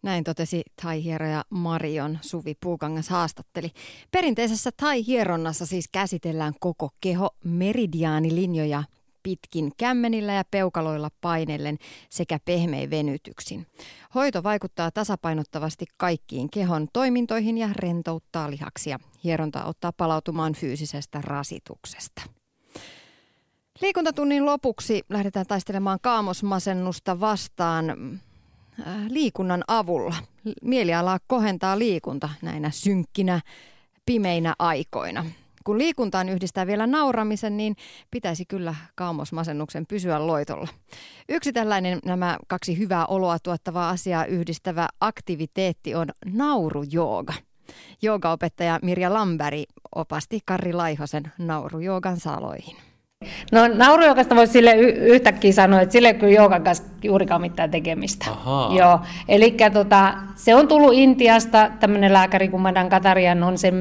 Näin 0.02 0.24
totesi 0.24 0.62
tai-hieroja 0.84 1.44
Marion 1.50 2.18
Suvi 2.22 2.54
Puukangas 2.62 3.10
haastatteli. 3.10 3.72
Perinteisessä 4.12 4.70
tai-hieronnassa 4.78 5.66
siis 5.66 5.88
käsitellään 5.92 6.54
koko 6.60 6.90
keho 7.02 7.30
meridiaanilinjoja 7.44 8.84
pitkin 9.24 9.72
kämmenillä 9.78 10.34
ja 10.34 10.44
peukaloilla 10.52 11.10
painellen 11.22 11.78
sekä 12.10 12.40
pehmein 12.46 12.90
venytyksin. 12.90 13.68
Hoito 14.16 14.44
vaikuttaa 14.44 14.92
tasapainottavasti 14.92 15.86
kaikkiin 15.98 16.50
kehon 16.50 16.88
toimintoihin 16.94 17.58
ja 17.58 17.70
rentouttaa 17.76 18.52
lihaksia. 18.52 19.00
Hieronta 19.24 19.64
ottaa 19.64 19.92
palautumaan 19.92 20.54
fyysisestä 20.54 21.22
rasituksesta. 21.22 22.22
Liikuntatunnin 23.82 24.46
lopuksi 24.46 25.04
lähdetään 25.10 25.46
taistelemaan 25.46 26.00
kaamosmasennusta 26.02 27.20
vastaan 27.20 27.90
äh, 27.90 29.06
liikunnan 29.10 29.64
avulla. 29.68 30.16
Mielialaa 30.62 31.20
kohentaa 31.28 31.80
liikunta 31.80 32.30
näinä 32.42 32.72
synkkinä, 32.72 33.42
pimeinä 34.06 34.56
aikoina 34.60 35.26
kun 35.70 35.78
liikuntaan 35.78 36.30
yhdistää 36.30 36.68
vielä 36.68 36.88
nauramisen, 36.88 37.58
niin 37.58 37.76
pitäisi 38.12 38.46
kyllä 38.46 38.76
kaamosmasennuksen 38.96 39.86
pysyä 39.88 40.28
loitolla. 40.28 40.68
Yksi 41.30 41.54
tällainen 41.54 42.00
nämä 42.06 42.38
kaksi 42.48 42.78
hyvää 42.78 43.06
oloa 43.06 43.38
tuottavaa 43.40 43.90
asiaa 43.90 44.26
yhdistävä 44.26 44.88
aktiviteetti 45.02 45.96
on 45.96 46.08
naurujooga. 46.26 47.34
Joogaopettaja 48.02 48.80
Mirja 48.82 49.14
Lamberi 49.14 49.64
opasti 49.96 50.40
Karri 50.46 50.74
Laihosen 50.74 51.32
naurujoogan 51.38 52.20
saloihin. 52.20 52.89
No 53.52 53.68
naurujoukasta 53.68 54.36
voisi 54.36 54.54
sille 54.54 54.76
y- 54.76 55.14
yhtäkkiä 55.14 55.52
sanoa, 55.52 55.82
että 55.82 55.94
sille 55.94 56.08
ei 56.08 56.14
kyllä 56.14 56.34
joukan 56.34 56.64
kanssa 56.64 56.84
juurikaan 57.04 57.42
mitään 57.42 57.72
tekemistä. 57.72 58.26
Ahaa. 58.32 58.76
Joo, 58.76 59.00
eli 59.28 59.56
tota, 59.74 60.14
se 60.36 60.56
on 60.56 60.68
tullut 60.68 60.94
Intiasta, 60.94 61.70
tämmöinen 61.80 62.14
lääkäri 62.14 62.48
kuin 62.48 62.62
Madan 62.62 62.90
Katarian 62.90 63.44
on 63.44 63.58
sen 63.58 63.76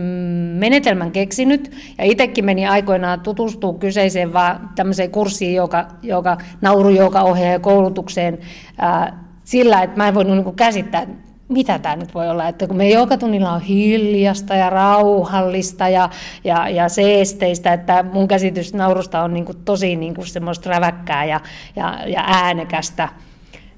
menetelmän 0.58 1.10
keksinyt, 1.10 1.70
ja 1.98 2.04
itsekin 2.04 2.44
meni 2.44 2.66
aikoinaan 2.66 3.20
tutustua 3.20 3.74
kyseiseen 3.74 4.32
vaan 4.32 4.70
tämmöiseen 4.76 5.10
kurssiin, 5.10 5.54
joka, 5.54 5.86
joka 6.02 6.38
naurujouka 6.60 7.20
ohjaa 7.22 7.58
koulutukseen, 7.58 8.38
ää, 8.78 9.24
sillä, 9.44 9.82
että 9.82 9.96
mä 9.96 10.08
en 10.08 10.14
voinut 10.14 10.44
niin 10.44 10.56
käsittää, 10.56 11.06
mitä 11.48 11.78
tämä 11.78 11.96
nyt 11.96 12.14
voi 12.14 12.28
olla, 12.28 12.48
että 12.48 12.66
kun 12.66 12.76
me 12.76 12.88
joka 12.88 13.16
tunnilla 13.16 13.52
on 13.52 13.60
hiljasta 13.60 14.54
ja 14.54 14.70
rauhallista 14.70 15.88
ja, 15.88 16.10
ja, 16.44 16.68
ja 16.68 16.88
seesteistä, 16.88 17.72
että 17.72 18.02
mun 18.02 18.28
käsitys 18.28 18.74
naurusta 18.74 19.22
on 19.22 19.34
niin 19.34 19.44
kuin 19.44 19.58
tosi 19.64 19.96
niin 19.96 20.14
kuin 20.14 20.26
semmoista 20.26 20.70
räväkkää 20.70 21.24
ja, 21.24 21.40
ja, 21.76 21.98
ja 22.06 22.24
äänekästä. 22.26 23.08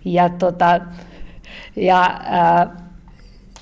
Ja, 0.05 0.29
tota, 0.29 0.81
ja 1.77 2.21
ää, 2.25 2.77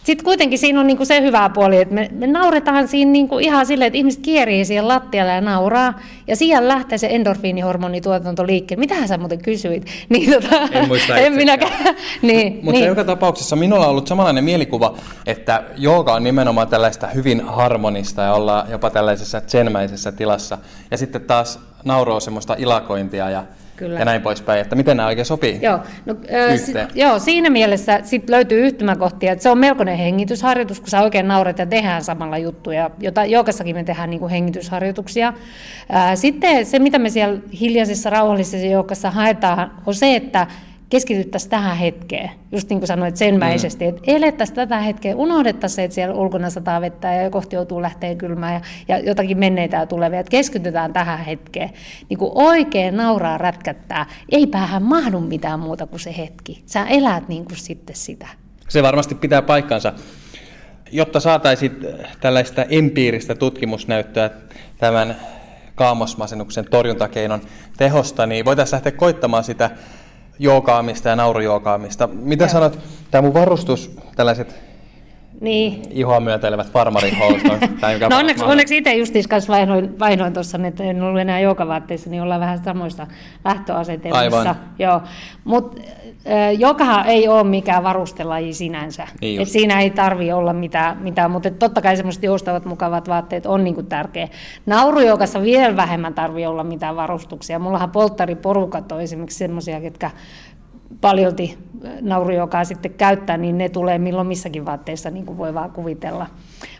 sitten 0.08 0.24
kuitenkin 0.24 0.58
siinä 0.58 0.80
on 0.80 0.86
niinku 0.86 1.04
se 1.04 1.22
hyvä 1.22 1.50
puoli, 1.54 1.76
että 1.76 1.94
me, 1.94 2.10
me 2.12 2.26
nauretaan 2.26 2.88
siinä 2.88 3.10
niinku 3.10 3.38
ihan 3.38 3.66
silleen, 3.66 3.86
että 3.86 3.98
ihmiset 3.98 4.22
kierii 4.22 4.64
siihen 4.64 4.88
lattialle 4.88 5.32
ja 5.32 5.40
nauraa, 5.40 6.00
ja 6.26 6.36
siihen 6.36 6.68
lähtee 6.68 6.98
se 6.98 7.08
endorfiinihormonituotanto 7.10 8.46
liikkeelle. 8.46 8.80
Mitähän 8.80 9.08
sä 9.08 9.18
muuten 9.18 9.42
kysyit? 9.42 9.86
Niin, 10.08 10.32
tota, 10.32 10.56
En 10.72 10.88
muista 10.88 11.16
en 11.16 11.32
minäkään. 11.32 11.72
niin, 12.22 12.52
Mutta 12.54 12.72
niin. 12.72 12.86
joka 12.86 13.04
tapauksessa 13.04 13.56
minulla 13.56 13.84
on 13.84 13.90
ollut 13.90 14.06
samanlainen 14.06 14.44
mielikuva, 14.44 14.94
että 15.26 15.64
jooga 15.76 16.14
on 16.14 16.24
nimenomaan 16.24 16.68
tällaista 16.68 17.06
hyvin 17.06 17.40
harmonista 17.46 18.22
ja 18.22 18.34
ollaan 18.34 18.70
jopa 18.70 18.90
tällaisessa 18.90 19.40
tsenmäisessä 19.40 20.12
tilassa. 20.12 20.58
Ja 20.90 20.98
sitten 20.98 21.20
taas 21.20 21.60
nauro 21.84 22.14
on 22.14 22.20
semmoista 22.20 22.56
ilakointia 22.58 23.30
ja, 23.30 23.44
Kyllä. 23.78 23.98
ja 23.98 24.04
näin 24.04 24.22
poispäin, 24.22 24.60
että 24.60 24.76
miten 24.76 24.96
nämä 24.96 25.06
oikein 25.06 25.24
sopii 25.24 25.58
Joo, 25.62 25.78
no, 26.06 26.16
ö, 26.32 26.58
si, 26.58 26.72
joo, 26.94 27.18
siinä 27.18 27.50
mielessä 27.50 28.00
sit 28.02 28.30
löytyy 28.30 28.66
yhtymäkohtia, 28.66 29.32
että 29.32 29.42
se 29.42 29.50
on 29.50 29.58
melkoinen 29.58 29.98
hengitysharjoitus, 29.98 30.80
kun 30.80 30.88
sä 30.88 31.02
oikein 31.02 31.28
nauret 31.28 31.58
ja 31.58 31.66
tehdään 31.66 32.04
samalla 32.04 32.38
juttuja, 32.38 32.90
jota 33.00 33.24
joukassakin 33.24 33.76
me 33.76 33.84
tehdään 33.84 34.10
niin 34.10 34.20
kuin 34.20 34.30
hengitysharjoituksia. 34.30 35.32
Ää, 35.88 36.16
sitten 36.16 36.66
se, 36.66 36.78
mitä 36.78 36.98
me 36.98 37.10
siellä 37.10 37.40
hiljaisessa, 37.60 38.10
rauhallisessa 38.10 38.66
joukassa 38.66 39.10
haetaan, 39.10 39.70
on 39.86 39.94
se, 39.94 40.16
että 40.16 40.46
keskityttäisiin 40.88 41.50
tähän 41.50 41.76
hetkeen, 41.76 42.30
just 42.52 42.68
niin 42.68 42.80
kuin 42.80 42.86
sanoit 42.86 43.16
senmäisesti, 43.16 43.84
mm. 43.84 43.88
että 43.88 44.02
elettäisiin 44.06 44.56
tätä 44.56 44.80
hetkeä, 44.80 45.16
unohdettaisiin 45.16 45.76
se, 45.76 45.84
että 45.84 45.94
siellä 45.94 46.14
ulkona 46.14 46.50
sataa 46.50 46.80
vettä 46.80 47.12
ja 47.12 47.30
kohti 47.30 47.56
joutuu 47.56 47.82
lähteä 47.82 48.14
kylmään 48.14 48.54
ja, 48.54 48.60
ja 48.88 48.98
jotakin 48.98 49.38
menneitä 49.38 49.76
ja 49.76 49.86
tulevia, 49.86 50.20
että 50.20 50.30
keskitytään 50.30 50.92
tähän 50.92 51.18
hetkeen. 51.18 51.70
Niin 52.08 52.18
kuin 52.18 52.30
oikein 52.34 52.96
nauraa 52.96 53.38
rätkättää, 53.38 54.06
ei 54.32 54.46
päähän 54.46 54.82
mahdu 54.82 55.20
mitään 55.20 55.60
muuta 55.60 55.86
kuin 55.86 56.00
se 56.00 56.14
hetki. 56.18 56.62
Sä 56.66 56.86
elät 56.86 57.28
niin 57.28 57.44
kuin 57.44 57.56
sitten 57.56 57.96
sitä. 57.96 58.28
Se 58.68 58.82
varmasti 58.82 59.14
pitää 59.14 59.42
paikkansa. 59.42 59.92
Jotta 60.92 61.20
saataisiin 61.20 61.86
tällaista 62.20 62.64
empiiristä 62.64 63.34
tutkimusnäyttöä 63.34 64.30
tämän 64.78 65.16
kaamosmasennuksen 65.74 66.64
torjuntakeinon 66.70 67.40
tehosta, 67.76 68.26
niin 68.26 68.44
voitaisiin 68.44 68.74
lähteä 68.74 68.92
koittamaan 68.92 69.44
sitä 69.44 69.70
joogaamista 70.38 71.08
ja 71.08 71.16
naurujoogaamista. 71.16 72.06
Mitä 72.06 72.44
Joo. 72.44 72.52
sanot, 72.52 72.78
tämä 73.10 73.22
mun 73.22 73.34
varustus, 73.34 73.96
tällaiset 74.16 74.67
Niin. 75.40 75.82
ihoa 75.90 76.20
myötäilevät 76.20 76.70
farmarin 76.70 77.18
housut, 77.18 77.70
No 78.10 78.16
onneksi, 78.18 78.44
onneksi 78.44 78.76
itse 78.76 78.94
justiis 78.94 79.26
kanssa 79.26 79.52
vaihdoin, 79.52 79.98
vaihdoin 79.98 80.32
tuossa, 80.32 80.58
että 80.66 80.84
en 80.84 81.02
ollut 81.02 81.20
enää 81.20 81.40
joukavaatteissa, 81.40 82.10
niin 82.10 82.22
ollaan 82.22 82.40
vähän 82.40 82.64
samoissa 82.64 83.06
lähtöasetelmissa. 83.44 84.38
Aivan. 84.38 84.56
Joo. 84.78 85.02
Mutta 85.44 85.82
jokahan 86.58 87.06
ei 87.06 87.28
ole 87.28 87.44
mikään 87.44 87.82
varustelaji 87.82 88.54
sinänsä. 88.54 89.08
Niin 89.20 89.40
Et 89.40 89.48
siinä 89.48 89.80
ei 89.80 89.90
tarvi 89.90 90.32
olla 90.32 90.52
mitään, 90.52 90.98
mitään 90.98 91.30
mutta 91.30 91.50
totta 91.50 91.82
kai 91.82 91.96
semmoiset 91.96 92.22
joustavat 92.22 92.64
mukavat 92.64 93.08
vaatteet 93.08 93.46
on 93.46 93.64
niinku 93.64 93.82
tärkeä. 93.82 94.28
Naurujoukassa 94.66 95.42
vielä 95.42 95.76
vähemmän 95.76 96.14
tarvii 96.14 96.46
olla 96.46 96.64
mitään 96.64 96.96
varustuksia. 96.96 97.58
Mullahan 97.58 97.90
polttariporukat 97.90 98.92
on 98.92 99.00
esimerkiksi 99.00 99.38
semmoisia, 99.38 99.80
ketkä 99.80 100.10
paljolti 101.00 101.58
naurujokaa 102.00 102.64
sitten 102.64 102.94
käyttää, 102.94 103.36
niin 103.36 103.58
ne 103.58 103.68
tulee 103.68 103.98
milloin 103.98 104.26
missäkin 104.26 104.66
vaatteissa, 104.66 105.10
niin 105.10 105.26
kuin 105.26 105.38
voi 105.38 105.54
vaan 105.54 105.70
kuvitella. 105.70 106.26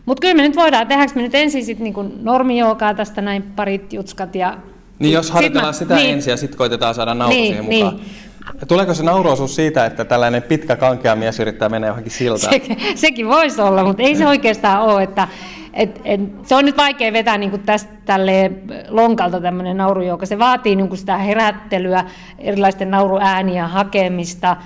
Mutta 0.07 0.21
kyllä 0.21 0.35
me 0.35 0.43
nyt 0.43 0.57
voidaan, 0.57 0.87
tehdäänkö 0.87 1.15
me 1.17 1.23
nyt 1.23 1.35
ensin 1.35 1.65
sitten 1.65 1.85
niin 1.85 2.13
normijookaa 2.23 2.95
tästä 2.95 3.21
näin 3.21 3.43
parit 3.43 3.93
jutskat 3.93 4.35
ja... 4.35 4.59
Niin 4.99 5.13
jos 5.13 5.31
harjoitellaan 5.31 5.75
sit 5.75 5.79
sitä 5.79 5.95
niin, 5.95 6.11
ensin 6.11 6.31
ja 6.31 6.37
sitten 6.37 6.59
koitetaan 6.59 6.95
saada 6.95 7.15
nauru 7.15 7.35
niin, 7.35 7.47
siihen 7.47 7.65
mukaan. 7.65 7.97
Niin. 7.97 8.28
Tuleeko 8.69 8.95
se 8.95 9.03
nauruosuus 9.03 9.55
siitä, 9.55 9.87
että 9.87 10.05
tällainen 10.05 10.43
pitkä 10.43 10.77
kankea 10.77 11.17
mies 11.17 11.41
yrittää 11.41 11.69
mennä 11.69 11.87
johonkin 11.87 12.13
siltaan? 12.13 12.53
Se, 12.53 12.63
sekin 12.95 13.29
voisi 13.29 13.61
olla, 13.61 13.85
mutta 13.85 14.03
ei 14.03 14.17
se 14.17 14.27
oikeastaan 14.27 14.83
ole. 14.83 15.03
Että, 15.03 15.29
et, 15.75 16.01
et, 16.05 16.21
se 16.43 16.55
on 16.55 16.65
nyt 16.65 16.77
vaikea 16.77 17.13
vetää 17.13 17.39
niin 17.39 17.61
tästä 17.61 17.93
tälle 18.05 18.53
lonkalta 18.89 19.41
tämmöinen 19.41 19.77
nauru, 19.77 20.03
joka 20.03 20.27
se 20.27 20.39
vaatii 20.39 20.77
niin 20.77 20.97
sitä 20.97 21.19
herättelyä, 21.19 22.05
erilaisten 22.39 22.91
nauruääniä 22.91 23.67
hakemista, 23.69 24.57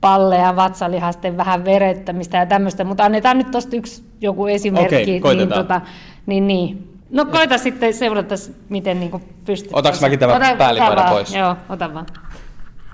palleja, 0.00 0.56
vatsalihasten 0.56 1.36
vähän 1.36 1.64
verettämistä 1.64 2.38
ja 2.38 2.46
tämmöistä, 2.46 2.84
mutta 2.84 3.04
annetaan 3.04 3.38
nyt 3.38 3.50
tuosta 3.50 3.76
yksi 3.76 4.04
joku 4.20 4.46
esimerkki. 4.46 5.20
Okei, 5.22 5.36
niin, 5.36 5.48
tota, 5.48 5.80
niin, 6.26 6.46
niin. 6.46 6.86
No 7.10 7.24
koita 7.24 7.58
sitten 7.58 7.94
seurata, 7.94 8.34
miten 8.68 9.00
niin 9.00 9.22
pystyt. 9.44 9.70
Otaks 9.74 10.00
mäkin 10.00 10.18
tämän 10.18 10.58
päällipaina 10.58 11.10
pois? 11.10 11.34
Joo, 11.34 11.56
ota 11.68 11.94
vaan. 11.94 12.06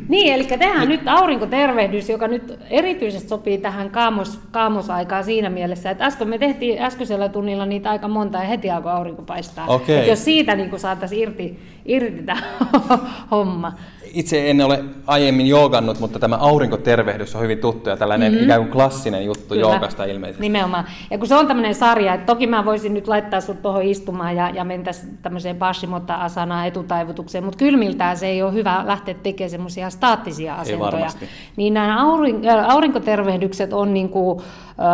Niin, 0.09 0.35
eli 0.35 0.45
tehdään 0.45 0.89
nyt 0.89 1.09
aurinkotervehdys, 1.09 2.09
joka 2.09 2.29
nyt 2.29 2.59
erityisesti 2.71 3.29
sopii 3.29 3.59
tähän 3.59 3.91
kaamos, 3.91 4.41
kaamosaikaan 4.51 5.25
siinä 5.25 5.51
mielessä, 5.51 5.91
että 5.91 6.05
äsken 6.05 6.29
me 6.29 6.39
tehtiin 6.39 6.83
äskeisellä 6.83 7.29
tunnilla 7.29 7.67
niitä 7.67 7.91
aika 7.91 8.09
monta 8.09 8.39
ja 8.39 8.45
heti 8.45 8.71
alkoi 8.71 8.93
aurinko 8.93 9.23
paistaa. 9.23 9.67
Okei. 9.67 10.01
Et 10.01 10.07
jos 10.07 10.25
siitä 10.25 10.57
niin 10.57 10.81
saataisiin 10.81 11.23
irti, 11.23 11.61
irti 11.85 12.23
tämä 12.23 12.43
homma. 13.31 13.73
Itse 14.17 14.51
en 14.51 14.61
ole 14.61 14.85
aiemmin 15.07 15.47
joogannut, 15.47 16.01
mutta 16.01 16.19
tämä 16.19 16.37
aurinkotervehdys 16.37 17.37
on 17.37 17.43
hyvin 17.43 17.59
tuttu 17.59 17.91
ja 17.91 17.97
tällainen 17.97 18.33
mm-hmm. 18.33 18.45
ikään 18.45 18.61
kuin 18.61 18.73
klassinen 18.73 19.25
juttu 19.25 19.49
Kyllä. 19.49 19.61
joogasta 19.61 20.05
ilmeisesti. 20.05 20.43
Nimenomaan. 20.43 20.85
Ja 21.11 21.19
kun 21.19 21.29
se 21.29 21.35
on 21.35 21.47
tämmöinen 21.47 21.75
sarja, 21.75 22.15
että 22.15 22.27
toki 22.27 22.47
mä 22.47 22.65
voisin 22.65 22.95
nyt 22.95 23.09
laittaa 23.09 23.41
sut 23.41 23.63
tuohon 23.63 23.83
istumaan 23.83 24.37
ja, 24.37 24.51
ja 24.51 24.65
mentäisiin 24.65 25.19
tämmöiseen 25.23 25.57
Pashimotta 25.57 26.15
asanaan 26.15 26.67
etutaivutukseen, 26.67 27.45
mutta 27.45 27.59
kylmiltään 27.59 28.17
se 28.17 28.27
ei 28.27 28.43
ole 28.43 28.53
hyvä 28.53 28.83
lähteä 28.87 29.15
tekemään 29.15 29.51
semmoisia 29.51 29.91
staattisia 29.91 30.55
asentoja. 30.55 31.09
Niin 31.57 31.75
nämä 31.75 32.11
aurin, 32.11 32.43
aurinkotervehdykset 32.67 33.73
on 33.73 33.95
niinku, 33.95 34.43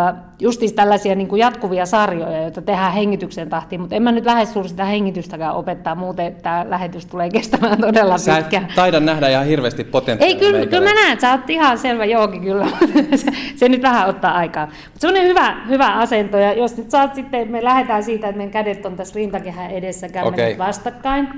äh, 0.09 0.15
justiin 0.43 0.75
tällaisia 0.75 1.15
niinku 1.15 1.37
jatkuvia 1.37 1.87
sarjoja, 1.87 2.43
joita 2.43 2.63
tehdään 2.63 2.93
hengityksen 2.93 3.49
tahtiin, 3.49 3.81
mutta 3.81 3.97
en 3.97 4.03
mä 4.03 4.13
nyt 4.13 4.25
lähde 4.25 4.47
sulla 4.47 4.69
sitä 4.69 4.85
hengitystäkään 4.85 5.55
opettaa, 5.55 5.95
muuten 5.95 6.35
tämä 6.35 6.67
lähetys 6.69 7.07
tulee 7.07 7.31
kestämään 7.31 7.81
todella 7.81 8.19
Sä 8.19 8.37
pitkään. 8.37 8.65
et 8.65 8.75
taida 8.75 9.01
nähdä 9.01 9.29
ihan 9.29 9.47
hirveästi 9.47 9.85
potentiaalia. 9.85 10.35
Ei, 10.37 10.41
kyllä, 10.41 10.67
kyllä 10.67 10.89
mä 10.89 10.95
näen, 10.95 11.13
että 11.13 11.21
sä 11.21 11.33
oot 11.33 11.51
ihan 11.51 11.79
selvä 11.79 12.05
joogi 12.05 12.39
kyllä, 12.41 12.67
se, 13.15 13.31
se 13.57 13.69
nyt 13.69 13.83
vähän 13.83 14.09
ottaa 14.09 14.33
aikaa. 14.35 14.67
Mutta 14.67 14.99
semmoinen 14.99 15.29
hyvä, 15.29 15.57
hyvä 15.69 15.95
asento, 15.95 16.39
ja 16.39 16.53
jos 16.53 16.77
nyt 16.77 16.91
saat 16.91 17.15
sitten, 17.15 17.51
me 17.51 17.65
lähdetään 17.65 18.05
siitä, 18.05 18.29
että 18.29 18.37
meidän 18.37 18.53
kädet 18.53 18.87
on 18.87 18.97
tässä 18.97 19.15
rintakehän 19.15 19.71
edessä, 19.71 20.09
käymme 20.09 20.49
nyt 20.49 20.59
vastakkain. 20.59 21.29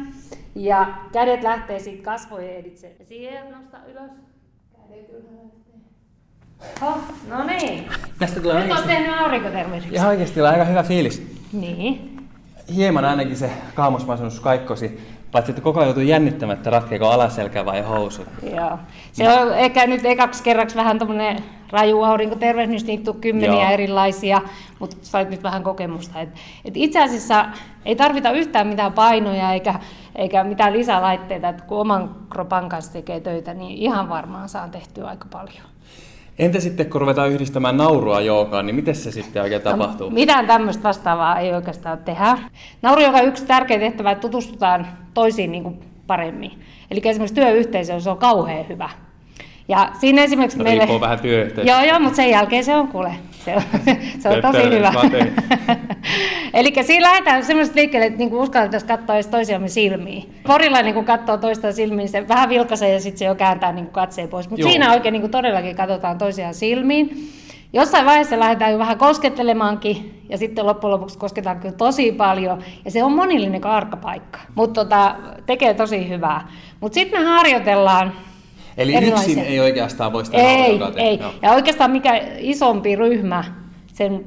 Ja 0.55 0.86
kädet 1.12 1.42
lähtee 1.42 1.78
siitä 1.78 2.02
kasvojen 2.02 2.57
editse. 2.57 2.92
Siihen 3.02 3.50
nosta 3.52 3.78
ylös. 3.90 4.11
Kädet 4.72 5.09
ylös. 5.09 5.53
Oh, 6.83 6.97
no 7.29 7.45
niin. 7.45 7.87
Tästä 8.19 8.41
tulee 8.41 8.55
Nyt 8.55 8.65
on 8.65 8.71
oikeasti, 8.71 8.89
tehnyt 8.89 9.21
aurinkotervehdyksen. 9.21 9.95
ihan 9.95 10.09
oikeasti 10.09 10.35
tulee 10.35 10.51
aika 10.51 10.65
hyvä 10.65 10.83
fiilis. 10.83 11.27
Niin. 11.53 12.11
Hieman 12.75 13.05
ainakin 13.05 13.37
se 13.37 13.51
kaamosmasennus 13.75 14.41
kaikkosi, 14.41 15.01
paitsi 15.33 15.51
että 15.53 15.62
koko 15.62 15.81
ajan 15.81 15.89
joutuu 15.89 16.03
jännittämättä 16.03 16.71
ratkeako 16.71 17.07
alaselkä 17.09 17.65
vai 17.65 17.81
housut. 17.83 18.29
Joo. 18.57 18.79
Se 19.12 19.29
on 19.33 19.55
ehkä 19.55 19.87
nyt 19.87 20.05
ekaksi 20.05 20.43
kerraksi 20.43 20.77
vähän 20.77 20.99
tuommoinen 20.99 21.45
raju 21.71 22.03
aurinkotervehdys, 22.03 22.85
niitä 22.87 23.11
on 23.11 23.21
kymmeniä 23.21 23.62
Joo. 23.62 23.73
erilaisia, 23.73 24.41
mutta 24.79 24.97
sait 25.03 25.31
nyt 25.31 25.43
vähän 25.43 25.62
kokemusta. 25.62 26.21
Et, 26.21 26.29
et 26.65 26.77
itse 26.77 27.03
asiassa 27.03 27.45
ei 27.85 27.97
tarvita 27.97 28.31
yhtään 28.31 28.67
mitään 28.67 28.93
painoja 28.93 29.53
eikä, 29.53 29.75
eikä 30.17 30.45
mitään 30.45 30.73
lisälaitteita, 30.73 31.49
että 31.49 31.65
kun 31.65 31.81
oman 31.81 32.17
kropan 32.31 32.69
kanssa 32.69 32.93
tekee 32.93 33.21
töitä, 33.21 33.55
niin 33.55 33.79
ihan 33.79 34.09
varmaan 34.09 34.49
saa 34.49 34.69
tehtyä 34.69 35.07
aika 35.07 35.27
paljon. 35.31 35.74
Entä 36.39 36.61
sitten 36.61 36.91
kun 36.91 37.01
ruvetaan 37.01 37.30
yhdistämään 37.30 37.76
naurua 37.76 38.20
joogaan, 38.20 38.66
niin 38.66 38.76
miten 38.76 38.95
se 38.95 39.11
sitten 39.11 39.43
oikein 39.43 39.62
tapahtuu? 39.62 40.11
Mitään 40.11 40.47
tämmöistä 40.47 40.82
vastaavaa 40.82 41.39
ei 41.39 41.53
oikeastaan 41.53 41.99
tehdä. 41.99 42.39
Nauru, 42.82 43.03
on 43.05 43.24
yksi 43.24 43.47
tärkeä 43.47 43.78
tehtävä, 43.78 44.11
että 44.11 44.22
tutustutaan 44.22 44.87
toisiin 45.14 45.53
niin 45.53 45.62
kuin 45.62 45.78
paremmin. 46.07 46.51
Eli 46.91 47.01
esimerkiksi 47.05 47.35
työyhteisö, 47.35 48.01
se 48.01 48.11
on 48.11 48.18
kauhean 48.18 48.68
hyvä. 48.68 48.91
Ja 49.69 49.89
siinä 50.01 50.23
esimerkiksi 50.23 50.59
No, 50.59 50.65
meille... 50.65 51.01
vähän 51.01 51.21
työyhteisöstä. 51.21 51.73
Joo, 51.83 51.91
joo, 51.91 52.01
mutta 52.01 52.17
sen 52.17 52.31
jälkeen 52.31 52.65
se 52.65 52.77
on 52.77 52.89
kuule. 52.89 53.15
Se 53.45 53.57
on, 53.57 53.62
se 54.21 54.29
on 54.29 54.43
tosi 54.43 54.71
hyvä. 54.71 54.93
Eli 56.55 56.73
siinä 56.83 57.09
lähdetään 57.09 57.45
semmoista 57.45 57.77
liikkeelle, 57.77 58.07
että 58.07 58.19
niinku 58.19 58.41
uskallettaisiin 58.41 58.89
katsoa 58.89 59.15
edes 59.15 59.27
toisiamme 59.27 59.69
silmiin. 59.69 60.35
Porilainen 60.47 60.95
kun 60.95 61.05
katsoo 61.05 61.37
toista 61.37 61.73
silmiin, 61.73 62.09
se 62.09 62.29
vähän 62.29 62.49
vilkaisee 62.49 62.93
ja 62.93 63.01
sitten 63.01 63.19
se 63.19 63.25
jo 63.25 63.35
kääntää 63.35 63.73
niinku 63.73 63.93
katseen 63.93 64.29
pois. 64.29 64.51
Mutta 64.51 64.67
siinä 64.67 64.93
oikein 64.93 65.12
niinku 65.12 65.29
todellakin 65.29 65.77
katsotaan 65.77 66.19
toisiaan 66.19 66.55
silmiin. 66.55 67.31
Jossain 67.73 68.07
vaiheessa 68.07 68.39
lähdetään 68.39 68.73
jo 68.73 68.79
vähän 68.79 68.99
koskettelemaankin 68.99 70.23
ja 70.29 70.39
sitten 70.39 70.67
loppujen 70.67 70.93
lopuksi 70.93 71.19
kosketaan 71.19 71.61
kyllä 71.61 71.75
tosi 71.75 72.12
paljon 72.12 72.62
ja 72.85 72.91
se 72.91 73.05
on 73.05 73.12
monillinen 73.12 73.61
karkkapaikka, 73.61 74.39
mutta 74.55 74.85
tota, 74.85 75.17
tekee 75.47 75.75
tosi 75.75 76.09
hyvää. 76.09 76.49
Mutta 76.81 76.95
sitten 76.95 77.21
me 77.21 77.27
harjoitellaan 77.27 78.12
Eli 78.77 78.95
erilaisia- 78.95 79.14
yksin 79.14 79.39
ei 79.39 79.61
oikeastaan 79.61 80.12
voi 80.12 80.25
sitä 80.25 80.37
ei, 80.39 80.81
ei. 80.97 81.18
Joo. 81.18 81.31
Ja 81.43 81.53
oikeastaan 81.53 81.91
mikä 81.91 82.20
isompi 82.39 82.97
ryhmä, 82.97 83.45
sen 83.87 84.25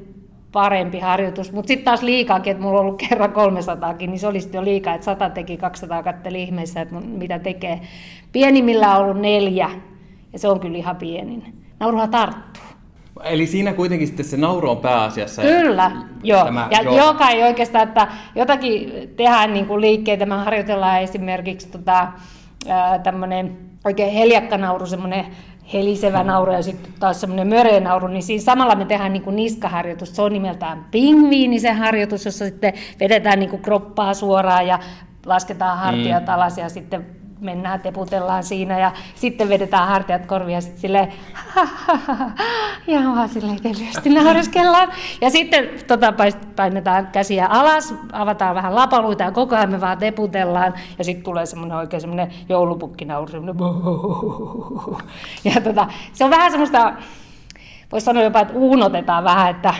parempi 0.52 0.98
harjoitus. 0.98 1.52
Mutta 1.52 1.68
sitten 1.68 1.84
taas 1.84 2.02
liikaakin, 2.02 2.50
että 2.50 2.62
mulla 2.62 2.80
on 2.80 2.86
ollut 2.86 3.02
kerran 3.08 3.32
300 3.32 3.92
niin 3.92 4.18
se 4.18 4.26
oli 4.26 4.40
sitten 4.40 4.58
jo 4.58 4.64
liikaa, 4.64 4.94
että 4.94 5.04
100 5.04 5.30
teki, 5.30 5.56
200 5.56 6.02
katteli 6.02 6.42
ihmeessä, 6.42 6.80
että 6.80 6.94
mitä 7.00 7.38
tekee. 7.38 7.80
Pienimmillä 8.32 8.96
on 8.96 9.04
ollut 9.04 9.20
neljä, 9.22 9.70
ja 10.32 10.38
se 10.38 10.48
on 10.48 10.60
kyllä 10.60 10.78
ihan 10.78 10.96
pienin. 10.96 11.44
Nauruhan 11.80 12.10
tarttuu. 12.10 12.62
Eli 13.24 13.46
siinä 13.46 13.72
kuitenkin 13.72 14.06
sitten 14.06 14.26
se 14.26 14.36
nauru 14.36 14.70
on 14.70 14.76
pääasiassa. 14.76 15.42
Kyllä, 15.42 15.90
joo. 16.22 16.44
tämä 16.44 16.68
Ja 16.70 16.82
jooga. 16.82 16.98
joka 17.04 17.28
ei 17.30 17.42
oikeastaan, 17.42 17.88
että 17.88 18.08
jotakin 18.34 18.92
tehdään 19.16 19.52
niin 19.54 19.66
kuin 19.66 19.80
liikkeitä. 19.80 20.26
Me 20.26 20.34
harjoitellaan 20.34 21.02
esimerkiksi 21.02 21.68
tota, 21.68 22.08
tämmöinen 23.02 23.58
oikein 23.88 24.12
heljakkanauru, 24.12 24.86
semmoinen 24.86 25.26
helisevä 25.72 26.24
nauru 26.24 26.52
ja 26.52 26.62
sitten 26.62 26.92
taas 27.00 27.20
semmoinen 27.20 27.46
möreä 27.46 27.80
nauru, 27.80 28.06
niin 28.06 28.22
siinä 28.22 28.44
samalla 28.44 28.74
me 28.74 28.84
tehdään 28.84 29.12
niin 29.12 29.22
kuin 29.22 29.36
niskaharjoitus. 29.36 30.16
Se 30.16 30.22
on 30.22 30.32
nimeltään 30.32 30.86
pingviini 30.90 31.60
se 31.60 31.72
harjoitus, 31.72 32.24
jossa 32.24 32.44
sitten 32.44 32.72
vedetään 33.00 33.38
niin 33.38 33.50
kuin 33.50 33.62
kroppaa 33.62 34.14
suoraan 34.14 34.66
ja 34.66 34.78
lasketaan 35.26 35.78
hartiat 35.78 36.26
mm. 36.26 36.32
alas 36.32 36.58
ja 36.58 36.68
sitten 36.68 37.06
mennään, 37.40 37.80
teputellaan 37.80 38.44
siinä 38.44 38.78
ja 38.78 38.92
sitten 39.14 39.48
vedetään 39.48 39.88
hartiat 39.88 40.26
korvia 40.26 40.60
sitten 40.60 40.80
silleen 40.80 41.12
ja 42.86 43.00
vaan 43.00 43.28
silleen 43.28 43.62
kevyesti 43.62 44.10
naureskellaan. 44.10 44.88
Ja 45.20 45.30
sitten 45.30 45.68
tota, 45.86 46.14
painetaan 46.56 47.06
käsiä 47.06 47.46
alas, 47.46 47.94
avataan 48.12 48.54
vähän 48.54 48.74
lapaluita 48.74 49.24
ja 49.24 49.30
koko 49.30 49.56
ajan 49.56 49.70
me 49.70 49.80
vaan 49.80 49.98
teputellaan 49.98 50.74
ja 50.98 51.04
sitten 51.04 51.24
tulee 51.24 51.46
semmoinen 51.46 51.78
oikein 51.78 52.00
semmoinen 52.00 52.32
joulupukkinauru, 52.48 53.28
semmoinen 53.28 53.64
ja 55.54 55.60
tota, 55.60 55.86
se 56.12 56.24
on 56.24 56.30
vähän 56.30 56.50
semmoista, 56.50 56.92
voisi 57.92 58.04
sanoa 58.04 58.22
jopa, 58.22 58.40
että 58.40 58.54
uunotetaan 58.54 59.24
vähän, 59.24 59.50
että 59.50 59.74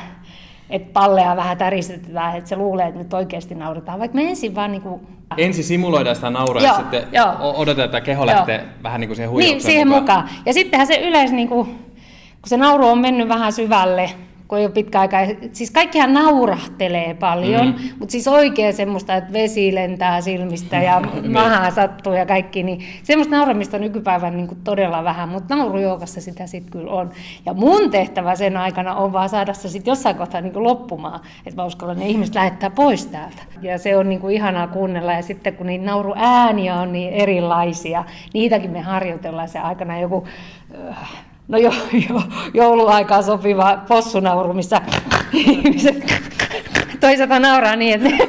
että 0.71 0.93
palleja 0.93 1.37
vähän 1.37 1.59
täristetään, 1.59 2.37
että 2.37 2.49
se 2.49 2.57
luulee, 2.57 2.87
että 2.87 2.99
nyt 2.99 3.15
oikeasti 3.15 3.55
nauretaan, 3.55 3.99
vaikka 3.99 4.15
me 4.15 4.29
ensin 4.29 4.55
vaan 4.55 4.73
niin 4.73 4.83
kuin 4.83 5.01
Ensin 5.37 5.65
simuloidaan 5.65 6.17
sitä 6.17 6.31
nauraa 6.31 6.63
Joo, 6.63 6.73
ja 6.73 6.79
sitten 6.79 7.07
joo. 7.13 7.35
odotetaan, 7.41 7.85
että 7.85 8.01
keho 8.01 8.25
Joo. 8.25 8.27
lähtee 8.27 8.65
vähän 8.83 9.01
niin 9.01 9.09
kuin 9.09 9.17
siihen 9.17 9.29
Niin, 9.29 9.35
huijauksen 9.35 9.71
siihen 9.71 9.89
mukaan. 9.89 10.29
Ja 10.47 10.53
sittenhän 10.53 10.87
se 10.87 10.97
yleensä, 11.01 11.35
niin 11.35 11.49
kuin, 11.49 11.67
kun 11.67 12.49
se 12.49 12.57
nauru 12.57 12.89
on 12.89 12.99
mennyt 12.99 13.29
vähän 13.29 13.53
syvälle, 13.53 14.11
kun 14.49 14.59
ei 14.59 14.65
ole 14.65 14.73
pitkä 14.73 15.01
aika, 15.01 15.17
siis 15.53 15.71
kaikkihan 15.71 16.15
naurahtelee 16.15 17.15
paljon, 17.15 17.67
mm. 17.67 17.75
mutta 17.99 18.13
siis 18.13 18.29
oikein 18.29 18.75
semmoista, 18.75 19.15
että 19.15 19.33
vesi 19.33 19.75
lentää 19.75 20.21
silmistä 20.21 20.77
ja 20.77 21.03
maha 21.33 21.71
sattuu 21.71 22.13
ja 22.13 22.27
kaikki, 22.27 22.63
niin 22.63 22.81
semmoista 23.03 23.37
nauramista 23.37 23.79
nykypäivän 23.79 24.37
niin 24.37 24.49
kuin 24.49 24.61
todella 24.65 25.05
vähän, 25.05 25.29
mutta 25.29 25.57
naurujoukassa 25.57 26.21
sitä 26.21 26.47
sitten 26.47 26.73
kyllä 26.73 26.93
on. 26.93 27.11
Ja 27.47 27.55
mun 27.55 27.91
tehtävä 27.91 28.37
sen 28.37 28.57
aikana 28.57 28.95
on 28.95 29.13
vaan 29.13 29.29
saada 29.29 29.55
se 29.55 29.69
sitten 29.69 29.91
jossain 29.91 30.17
kohtaa 30.17 30.41
niin 30.41 30.53
kuin 30.53 30.65
loppumaan, 30.65 31.21
että 31.47 31.63
mä 31.63 31.67
uskallan 31.67 31.99
ne 31.99 32.09
ihmiset 32.09 32.35
lähettää 32.35 32.71
pois 32.71 33.07
täältä. 33.07 33.43
Ja 33.63 33.79
se 33.79 33.97
on 33.97 34.09
niin 34.09 34.21
kuin 34.21 34.35
ihanaa 34.35 34.67
kuunnella 34.67 35.13
ja 35.13 35.23
sitten 35.23 35.55
kun 35.55 35.67
niitä 35.67 35.85
nauruääniä 35.85 36.75
on 36.75 36.93
niin 36.93 37.13
erilaisia, 37.13 38.05
niitäkin 38.35 38.71
me 38.71 38.81
harjoitellaan 38.81 39.49
se 39.49 39.59
aikana 39.59 40.01
joku 40.01 40.27
äh, 40.89 41.28
No 41.49 41.59
jo, 41.59 41.73
jo, 42.09 42.23
jouluaikaan 42.55 43.25
sopiva 43.25 43.79
possunauru, 43.89 44.53
missä 44.53 44.81
ihmiset 45.33 46.05
toisaalta 47.01 47.39
nauraa 47.39 47.77
niin, 47.77 48.07
että... 48.07 48.25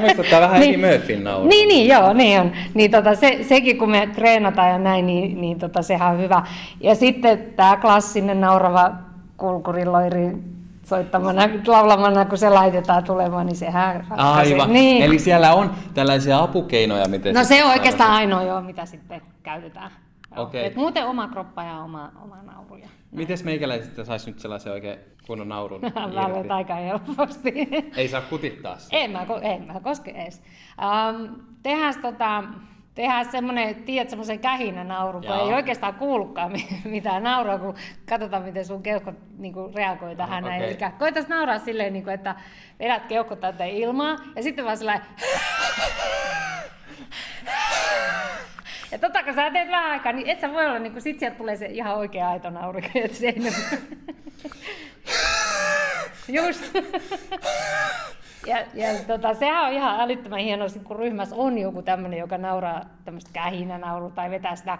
Muistuttaa 0.00 0.40
vähän 0.40 0.60
Niin. 0.60 0.80
Murphyn 0.80 1.24
naurua. 1.24 1.48
Niin, 1.48 1.68
niin, 1.68 1.88
joo, 1.88 2.12
niin 2.12 2.40
on. 2.40 2.52
Niin 2.74 2.90
tota, 2.90 3.14
se, 3.14 3.38
sekin 3.42 3.78
kun 3.78 3.90
me 3.90 4.08
treenataan 4.14 4.70
ja 4.70 4.78
näin, 4.78 5.06
niin, 5.06 5.40
niin 5.40 5.58
tota, 5.58 5.82
sehän 5.82 6.12
on 6.12 6.20
hyvä. 6.20 6.42
Ja 6.80 6.94
sitten 6.94 7.38
tämä 7.56 7.76
klassinen 7.76 8.40
naurava 8.40 8.92
kulkuriloiri 9.36 10.36
soittamana, 10.84 11.42
laulamana, 11.66 12.24
kun 12.24 12.38
se 12.38 12.50
laitetaan 12.50 13.04
tulemaan, 13.04 13.46
niin 13.46 13.56
sehän 13.56 14.06
ratkaisee. 14.10 14.54
Aivan. 14.54 14.72
Niin. 14.72 15.02
Eli 15.02 15.18
siellä 15.18 15.54
on 15.54 15.70
tällaisia 15.94 16.38
apukeinoja, 16.38 17.08
miten 17.08 17.34
No 17.34 17.44
se 17.44 17.64
on 17.64 17.70
oikeastaan 17.70 18.10
ainoa 18.10 18.42
joo, 18.42 18.60
mitä 18.60 18.86
sitten 18.86 19.22
käytetään. 19.42 19.90
Okei. 20.36 20.66
Et 20.66 20.76
muuten 20.76 21.06
oma 21.06 21.28
kroppa 21.28 21.62
ja 21.62 21.78
oma, 21.78 22.12
oma 22.22 22.42
nauruja. 22.42 22.88
Mites 23.10 23.44
meikäläiset 23.44 24.06
saisi 24.06 24.30
nyt 24.30 24.38
sellaisen 24.38 24.72
oikein 24.72 24.98
kunnon 25.26 25.48
naurun 25.48 25.80
irti? 26.38 26.48
aika 26.50 26.74
helposti. 26.74 27.52
Ei 27.96 28.08
saa 28.08 28.20
kutittaa 28.20 28.78
sitä. 28.78 28.96
En 28.96 29.10
mä, 29.10 29.26
en 29.42 29.62
mä 29.62 29.80
koske 29.80 30.10
edes. 30.10 30.42
Um, 30.78 31.42
tehdään 31.62 31.94
tota, 32.02 32.44
tehdään 32.94 33.24
semmoinen, 33.30 33.74
tiedät, 33.74 34.10
semmoisen 34.10 34.38
kähinä 34.38 34.84
nauru, 34.84 35.20
kun 35.20 35.30
ei 35.32 35.54
oikeastaan 35.54 35.94
kuulukaan 35.94 36.52
mi- 36.52 36.80
mitään 36.96 37.22
naurua, 37.22 37.58
kun 37.58 37.74
katsotaan, 38.08 38.42
miten 38.42 38.64
sun 38.64 38.82
keuhkot 38.82 39.14
niin 39.38 39.52
kuin, 39.54 39.74
reagoi 39.74 40.16
tähän. 40.16 40.44
Näin. 40.44 40.62
okei. 40.62 40.76
Eli 40.84 40.92
koitais 40.98 41.28
nauraa 41.28 41.58
silleen, 41.58 41.92
niin 41.92 42.04
kuin, 42.04 42.14
että 42.14 42.34
vedät 42.78 43.06
keuhkot 43.06 43.40
täyteen 43.40 43.70
ilmaa 43.70 44.16
ja 44.36 44.42
sitten 44.42 44.64
vaan 44.64 44.76
sellainen... 44.76 45.06
Ja 48.92 48.98
tota, 48.98 49.22
kun 49.22 49.34
sä 49.34 49.50
teet 49.50 49.68
vähän 49.68 49.90
aikaa, 49.90 50.12
niin 50.12 50.30
et 50.30 50.40
sä 50.40 50.52
voi 50.52 50.66
olla, 50.66 50.78
niin 50.78 50.92
kuin, 50.92 51.02
sit 51.02 51.18
sieltä 51.18 51.36
tulee 51.36 51.56
se 51.56 51.66
ihan 51.66 51.96
oikea 51.96 52.28
aito 52.28 52.50
nauru, 52.50 52.78
että 52.94 53.16
se 53.16 53.26
ei 53.26 53.36
Just. 56.36 56.60
Ja, 58.46 58.58
ja 58.74 58.88
tota, 59.06 59.34
sehän 59.34 59.66
on 59.66 59.72
ihan 59.72 60.00
älyttömän 60.00 60.38
hienoa, 60.38 60.68
sit 60.68 60.82
kun 60.82 60.96
ryhmässä 60.96 61.36
on 61.36 61.58
joku 61.58 61.82
tämmöinen, 61.82 62.18
joka 62.18 62.38
nauraa 62.38 62.84
tämmöistä 63.04 63.30
kähinänaurua 63.32 64.10
tai 64.10 64.30
vetää 64.30 64.56
sitä 64.56 64.78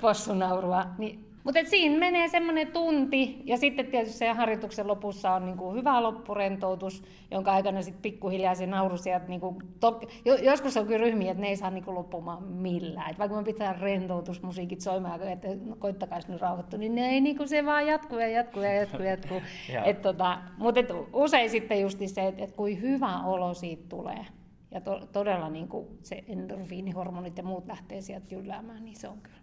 possunaurua. 0.00 0.86
Niin, 0.98 1.27
mutta 1.44 1.60
siinä 1.64 1.98
menee 1.98 2.28
semmoinen 2.28 2.72
tunti 2.72 3.42
ja 3.44 3.56
sitten 3.56 3.86
tietysti 3.86 4.18
sen 4.18 4.36
harjoituksen 4.36 4.88
lopussa 4.88 5.32
on 5.32 5.46
niinku 5.46 5.72
hyvä 5.72 6.02
loppurentoutus, 6.02 7.02
jonka 7.30 7.52
aikana 7.52 7.82
sitten 7.82 8.02
pikkuhiljaa 8.02 8.54
se 8.54 8.66
nauru 8.66 8.96
sieltä, 8.96 9.26
niinku, 9.26 9.62
to, 9.80 10.00
jo, 10.24 10.34
joskus 10.34 10.76
on 10.76 10.86
kyllä 10.86 11.04
ryhmiä, 11.04 11.30
että 11.30 11.40
ne 11.40 11.48
ei 11.48 11.56
saa 11.56 11.70
niinku 11.70 11.94
loppumaan 11.94 12.42
millään. 12.42 13.10
Et 13.10 13.18
vaikka 13.18 13.36
me 13.36 13.44
pitää 13.44 13.72
rentoutusmusiikit 13.72 14.80
soimaan, 14.80 15.22
että 15.22 15.48
no, 15.64 15.76
koittakaa 15.76 16.18
nyt 16.28 16.40
rauhoittua, 16.40 16.78
niin 16.78 16.94
ne 16.94 17.08
ei 17.08 17.20
niinku, 17.20 17.46
se 17.46 17.64
vaan 17.64 17.86
jatkuu 17.86 18.18
ja 18.18 18.28
jatkuu 18.28 18.62
ja 18.62 18.72
jatkuu 18.72 19.02
ja 19.02 19.10
jatkuu. 19.10 19.42
Et 19.84 20.02
tota, 20.02 20.38
mutta 20.58 20.80
et 20.80 20.88
usein 21.12 21.50
sitten 21.50 21.80
just 21.80 21.98
se, 22.06 22.26
että 22.26 22.44
et 22.44 22.52
kuin 22.52 22.80
hyvä 22.80 23.22
olo 23.24 23.54
siitä 23.54 23.84
tulee. 23.88 24.26
Ja 24.70 24.80
to, 24.80 25.00
todella 25.12 25.48
niin 25.48 25.68
kuin 25.68 25.86
se 26.02 26.24
endorfiinihormonit 26.28 27.38
ja 27.38 27.42
muut 27.42 27.66
lähtee 27.66 28.00
sieltä 28.00 28.34
jylläämään, 28.34 28.84
niin 28.84 28.96
se 28.96 29.08
on 29.08 29.18
kyllä 29.22 29.38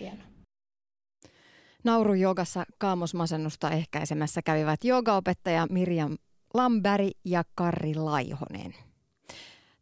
hieno. 0.00 0.22
Naurujogassa 1.86 2.64
kaamosmasennusta 2.78 3.70
ehkäisemässä 3.70 4.42
kävivät 4.42 4.84
joogaopettaja 4.84 5.66
Mirjam 5.70 6.16
Lambäri 6.54 7.10
ja 7.24 7.44
Karri 7.54 7.94
Laihonen. 7.94 8.74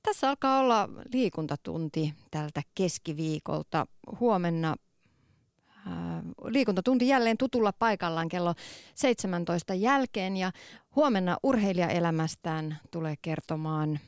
Tässä 0.03 0.29
alkaa 0.29 0.61
olla 0.61 0.89
liikuntatunti 1.13 2.15
tältä 2.31 2.63
keskiviikolta. 2.75 3.87
Huomenna 4.21 4.77
ää, 5.87 6.23
liikuntatunti 6.45 7.09
jälleen 7.09 7.39
tutulla 7.39 7.73
paikallaan 7.73 8.29
kello 8.29 8.55
17 8.95 9.75
jälkeen 9.75 10.37
ja 10.37 10.53
huomenna 10.97 11.37
urheilijaelämästään 11.43 12.79
tulee 12.91 13.15
kertomaan 13.23 14.01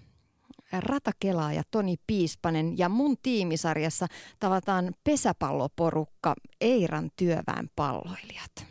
Ratakela 0.73 1.53
ja 1.53 1.63
Toni 1.71 1.97
Piispanen 2.07 2.79
ja 2.79 2.89
mun 2.89 3.17
tiimisarjassa 3.23 4.07
tavataan 4.41 4.95
pesäpalloporukka 5.05 6.35
Eiran 6.61 7.11
työväen 7.17 7.71
palloilijat. 7.77 8.67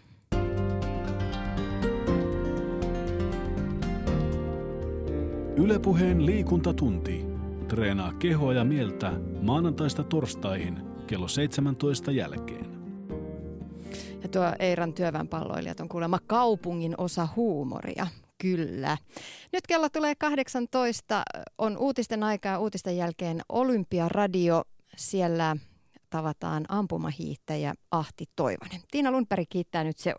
Ylepuheen 5.57 6.25
liikuntatunti. 6.25 7.25
Treenaa 7.67 8.13
kehoa 8.13 8.53
ja 8.53 8.63
mieltä 8.63 9.11
maanantaista 9.41 10.03
torstaihin 10.03 10.79
kello 11.07 11.27
17 11.27 12.11
jälkeen. 12.11 12.65
Ja 14.23 14.29
tuo 14.29 14.43
Eiran 14.59 14.93
työväen 14.93 15.27
palloilijat 15.27 15.79
on 15.79 15.89
kuulemma 15.89 16.19
kaupungin 16.27 16.95
osa 16.97 17.27
huumoria. 17.35 18.07
Kyllä. 18.45 18.97
Nyt 19.53 19.67
kello 19.67 19.89
tulee 19.89 20.15
18, 20.15 21.23
on 21.57 21.77
uutisten 21.77 22.23
aikaa 22.23 22.59
uutisten 22.59 22.97
jälkeen 22.97 23.41
Olympiaradio. 23.49 24.63
Siellä 24.95 25.55
tavataan 26.09 26.65
ampumahiihtäjä 26.69 27.73
Ahti 27.91 28.25
Toivonen. 28.35 28.81
Tiina 28.91 29.11
Lundberg 29.11 29.49
kiittää 29.49 29.83
nyt 29.83 29.97
seuraavaksi. 29.97 30.13